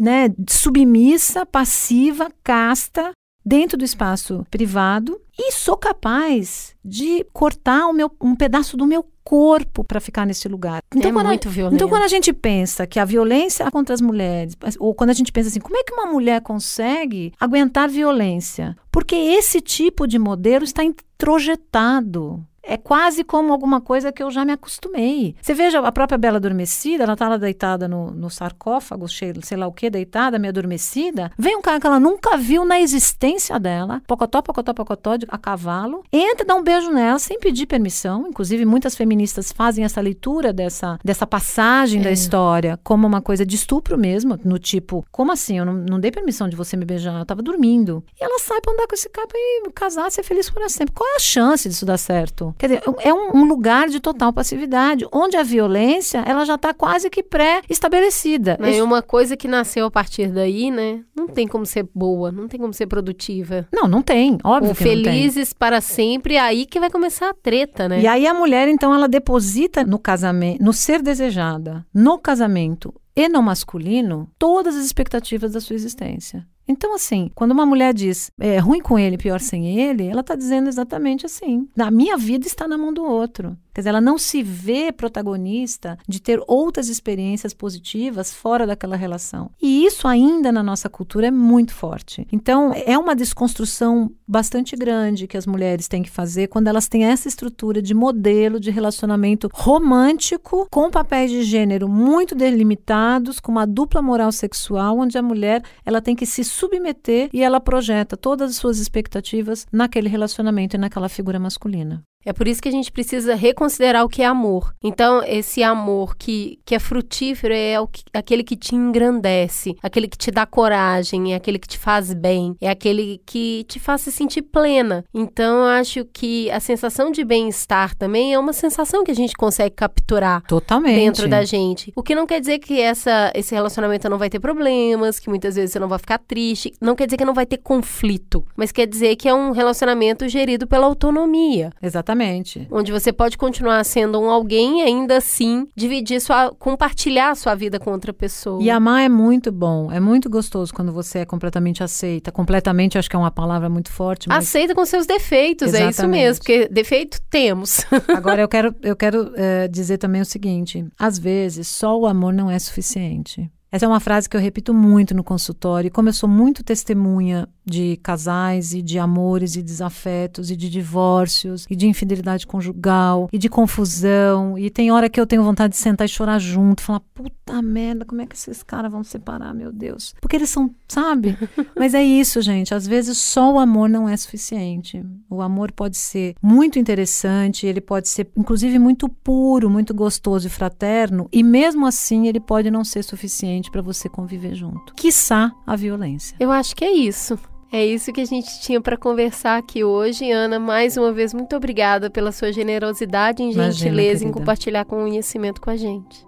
né, 0.00 0.30
submissa, 0.48 1.46
passiva, 1.46 2.30
casta 2.42 3.12
dentro 3.44 3.78
do 3.78 3.84
espaço 3.84 4.44
privado 4.50 5.20
e 5.38 5.52
sou 5.52 5.76
capaz 5.76 6.74
de 6.84 7.24
cortar 7.32 7.92
meu, 7.92 8.10
um 8.20 8.34
pedaço 8.34 8.76
do 8.76 8.84
meu 8.84 9.06
corpo 9.22 9.84
para 9.84 10.00
ficar 10.00 10.26
nesse 10.26 10.48
lugar. 10.48 10.82
Então, 10.94 11.10
é 11.10 11.12
quando 11.12 11.26
muito 11.26 11.48
a, 11.48 11.50
violento. 11.50 11.74
Então, 11.76 11.88
quando 11.88 12.02
a 12.02 12.08
gente 12.08 12.32
pensa 12.32 12.86
que 12.86 12.98
a 12.98 13.04
violência 13.04 13.70
contra 13.70 13.94
as 13.94 14.00
mulheres, 14.00 14.56
ou 14.78 14.94
quando 14.94 15.10
a 15.10 15.12
gente 15.12 15.30
pensa 15.30 15.48
assim, 15.48 15.60
como 15.60 15.76
é 15.76 15.84
que 15.84 15.92
uma 15.92 16.06
mulher 16.06 16.40
consegue 16.40 17.32
aguentar 17.38 17.88
violência? 17.88 18.76
Porque 18.90 19.14
esse 19.14 19.60
tipo 19.60 20.06
de 20.06 20.18
modelo 20.18 20.64
está 20.64 20.82
introjetado 20.82 22.44
é 22.68 22.76
quase 22.76 23.24
como 23.24 23.52
alguma 23.52 23.80
coisa 23.80 24.12
que 24.12 24.22
eu 24.22 24.30
já 24.30 24.44
me 24.44 24.52
acostumei. 24.52 25.34
Você 25.40 25.54
veja 25.54 25.80
a 25.80 25.90
própria 25.90 26.18
Bela 26.18 26.36
Adormecida, 26.36 27.04
ela 27.04 27.16
tá 27.16 27.26
lá 27.26 27.38
deitada 27.38 27.88
no, 27.88 28.10
no 28.10 28.28
sarcófago, 28.28 29.08
sei, 29.08 29.32
sei 29.42 29.56
lá 29.56 29.66
o 29.66 29.72
que, 29.72 29.88
deitada, 29.88 30.38
meio 30.38 30.50
adormecida. 30.50 31.32
Vem 31.38 31.56
um 31.56 31.62
cara 31.62 31.80
que 31.80 31.86
ela 31.86 31.98
nunca 31.98 32.36
viu 32.36 32.66
na 32.66 32.78
existência 32.78 33.58
dela, 33.58 34.02
pocotó, 34.06 34.42
pocotó, 34.42 34.74
pocotó, 34.74 35.16
de, 35.16 35.26
a 35.30 35.38
cavalo, 35.38 36.04
entra 36.12 36.44
e 36.44 36.46
dá 36.46 36.54
um 36.54 36.62
beijo 36.62 36.90
nela 36.90 37.18
sem 37.18 37.40
pedir 37.40 37.64
permissão. 37.66 38.26
Inclusive, 38.28 38.66
muitas 38.66 38.94
feministas 38.94 39.50
fazem 39.50 39.84
essa 39.84 40.00
leitura 40.00 40.52
dessa, 40.52 40.98
dessa 41.02 41.26
passagem 41.26 42.00
é. 42.00 42.04
da 42.04 42.12
história 42.12 42.78
como 42.84 43.06
uma 43.06 43.22
coisa 43.22 43.46
de 43.46 43.56
estupro 43.56 43.96
mesmo, 43.96 44.38
no 44.44 44.58
tipo, 44.58 45.06
como 45.10 45.32
assim? 45.32 45.58
Eu 45.58 45.64
não, 45.64 45.72
não 45.72 46.00
dei 46.00 46.10
permissão 46.10 46.48
de 46.48 46.56
você 46.56 46.76
me 46.76 46.84
beijar, 46.84 47.18
eu 47.18 47.24
tava 47.24 47.40
dormindo. 47.40 48.04
E 48.20 48.22
ela 48.22 48.38
sai 48.38 48.60
pra 48.60 48.74
andar 48.74 48.86
com 48.86 48.94
esse 48.94 49.08
cara 49.08 49.26
e 49.32 49.70
casar, 49.74 50.10
ser 50.10 50.22
feliz 50.22 50.50
por 50.50 50.68
sempre. 50.68 50.94
Qual 50.94 51.08
é 51.08 51.16
a 51.16 51.20
chance 51.20 51.66
disso 51.66 51.86
dar 51.86 51.96
certo? 51.96 52.54
Quer 52.58 52.66
dizer, 52.66 52.82
é 53.00 53.14
um, 53.14 53.36
um 53.36 53.44
lugar 53.44 53.88
de 53.88 54.00
total 54.00 54.32
passividade, 54.32 55.06
onde 55.12 55.36
a 55.36 55.42
violência 55.42 56.22
ela 56.26 56.44
já 56.44 56.56
está 56.56 56.74
quase 56.74 57.08
que 57.08 57.22
pré-estabelecida. 57.22 58.56
Mas 58.60 58.74
Isso... 58.74 58.84
uma 58.84 59.00
coisa 59.00 59.36
que 59.36 59.46
nasceu 59.46 59.86
a 59.86 59.90
partir 59.90 60.28
daí, 60.28 60.70
né? 60.70 61.00
Não 61.16 61.28
tem 61.28 61.46
como 61.46 61.64
ser 61.64 61.88
boa, 61.94 62.32
não 62.32 62.48
tem 62.48 62.58
como 62.58 62.72
ser 62.74 62.86
produtiva. 62.86 63.68
Não, 63.72 63.86
não 63.86 64.02
tem, 64.02 64.38
óbvio. 64.42 64.70
Ou 64.70 64.74
que 64.74 64.82
felizes 64.82 65.52
para 65.52 65.80
sempre, 65.80 66.34
é 66.34 66.40
aí 66.40 66.66
que 66.66 66.80
vai 66.80 66.90
começar 66.90 67.30
a 67.30 67.34
treta, 67.34 67.88
né? 67.88 68.00
E 68.00 68.06
aí 68.06 68.26
a 68.26 68.34
mulher, 68.34 68.68
então, 68.68 68.94
ela 68.94 69.08
deposita 69.08 69.84
no 69.84 69.98
casamento, 69.98 70.62
no 70.62 70.72
ser 70.72 71.00
desejada, 71.00 71.86
no 71.94 72.18
casamento 72.18 72.92
e 73.14 73.28
no 73.28 73.42
masculino, 73.42 74.30
todas 74.38 74.76
as 74.76 74.84
expectativas 74.84 75.52
da 75.52 75.60
sua 75.60 75.76
existência. 75.76 76.46
Então, 76.68 76.94
assim, 76.94 77.30
quando 77.34 77.52
uma 77.52 77.64
mulher 77.64 77.94
diz 77.94 78.30
é 78.38 78.58
ruim 78.58 78.80
com 78.80 78.98
ele, 78.98 79.16
pior 79.16 79.40
sem 79.40 79.80
ele, 79.80 80.06
ela 80.06 80.20
está 80.20 80.36
dizendo 80.36 80.68
exatamente 80.68 81.24
assim: 81.24 81.66
a 81.78 81.90
minha 81.90 82.16
vida 82.16 82.46
está 82.46 82.68
na 82.68 82.76
mão 82.76 82.92
do 82.92 83.02
outro. 83.02 83.56
Quer 83.78 83.82
dizer, 83.82 83.90
ela 83.90 84.00
não 84.00 84.18
se 84.18 84.42
vê 84.42 84.90
protagonista 84.90 85.96
de 86.08 86.20
ter 86.20 86.42
outras 86.48 86.88
experiências 86.88 87.54
positivas 87.54 88.34
fora 88.34 88.66
daquela 88.66 88.96
relação. 88.96 89.52
E 89.62 89.86
isso 89.86 90.08
ainda 90.08 90.50
na 90.50 90.64
nossa 90.64 90.88
cultura 90.88 91.28
é 91.28 91.30
muito 91.30 91.72
forte. 91.72 92.26
Então, 92.32 92.72
é 92.74 92.98
uma 92.98 93.14
desconstrução 93.14 94.10
bastante 94.26 94.74
grande 94.74 95.28
que 95.28 95.36
as 95.36 95.46
mulheres 95.46 95.86
têm 95.86 96.02
que 96.02 96.10
fazer 96.10 96.48
quando 96.48 96.66
elas 96.66 96.88
têm 96.88 97.04
essa 97.04 97.28
estrutura 97.28 97.80
de 97.80 97.94
modelo 97.94 98.58
de 98.58 98.72
relacionamento 98.72 99.48
romântico 99.52 100.66
com 100.72 100.90
papéis 100.90 101.30
de 101.30 101.44
gênero 101.44 101.88
muito 101.88 102.34
delimitados, 102.34 103.38
com 103.38 103.52
uma 103.52 103.64
dupla 103.64 104.02
moral 104.02 104.32
sexual, 104.32 104.98
onde 104.98 105.16
a 105.16 105.22
mulher 105.22 105.62
ela 105.86 106.02
tem 106.02 106.16
que 106.16 106.26
se 106.26 106.42
submeter 106.58 107.30
e 107.32 107.42
ela 107.42 107.60
projeta 107.60 108.16
todas 108.16 108.50
as 108.50 108.56
suas 108.56 108.80
expectativas 108.80 109.64
naquele 109.72 110.08
relacionamento 110.08 110.74
e 110.74 110.78
naquela 110.78 111.08
figura 111.08 111.38
masculina. 111.38 112.02
É 112.24 112.32
por 112.32 112.48
isso 112.48 112.60
que 112.60 112.68
a 112.68 112.72
gente 112.72 112.90
precisa 112.90 113.34
reconsiderar 113.34 114.04
o 114.04 114.08
que 114.08 114.22
é 114.22 114.26
amor. 114.26 114.74
Então, 114.82 115.22
esse 115.24 115.62
amor 115.62 116.16
que, 116.16 116.58
que 116.64 116.74
é 116.74 116.78
frutífero 116.78 117.54
é 117.54 117.74
que, 117.90 118.02
aquele 118.12 118.42
que 118.42 118.56
te 118.56 118.74
engrandece, 118.74 119.76
aquele 119.82 120.08
que 120.08 120.18
te 120.18 120.30
dá 120.30 120.44
coragem, 120.44 121.32
é 121.32 121.36
aquele 121.36 121.58
que 121.58 121.68
te 121.68 121.78
faz 121.78 122.12
bem, 122.12 122.56
é 122.60 122.68
aquele 122.68 123.20
que 123.24 123.64
te 123.68 123.78
faz 123.78 124.02
se 124.02 124.12
sentir 124.12 124.42
plena. 124.42 125.04
Então, 125.14 125.60
eu 125.60 125.68
acho 125.68 126.04
que 126.04 126.50
a 126.50 126.60
sensação 126.60 127.10
de 127.10 127.24
bem-estar 127.24 127.94
também 127.94 128.34
é 128.34 128.38
uma 128.38 128.52
sensação 128.52 129.04
que 129.04 129.10
a 129.10 129.14
gente 129.14 129.34
consegue 129.34 129.74
capturar 129.74 130.42
Totalmente. 130.42 130.96
dentro 130.96 131.28
da 131.28 131.44
gente. 131.44 131.92
O 131.94 132.02
que 132.02 132.14
não 132.14 132.26
quer 132.26 132.40
dizer 132.40 132.58
que 132.58 132.80
essa, 132.80 133.32
esse 133.34 133.54
relacionamento 133.54 134.08
não 134.08 134.18
vai 134.18 134.28
ter 134.28 134.40
problemas, 134.40 135.20
que 135.20 135.30
muitas 135.30 135.54
vezes 135.54 135.72
você 135.72 135.78
não 135.78 135.88
vai 135.88 135.98
ficar 135.98 136.18
triste, 136.18 136.72
não 136.80 136.96
quer 136.96 137.06
dizer 137.06 137.16
que 137.16 137.24
não 137.24 137.34
vai 137.34 137.46
ter 137.46 137.58
conflito, 137.58 138.44
mas 138.56 138.72
quer 138.72 138.86
dizer 138.86 139.16
que 139.16 139.28
é 139.28 139.34
um 139.34 139.52
relacionamento 139.52 140.28
gerido 140.28 140.66
pela 140.66 140.86
autonomia. 140.86 141.70
Exatamente. 141.80 142.07
Exatamente. 142.08 142.66
Onde 142.70 142.90
você 142.90 143.12
pode 143.12 143.36
continuar 143.36 143.84
sendo 143.84 144.18
um 144.18 144.30
alguém 144.30 144.80
e 144.80 144.82
ainda 144.82 145.18
assim 145.18 145.68
dividir 145.76 146.20
sua, 146.20 146.50
compartilhar 146.58 147.30
a 147.30 147.34
sua 147.34 147.54
vida 147.54 147.78
com 147.78 147.90
outra 147.90 148.12
pessoa. 148.12 148.62
E 148.62 148.70
amar 148.70 149.02
é 149.02 149.08
muito 149.08 149.52
bom, 149.52 149.92
é 149.92 150.00
muito 150.00 150.30
gostoso 150.30 150.72
quando 150.72 150.90
você 150.92 151.20
é 151.20 151.24
completamente 151.26 151.82
aceita. 151.82 152.32
Completamente, 152.32 152.96
acho 152.96 153.10
que 153.10 153.16
é 153.16 153.18
uma 153.18 153.30
palavra 153.30 153.68
muito 153.68 153.92
forte. 153.92 154.28
Mas... 154.28 154.48
Aceita 154.48 154.74
com 154.74 154.84
seus 154.86 155.06
defeitos, 155.06 155.68
Exatamente. 155.68 155.86
é 155.86 155.90
isso 155.90 156.08
mesmo, 156.08 156.44
porque 156.44 156.68
defeito 156.68 157.20
temos. 157.28 157.84
Agora 158.16 158.40
eu 158.40 158.48
quero, 158.48 158.74
eu 158.82 158.96
quero 158.96 159.32
é, 159.36 159.68
dizer 159.68 159.98
também 159.98 160.22
o 160.22 160.26
seguinte: 160.26 160.86
às 160.98 161.18
vezes 161.18 161.68
só 161.68 161.98
o 161.98 162.06
amor 162.06 162.32
não 162.32 162.50
é 162.50 162.58
suficiente. 162.58 163.50
Essa 163.70 163.84
é 163.84 163.88
uma 163.88 164.00
frase 164.00 164.28
que 164.28 164.36
eu 164.36 164.40
repito 164.40 164.72
muito 164.72 165.14
no 165.14 165.22
consultório. 165.22 165.88
E 165.88 165.90
como 165.90 166.08
eu 166.08 166.12
sou 166.12 166.28
muito 166.28 166.64
testemunha 166.64 167.48
de 167.68 167.98
casais 168.02 168.72
e 168.72 168.80
de 168.80 168.98
amores 168.98 169.54
e 169.54 169.62
desafetos 169.62 170.50
e 170.50 170.56
de 170.56 170.70
divórcios 170.70 171.66
e 171.68 171.76
de 171.76 171.86
infidelidade 171.86 172.46
conjugal 172.46 173.28
e 173.30 173.36
de 173.36 173.48
confusão. 173.48 174.58
E 174.58 174.70
tem 174.70 174.90
hora 174.90 175.08
que 175.08 175.20
eu 175.20 175.26
tenho 175.26 175.42
vontade 175.42 175.74
de 175.74 175.78
sentar 175.78 176.06
e 176.06 176.08
chorar 176.08 176.38
junto, 176.38 176.82
falar: 176.82 177.00
puta 177.12 177.60
merda, 177.60 178.04
como 178.04 178.22
é 178.22 178.26
que 178.26 178.34
esses 178.34 178.62
caras 178.62 178.90
vão 178.90 179.04
separar, 179.04 179.54
meu 179.54 179.70
Deus? 179.70 180.14
Porque 180.20 180.36
eles 180.36 180.48
são, 180.48 180.74
sabe? 180.88 181.36
Mas 181.76 181.92
é 181.92 182.02
isso, 182.02 182.40
gente. 182.40 182.74
Às 182.74 182.86
vezes 182.86 183.18
só 183.18 183.52
o 183.52 183.58
amor 183.58 183.88
não 183.88 184.08
é 184.08 184.16
suficiente. 184.16 185.04
O 185.28 185.42
amor 185.42 185.70
pode 185.70 185.98
ser 185.98 186.34
muito 186.42 186.78
interessante, 186.78 187.66
ele 187.66 187.80
pode 187.80 188.08
ser, 188.08 188.28
inclusive, 188.34 188.78
muito 188.78 189.08
puro, 189.08 189.68
muito 189.68 189.92
gostoso 189.92 190.46
e 190.46 190.50
fraterno, 190.50 191.28
e 191.30 191.42
mesmo 191.42 191.86
assim 191.86 192.26
ele 192.26 192.40
pode 192.40 192.70
não 192.70 192.82
ser 192.82 193.02
suficiente 193.02 193.57
para 193.70 193.82
você 193.82 194.08
conviver 194.08 194.54
junto. 194.54 194.94
Quiçá 194.94 195.52
a 195.66 195.76
violência. 195.76 196.36
Eu 196.38 196.50
acho 196.50 196.76
que 196.76 196.84
é 196.84 196.92
isso. 196.92 197.38
É 197.70 197.84
isso 197.84 198.12
que 198.12 198.20
a 198.20 198.24
gente 198.24 198.60
tinha 198.60 198.80
para 198.80 198.96
conversar 198.96 199.58
aqui 199.58 199.84
hoje. 199.84 200.30
Ana, 200.30 200.58
mais 200.58 200.96
uma 200.96 201.12
vez, 201.12 201.34
muito 201.34 201.54
obrigada 201.54 202.08
pela 202.08 202.32
sua 202.32 202.50
generosidade 202.50 203.42
e 203.42 203.52
gentileza 203.52 204.22
Imagina, 204.22 204.30
em 204.30 204.32
compartilhar 204.32 204.84
conhecimento 204.86 205.60
com 205.60 205.68
a 205.70 205.76
gente. 205.76 206.27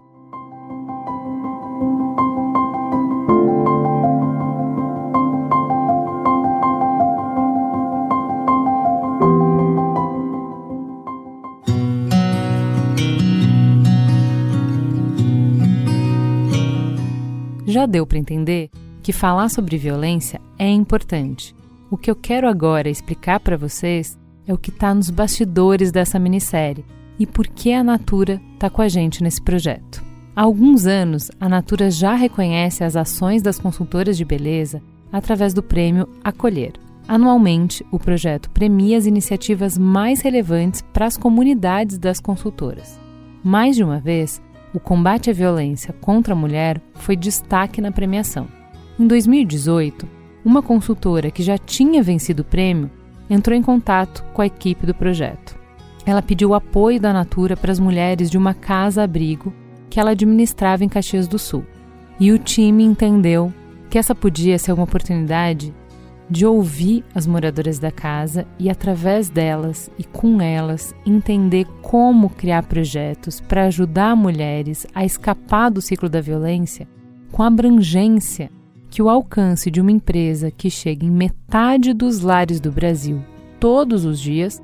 Já 17.71 17.87
deu 17.87 18.05
para 18.05 18.19
entender 18.19 18.69
que 19.01 19.13
falar 19.13 19.49
sobre 19.49 19.79
violência 19.79 20.41
é 20.59 20.69
importante. 20.69 21.55
O 21.89 21.97
que 21.97 22.11
eu 22.11 22.17
quero 22.17 22.49
agora 22.49 22.91
explicar 22.91 23.39
para 23.39 23.57
vocês 23.57 24.19
é 24.45 24.53
o 24.53 24.59
que 24.59 24.71
está 24.71 24.93
nos 24.93 25.09
bastidores 25.09 25.93
dessa 25.93 26.19
minissérie 26.19 26.85
e 27.17 27.25
por 27.25 27.47
que 27.47 27.73
a 27.73 27.85
Natura 27.85 28.41
está 28.55 28.69
com 28.69 28.83
a 28.83 28.89
gente 28.89 29.23
nesse 29.23 29.41
projeto. 29.41 30.05
Há 30.35 30.43
alguns 30.43 30.85
anos, 30.85 31.31
a 31.39 31.49
Natura 31.49 31.93
já 31.93 32.15
reconhece 32.17 32.83
as 32.83 32.97
ações 32.97 33.41
das 33.41 33.57
consultoras 33.57 34.17
de 34.17 34.25
beleza 34.25 34.83
através 35.13 35.55
do 35.55 35.63
prêmio 35.63 36.09
Acolher. 36.25 36.73
Anualmente, 37.07 37.87
o 37.93 38.01
projeto 38.01 38.51
premia 38.51 38.99
as 38.99 39.07
iniciativas 39.07 39.79
mais 39.79 40.23
relevantes 40.23 40.83
para 40.93 41.07
as 41.07 41.17
comunidades 41.17 41.99
das 41.99 42.19
consultoras. 42.19 42.99
Mais 43.45 43.77
de 43.77 43.85
uma 43.85 44.01
vez, 44.01 44.43
o 44.73 44.81
combate 44.81 45.31
à 45.31 45.33
violência 45.33 45.93
contra 46.01 46.33
a 46.33 46.37
mulher 46.37 46.81
foi 46.95 47.17
destaque 47.17 47.81
na 47.81 47.91
premiação. 47.91 48.47
Em 48.99 49.07
2018, 49.07 50.09
uma 50.45 50.63
consultora 50.63 51.31
que 51.31 51.43
já 51.43 51.59
tinha 51.59 52.03
vencido 52.03 52.43
o 52.43 52.45
prêmio 52.45 52.91
entrou 53.29 53.57
em 53.57 53.63
contato 53.63 54.25
com 54.33 54.43
a 54.43 54.47
equipe 54.47 54.87
do 54.87 54.95
projeto. 54.95 55.59
Ela 56.05 56.23
pediu 56.23 56.55
apoio 56.55 57.01
da 57.01 57.13
Natura 57.13 57.57
para 57.57 57.71
as 57.71 57.79
mulheres 57.79 58.31
de 58.31 58.39
uma 58.39 58.55
casa-abrigo 58.55 59.53
que 59.89 60.01
ela 60.01 60.13
administrava 60.13 60.85
em 60.85 60.89
Caxias 60.89 61.29
do 61.29 61.39
Sul. 61.39 61.65
E 62.19 62.33
o 62.33 62.39
time 62.39 62.85
entendeu 62.85 63.53
que 63.89 63.99
essa 63.99 64.15
podia 64.15 64.59
ser 64.59 64.73
uma 64.73 64.85
oportunidade 64.85 65.75
de 66.31 66.47
ouvir 66.47 67.05
as 67.15 67.27
moradoras 67.27 67.79
da 67.79 67.91
casa 67.91 68.47
e, 68.59 68.71
através 68.71 69.29
delas 69.29 69.91
e 69.99 70.05
com 70.05 70.41
elas, 70.41 70.95
entender 71.05 71.67
como 71.83 72.31
criar 72.31 72.63
projetos 72.63 73.41
para 73.41 73.65
ajudar 73.65 74.15
mulheres 74.15 74.87
a 74.95 75.05
escapar 75.05 75.71
do 75.71 75.83
ciclo 75.83 76.09
da 76.09 76.21
violência 76.21 76.87
com 77.33 77.43
abrangência 77.43 78.51
que 78.91 79.01
o 79.01 79.09
alcance 79.09 79.71
de 79.71 79.81
uma 79.81 79.93
empresa 79.93 80.51
que 80.51 80.69
chega 80.69 81.07
em 81.07 81.11
metade 81.11 81.93
dos 81.93 82.21
lares 82.21 82.61
do 82.61 82.73
Brasil 82.73 83.23
todos 83.61 84.05
os 84.05 84.19
dias 84.19 84.61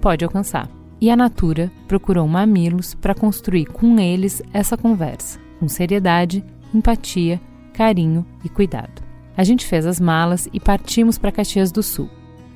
pode 0.00 0.24
alcançar. 0.24 0.68
E 1.00 1.08
a 1.08 1.16
Natura 1.16 1.72
procurou 1.88 2.28
Mamilos 2.28 2.94
para 2.94 3.14
construir 3.14 3.64
com 3.66 3.98
eles 3.98 4.42
essa 4.52 4.76
conversa, 4.76 5.38
com 5.58 5.66
seriedade, 5.66 6.44
empatia, 6.74 7.40
carinho 7.72 8.26
e 8.44 8.48
cuidado. 8.50 9.09
A 9.36 9.44
gente 9.44 9.66
fez 9.66 9.86
as 9.86 10.00
malas 10.00 10.48
e 10.52 10.60
partimos 10.60 11.18
para 11.18 11.32
Caxias 11.32 11.72
do 11.72 11.82
Sul. 11.82 12.08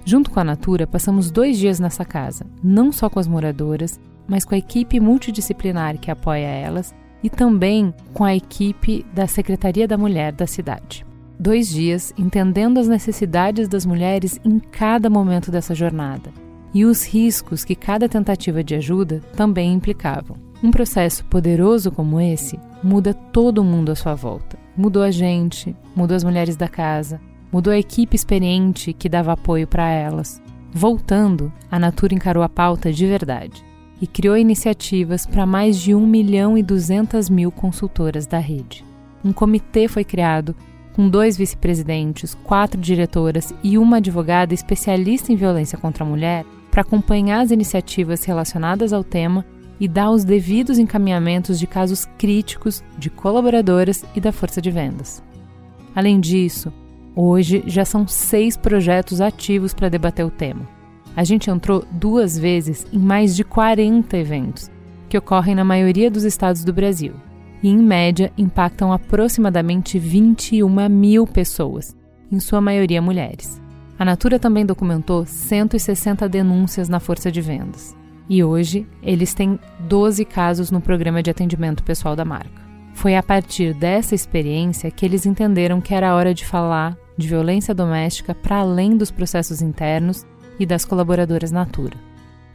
Junto 0.04 0.30
com 0.30 0.40
a 0.40 0.44
Natura, 0.44 0.86
passamos 0.86 1.30
dois 1.30 1.58
dias 1.58 1.80
nessa 1.80 2.04
casa, 2.04 2.44
não 2.62 2.92
só 2.92 3.08
com 3.08 3.18
as 3.18 3.26
moradoras, 3.26 3.98
mas 4.28 4.44
com 4.44 4.54
a 4.54 4.58
equipe 4.58 5.00
multidisciplinar 5.00 5.98
que 5.98 6.10
apoia 6.10 6.46
elas 6.46 6.94
e 7.22 7.30
também 7.30 7.94
com 8.12 8.24
a 8.24 8.34
equipe 8.34 9.04
da 9.14 9.26
Secretaria 9.26 9.88
da 9.88 9.96
Mulher 9.96 10.32
da 10.32 10.46
cidade 10.46 11.06
dois 11.38 11.68
dias 11.68 12.12
entendendo 12.16 12.78
as 12.78 12.88
necessidades 12.88 13.68
das 13.68 13.84
mulheres 13.84 14.38
em 14.44 14.58
cada 14.58 15.10
momento 15.10 15.50
dessa 15.50 15.74
jornada 15.74 16.30
e 16.72 16.84
os 16.84 17.04
riscos 17.04 17.64
que 17.64 17.74
cada 17.74 18.08
tentativa 18.08 18.64
de 18.64 18.74
ajuda 18.74 19.20
também 19.36 19.72
implicavam. 19.72 20.36
Um 20.62 20.70
processo 20.70 21.24
poderoso 21.26 21.92
como 21.92 22.20
esse 22.20 22.58
muda 22.82 23.14
todo 23.14 23.62
mundo 23.62 23.92
à 23.92 23.94
sua 23.94 24.14
volta. 24.14 24.63
Mudou 24.76 25.02
a 25.02 25.10
gente, 25.10 25.74
mudou 25.94 26.16
as 26.16 26.24
mulheres 26.24 26.56
da 26.56 26.68
casa, 26.68 27.20
mudou 27.52 27.72
a 27.72 27.78
equipe 27.78 28.16
experiente 28.16 28.92
que 28.92 29.08
dava 29.08 29.32
apoio 29.32 29.66
para 29.66 29.88
elas. 29.88 30.42
Voltando, 30.72 31.52
a 31.70 31.78
Natura 31.78 32.14
encarou 32.14 32.42
a 32.42 32.48
pauta 32.48 32.92
de 32.92 33.06
verdade 33.06 33.64
e 34.00 34.06
criou 34.06 34.36
iniciativas 34.36 35.24
para 35.24 35.46
mais 35.46 35.78
de 35.78 35.94
1 35.94 36.04
milhão 36.04 36.58
e 36.58 36.62
200 36.62 37.30
mil 37.30 37.52
consultoras 37.52 38.26
da 38.26 38.38
rede. 38.38 38.84
Um 39.24 39.32
comitê 39.32 39.86
foi 39.86 40.02
criado 40.02 40.54
com 40.94 41.08
dois 41.08 41.36
vice-presidentes, 41.36 42.34
quatro 42.34 42.80
diretoras 42.80 43.54
e 43.62 43.78
uma 43.78 43.96
advogada 43.96 44.54
especialista 44.54 45.32
em 45.32 45.36
violência 45.36 45.78
contra 45.78 46.04
a 46.04 46.06
mulher, 46.06 46.44
para 46.70 46.82
acompanhar 46.82 47.40
as 47.40 47.52
iniciativas 47.52 48.24
relacionadas 48.24 48.92
ao 48.92 49.04
tema 49.04 49.44
e 49.80 49.88
dar 49.88 50.10
os 50.10 50.24
devidos 50.24 50.78
encaminhamentos 50.78 51.58
de 51.58 51.66
casos 51.66 52.04
críticos 52.18 52.82
de 52.98 53.10
colaboradoras 53.10 54.04
e 54.14 54.20
da 54.20 54.32
força 54.32 54.60
de 54.60 54.70
vendas. 54.70 55.22
Além 55.94 56.20
disso, 56.20 56.72
hoje 57.14 57.62
já 57.66 57.84
são 57.84 58.06
seis 58.06 58.56
projetos 58.56 59.20
ativos 59.20 59.74
para 59.74 59.88
debater 59.88 60.24
o 60.24 60.30
tema. 60.30 60.68
A 61.16 61.22
gente 61.22 61.50
entrou 61.50 61.84
duas 61.92 62.36
vezes 62.38 62.86
em 62.92 62.98
mais 62.98 63.36
de 63.36 63.44
40 63.44 64.16
eventos, 64.16 64.70
que 65.08 65.18
ocorrem 65.18 65.54
na 65.54 65.64
maioria 65.64 66.10
dos 66.10 66.24
estados 66.24 66.64
do 66.64 66.72
Brasil 66.72 67.14
e, 67.62 67.68
em 67.68 67.78
média, 67.78 68.32
impactam 68.36 68.92
aproximadamente 68.92 69.98
21 69.98 70.88
mil 70.88 71.26
pessoas, 71.26 71.96
em 72.30 72.40
sua 72.40 72.60
maioria 72.60 73.00
mulheres. 73.00 73.62
A 73.96 74.04
Natura 74.04 74.40
também 74.40 74.66
documentou 74.66 75.24
160 75.24 76.28
denúncias 76.28 76.88
na 76.88 76.98
força 76.98 77.30
de 77.30 77.40
vendas. 77.40 77.96
E 78.28 78.42
hoje, 78.42 78.86
eles 79.02 79.34
têm 79.34 79.58
12 79.80 80.24
casos 80.24 80.70
no 80.70 80.80
programa 80.80 81.22
de 81.22 81.30
atendimento 81.30 81.82
pessoal 81.82 82.16
da 82.16 82.24
marca. 82.24 82.62
Foi 82.94 83.16
a 83.16 83.22
partir 83.22 83.74
dessa 83.74 84.14
experiência 84.14 84.90
que 84.90 85.04
eles 85.04 85.26
entenderam 85.26 85.80
que 85.80 85.94
era 85.94 86.14
hora 86.14 86.32
de 86.32 86.46
falar 86.46 86.96
de 87.16 87.28
violência 87.28 87.74
doméstica 87.74 88.34
para 88.34 88.58
além 88.58 88.96
dos 88.96 89.10
processos 89.10 89.60
internos 89.60 90.24
e 90.58 90.64
das 90.64 90.84
colaboradoras 90.84 91.50
Natura. 91.50 91.96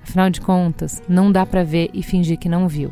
Afinal 0.02 0.30
de 0.30 0.42
contas, 0.42 1.04
não 1.08 1.32
dá 1.32 1.46
para 1.46 1.64
ver 1.64 1.90
e 1.94 2.02
fingir 2.02 2.40
que 2.40 2.50
não 2.50 2.68
viu. 2.68 2.92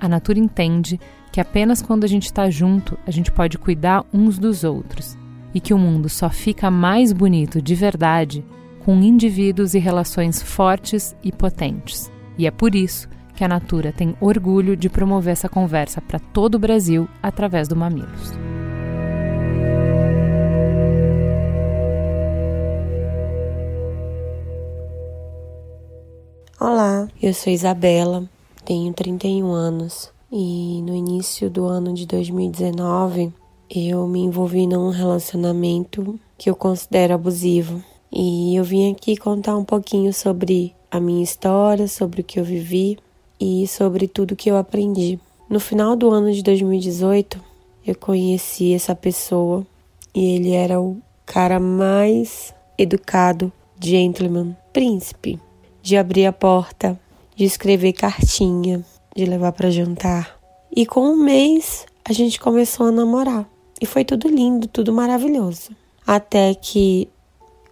A 0.00 0.08
Natura 0.08 0.38
entende 0.38 1.00
que 1.32 1.40
apenas 1.40 1.80
quando 1.80 2.04
a 2.04 2.08
gente 2.08 2.24
está 2.24 2.50
junto 2.50 2.98
a 3.06 3.10
gente 3.10 3.30
pode 3.30 3.56
cuidar 3.56 4.04
uns 4.12 4.38
dos 4.38 4.64
outros 4.64 5.16
e 5.54 5.60
que 5.60 5.72
o 5.72 5.78
mundo 5.78 6.08
só 6.08 6.28
fica 6.28 6.70
mais 6.70 7.12
bonito 7.12 7.62
de 7.62 7.74
verdade 7.74 8.44
com 8.80 8.94
indivíduos 9.00 9.74
e 9.74 9.78
relações 9.78 10.42
fortes 10.42 11.14
e 11.22 11.30
potentes. 11.30 12.10
E 12.36 12.46
é 12.46 12.50
por 12.50 12.74
isso 12.74 13.08
que 13.34 13.44
a 13.44 13.48
Natura 13.48 13.92
tem 13.92 14.14
orgulho 14.20 14.76
de 14.76 14.88
promover 14.88 15.32
essa 15.32 15.48
conversa 15.48 16.00
para 16.00 16.18
todo 16.18 16.56
o 16.56 16.58
Brasil 16.58 17.08
através 17.22 17.68
do 17.68 17.76
Mamilos. 17.76 18.32
Olá, 26.58 27.08
eu 27.22 27.32
sou 27.32 27.50
Isabela, 27.50 28.28
tenho 28.66 28.92
31 28.92 29.50
anos, 29.50 30.12
e 30.30 30.82
no 30.82 30.94
início 30.94 31.48
do 31.48 31.64
ano 31.64 31.94
de 31.94 32.06
2019 32.06 33.32
eu 33.70 34.06
me 34.06 34.20
envolvi 34.20 34.66
num 34.66 34.90
relacionamento 34.90 36.20
que 36.36 36.50
eu 36.50 36.54
considero 36.54 37.14
abusivo. 37.14 37.82
E 38.12 38.56
eu 38.56 38.64
vim 38.64 38.90
aqui 38.90 39.16
contar 39.16 39.56
um 39.56 39.64
pouquinho 39.64 40.12
sobre 40.12 40.74
a 40.90 40.98
minha 40.98 41.22
história, 41.22 41.86
sobre 41.86 42.20
o 42.20 42.24
que 42.24 42.40
eu 42.40 42.44
vivi 42.44 42.98
e 43.40 43.66
sobre 43.68 44.08
tudo 44.08 44.36
que 44.36 44.50
eu 44.50 44.56
aprendi. 44.56 45.18
No 45.48 45.60
final 45.60 45.94
do 45.94 46.10
ano 46.10 46.32
de 46.32 46.42
2018, 46.42 47.40
eu 47.86 47.94
conheci 47.94 48.74
essa 48.74 48.94
pessoa 48.94 49.66
e 50.14 50.34
ele 50.34 50.50
era 50.52 50.80
o 50.80 50.98
cara 51.24 51.60
mais 51.60 52.54
educado, 52.76 53.52
gentleman, 53.80 54.56
príncipe, 54.72 55.38
de 55.80 55.96
abrir 55.96 56.26
a 56.26 56.32
porta, 56.32 56.98
de 57.36 57.44
escrever 57.44 57.92
cartinha, 57.92 58.84
de 59.14 59.24
levar 59.24 59.52
para 59.52 59.70
jantar. 59.70 60.38
E 60.74 60.84
com 60.84 61.00
um 61.00 61.16
mês 61.16 61.86
a 62.04 62.12
gente 62.12 62.40
começou 62.40 62.86
a 62.86 62.92
namorar. 62.92 63.48
E 63.80 63.86
foi 63.86 64.04
tudo 64.04 64.28
lindo, 64.28 64.66
tudo 64.66 64.92
maravilhoso. 64.92 65.70
Até 66.06 66.54
que 66.54 67.08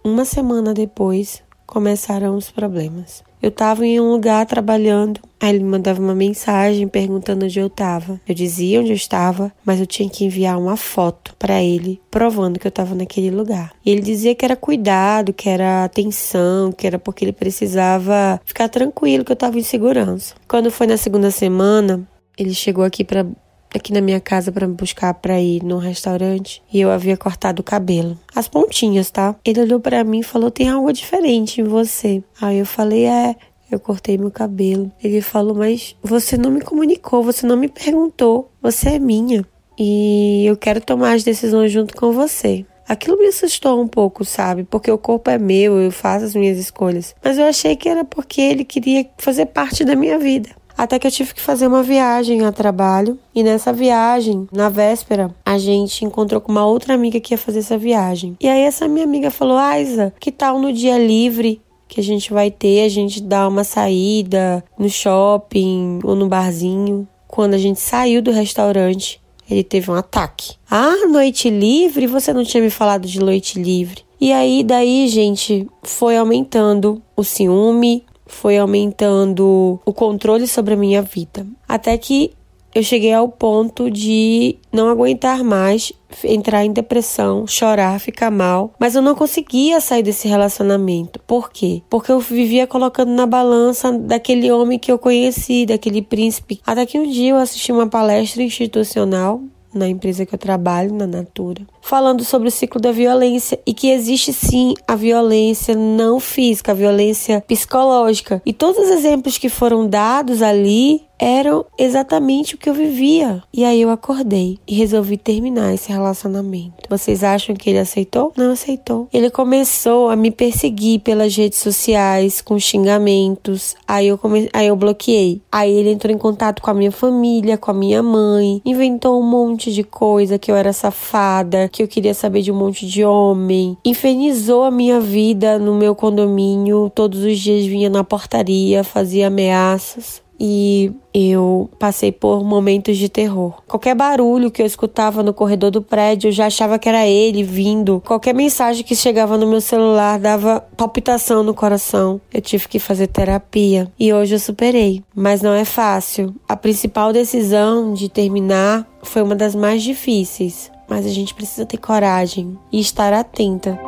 uma 0.09 0.25
semana 0.25 0.73
depois 0.73 1.43
começaram 1.65 2.35
os 2.35 2.49
problemas. 2.49 3.23
Eu 3.41 3.49
estava 3.49 3.85
em 3.85 4.01
um 4.01 4.11
lugar 4.11 4.45
trabalhando, 4.45 5.21
aí 5.39 5.55
ele 5.55 5.63
mandava 5.63 6.01
uma 6.01 6.15
mensagem 6.15 6.87
perguntando 6.87 7.45
onde 7.45 7.57
eu 7.57 7.67
estava. 7.67 8.19
Eu 8.27 8.35
dizia 8.35 8.81
onde 8.81 8.89
eu 8.89 8.95
estava, 8.95 9.51
mas 9.63 9.79
eu 9.79 9.85
tinha 9.85 10.09
que 10.09 10.25
enviar 10.25 10.59
uma 10.59 10.75
foto 10.75 11.33
para 11.39 11.63
ele 11.63 12.01
provando 12.11 12.59
que 12.59 12.67
eu 12.67 12.69
estava 12.69 12.93
naquele 12.95 13.31
lugar. 13.31 13.71
E 13.85 13.91
ele 13.91 14.01
dizia 14.01 14.35
que 14.35 14.43
era 14.43 14.57
cuidado, 14.57 15.31
que 15.31 15.47
era 15.47 15.85
atenção, 15.85 16.71
que 16.71 16.85
era 16.85 16.99
porque 16.99 17.23
ele 17.23 17.31
precisava 17.31 18.41
ficar 18.43 18.67
tranquilo 18.67 19.23
que 19.23 19.31
eu 19.31 19.35
estava 19.35 19.57
em 19.57 19.63
segurança. 19.63 20.35
Quando 20.47 20.69
foi 20.69 20.87
na 20.87 20.97
segunda 20.97 21.31
semana, 21.31 22.05
ele 22.37 22.53
chegou 22.53 22.83
aqui 22.83 23.05
para 23.05 23.25
aqui 23.73 23.93
na 23.93 24.01
minha 24.01 24.19
casa 24.19 24.51
para 24.51 24.67
me 24.67 24.73
buscar 24.73 25.13
para 25.13 25.39
ir 25.39 25.63
num 25.63 25.77
restaurante 25.77 26.61
e 26.71 26.81
eu 26.81 26.91
havia 26.91 27.17
cortado 27.17 27.61
o 27.61 27.63
cabelo. 27.63 28.17
As 28.35 28.47
pontinhas, 28.47 29.09
tá? 29.11 29.35
Ele 29.45 29.61
olhou 29.61 29.79
para 29.79 30.03
mim 30.03 30.19
e 30.19 30.23
falou: 30.23 30.51
"Tem 30.51 30.69
algo 30.69 30.91
diferente 30.91 31.61
em 31.61 31.63
você". 31.63 32.23
Aí 32.41 32.59
eu 32.59 32.65
falei: 32.65 33.05
"É, 33.05 33.35
eu 33.71 33.79
cortei 33.79 34.17
meu 34.17 34.31
cabelo". 34.31 34.91
Ele 35.03 35.21
falou: 35.21 35.55
"Mas 35.55 35.95
você 36.01 36.37
não 36.37 36.51
me 36.51 36.61
comunicou, 36.61 37.23
você 37.23 37.45
não 37.45 37.57
me 37.57 37.67
perguntou. 37.67 38.51
Você 38.61 38.89
é 38.89 38.99
minha 38.99 39.45
e 39.77 40.45
eu 40.45 40.57
quero 40.57 40.81
tomar 40.81 41.13
as 41.13 41.23
decisões 41.23 41.71
junto 41.71 41.95
com 41.95 42.11
você". 42.11 42.65
Aquilo 42.89 43.19
me 43.19 43.27
assustou 43.27 43.79
um 43.79 43.87
pouco, 43.87 44.25
sabe? 44.25 44.63
Porque 44.63 44.89
o 44.89 44.97
corpo 44.97 45.29
é 45.29 45.37
meu, 45.37 45.77
eu 45.77 45.91
faço 45.91 46.25
as 46.25 46.33
minhas 46.33 46.57
escolhas. 46.57 47.13
Mas 47.23 47.37
eu 47.37 47.45
achei 47.45 47.75
que 47.75 47.87
era 47.87 48.03
porque 48.03 48.41
ele 48.41 48.65
queria 48.65 49.07
fazer 49.19 49.45
parte 49.45 49.85
da 49.85 49.95
minha 49.95 50.17
vida. 50.17 50.49
Até 50.79 50.97
que 50.97 51.05
eu 51.05 51.11
tive 51.11 51.33
que 51.33 51.41
fazer 51.41 51.67
uma 51.67 51.83
viagem 51.83 52.45
a 52.45 52.53
trabalho. 52.53 53.19
E 53.35 53.43
nessa 53.43 53.73
viagem, 53.73 54.47
na 54.49 54.69
véspera, 54.69 55.29
a 55.45 55.57
gente 55.57 56.05
encontrou 56.05 56.39
com 56.39 56.53
uma 56.53 56.65
outra 56.65 56.93
amiga 56.93 57.19
que 57.19 57.33
ia 57.33 57.37
fazer 57.37 57.59
essa 57.59 57.77
viagem. 57.77 58.37
E 58.39 58.47
aí 58.47 58.61
essa 58.61 58.87
minha 58.87 59.03
amiga 59.03 59.29
falou: 59.29 59.57
Aiza, 59.57 60.13
que 60.17 60.31
tal 60.31 60.57
no 60.57 60.71
dia 60.71 60.97
livre 60.97 61.61
que 61.85 61.99
a 61.99 62.03
gente 62.03 62.31
vai 62.31 62.49
ter, 62.49 62.85
a 62.85 62.87
gente 62.87 63.21
dar 63.21 63.49
uma 63.49 63.65
saída 63.65 64.63
no 64.77 64.89
shopping 64.89 65.99
ou 66.01 66.15
no 66.15 66.29
barzinho? 66.29 67.05
Quando 67.27 67.55
a 67.55 67.57
gente 67.57 67.81
saiu 67.81 68.21
do 68.21 68.31
restaurante, 68.31 69.21
ele 69.51 69.65
teve 69.65 69.91
um 69.91 69.95
ataque. 69.95 70.53
Ah, 70.71 71.05
noite 71.11 71.49
livre? 71.49 72.07
Você 72.07 72.31
não 72.31 72.45
tinha 72.45 72.63
me 72.63 72.69
falado 72.69 73.05
de 73.05 73.19
noite 73.19 73.61
livre. 73.61 74.05
E 74.21 74.31
aí, 74.31 74.63
daí, 74.63 75.09
gente, 75.09 75.67
foi 75.83 76.15
aumentando 76.15 77.01
o 77.17 77.23
ciúme, 77.23 78.05
foi 78.29 78.57
aumentando 78.57 79.79
o 79.85 79.93
controle 79.93 80.47
sobre 80.47 80.73
a 80.73 80.77
minha 80.77 81.01
vida. 81.01 81.45
Até 81.67 81.97
que 81.97 82.31
eu 82.73 82.83
cheguei 82.83 83.11
ao 83.11 83.27
ponto 83.27 83.89
de 83.89 84.57
não 84.71 84.89
aguentar 84.89 85.43
mais, 85.43 85.91
entrar 86.23 86.63
em 86.63 86.71
depressão, 86.71 87.47
chorar, 87.47 87.99
ficar 87.99 88.29
mal, 88.29 88.73
mas 88.79 88.95
eu 88.95 89.01
não 89.01 89.15
conseguia 89.15 89.81
sair 89.81 90.03
desse 90.03 90.27
relacionamento. 90.27 91.19
Por 91.25 91.51
quê? 91.51 91.81
Porque 91.89 92.11
eu 92.11 92.19
vivia 92.19 92.67
colocando 92.67 93.11
na 93.11 93.25
balança 93.25 93.91
daquele 93.91 94.51
homem 94.51 94.77
que 94.77 94.91
eu 94.91 94.99
conheci, 94.99 95.65
daquele 95.65 96.01
príncipe. 96.01 96.61
Até 96.65 96.85
que 96.85 96.99
um 96.99 97.09
dia 97.09 97.31
eu 97.31 97.37
assisti 97.37 97.71
uma 97.71 97.87
palestra 97.87 98.43
institucional 98.43 99.41
na 99.73 99.87
empresa 99.87 100.25
que 100.25 100.33
eu 100.33 100.39
trabalho, 100.39 100.93
na 100.93 101.05
Natura, 101.05 101.61
falando 101.81 102.23
sobre 102.23 102.47
o 102.47 102.51
ciclo 102.51 102.79
da 102.79 102.91
violência 102.91 103.59
e 103.65 103.73
que 103.73 103.89
existe 103.89 104.33
sim 104.33 104.73
a 104.87 104.95
violência 104.95 105.75
não 105.75 106.19
física, 106.19 106.71
a 106.71 106.75
violência 106.75 107.43
psicológica. 107.47 108.41
E 108.45 108.53
todos 108.53 108.83
os 108.83 108.89
exemplos 108.89 109.37
que 109.37 109.49
foram 109.49 109.87
dados 109.87 110.41
ali 110.41 111.09
eram 111.19 111.65
exatamente 111.77 112.55
o 112.55 112.57
que 112.57 112.69
eu 112.69 112.73
vivia. 112.73 113.43
E 113.53 113.65
aí 113.65 113.81
eu 113.81 113.89
acordei 113.89 114.57
e 114.65 114.73
resolvi 114.73 115.17
terminar 115.17 115.73
esse 115.73 115.91
relacionamento. 115.91 116.87
Vocês 116.89 117.23
acham 117.23 117.55
que 117.55 117.69
ele 117.69 117.79
aceitou? 117.79 118.31
Não 118.37 118.53
aceitou. 118.53 119.09
Ele 119.13 119.29
começou 119.29 120.09
a 120.09 120.15
me 120.15 120.31
perseguir 120.31 121.01
pelas 121.01 121.35
redes 121.35 121.59
sociais 121.59 122.39
com 122.41 122.57
xingamentos. 122.57 123.75
Aí 123.85 124.07
eu 124.07 124.17
come... 124.17 124.49
aí 124.53 124.67
eu 124.67 124.75
bloqueei. 124.77 125.41
Aí 125.51 125.71
ele 125.71 125.91
entrou 125.91 126.13
em 126.13 126.17
contato 126.17 126.61
com 126.61 126.71
a 126.71 126.73
minha 126.73 126.91
família, 126.91 127.57
com 127.57 127.69
a 127.69 127.73
minha 127.73 128.01
mãe, 128.01 128.61
inventou 128.63 129.19
um 129.19 129.29
monte 129.29 129.73
de 129.73 129.83
coisa 129.83 130.39
que 130.39 130.49
eu 130.49 130.55
era 130.55 130.71
safada, 130.71 131.68
que 131.69 131.83
eu 131.83 131.87
queria 131.87 132.13
saber 132.13 132.41
de 132.41 132.51
um 132.51 132.55
monte 132.55 132.87
de 132.87 133.03
homem. 133.03 133.77
Infernizou 133.85 134.63
a 134.63 134.71
minha 134.71 134.99
vida 134.99 135.59
no 135.59 135.75
meu 135.75 135.95
condomínio. 135.95 136.91
Todos 136.93 137.23
os 137.23 137.39
dias 137.39 137.65
vinha 137.65 137.89
na 137.89 138.03
portaria, 138.03 138.83
fazia 138.83 139.27
ameaças 139.27 140.21
e 140.39 140.91
eu 141.13 141.69
passei 141.77 142.11
por 142.11 142.43
momentos 142.43 142.97
de 142.97 143.09
terror. 143.09 143.61
Qualquer 143.67 143.93
barulho 143.93 144.49
que 144.49 144.61
eu 144.61 144.65
escutava 144.65 145.21
no 145.21 145.33
corredor 145.33 145.69
do 145.69 145.81
prédio, 145.81 146.29
eu 146.29 146.31
já 146.31 146.45
achava 146.45 146.79
que 146.79 146.87
era 146.87 147.05
ele 147.05 147.43
vindo. 147.43 148.01
Qualquer 148.05 148.33
mensagem 148.33 148.83
que 148.83 148.95
chegava 148.95 149.37
no 149.37 149.47
meu 149.47 149.59
celular 149.59 150.17
dava 150.17 150.61
palpitação 150.77 151.43
no 151.43 151.53
coração. 151.53 152.21
Eu 152.33 152.41
tive 152.41 152.67
que 152.67 152.79
fazer 152.79 153.07
terapia 153.07 153.91
e 153.99 154.13
hoje 154.13 154.35
eu 154.35 154.39
superei, 154.39 155.03
mas 155.13 155.41
não 155.41 155.53
é 155.53 155.65
fácil. 155.65 156.33
A 156.47 156.55
principal 156.55 157.11
decisão 157.11 157.93
de 157.93 158.07
terminar 158.07 158.87
foi 159.03 159.21
uma 159.21 159.35
das 159.35 159.55
mais 159.55 159.83
difíceis, 159.83 160.71
mas 160.89 161.05
a 161.05 161.09
gente 161.09 161.33
precisa 161.33 161.65
ter 161.65 161.77
coragem 161.77 162.57
e 162.71 162.79
estar 162.79 163.13
atenta. 163.13 163.79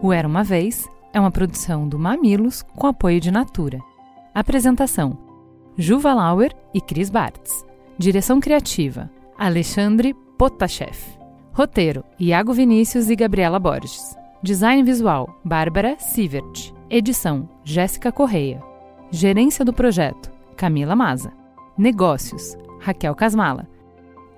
O 0.00 0.12
Era 0.12 0.28
uma 0.28 0.44
Vez 0.44 0.88
é 1.12 1.20
uma 1.20 1.30
produção 1.30 1.88
do 1.88 1.98
Mamilos 1.98 2.62
com 2.62 2.86
apoio 2.86 3.20
de 3.20 3.30
Natura. 3.30 3.80
Apresentação: 4.34 5.18
Juva 5.76 6.14
Lauer 6.14 6.54
e 6.72 6.80
Cris 6.80 7.10
Bartz. 7.10 7.64
Direção 7.98 8.40
criativa: 8.40 9.10
Alexandre 9.36 10.14
Potashev. 10.38 10.96
Roteiro: 11.52 12.04
Iago 12.18 12.52
Vinícius 12.52 13.10
e 13.10 13.16
Gabriela 13.16 13.58
Borges. 13.58 14.16
Design 14.42 14.82
visual: 14.82 15.28
Bárbara 15.44 15.96
Sievert. 15.98 16.72
Edição: 16.88 17.48
Jéssica 17.64 18.12
Correia. 18.12 18.62
Gerência 19.10 19.64
do 19.64 19.72
projeto: 19.72 20.30
Camila 20.56 20.94
Maza. 20.94 21.37
Negócios: 21.78 22.56
Raquel 22.80 23.14
Casmala. 23.14 23.68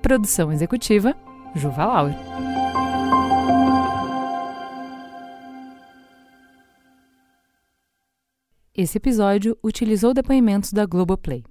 Produção 0.03 0.53
executiva: 0.53 1.17
Juva 1.55 1.87
Lauer. 1.87 2.15
Esse 8.75 8.99
episódio 8.99 9.57
utilizou 9.65 10.13
depoimentos 10.13 10.71
da 10.71 10.85
Globoplay. 10.85 11.43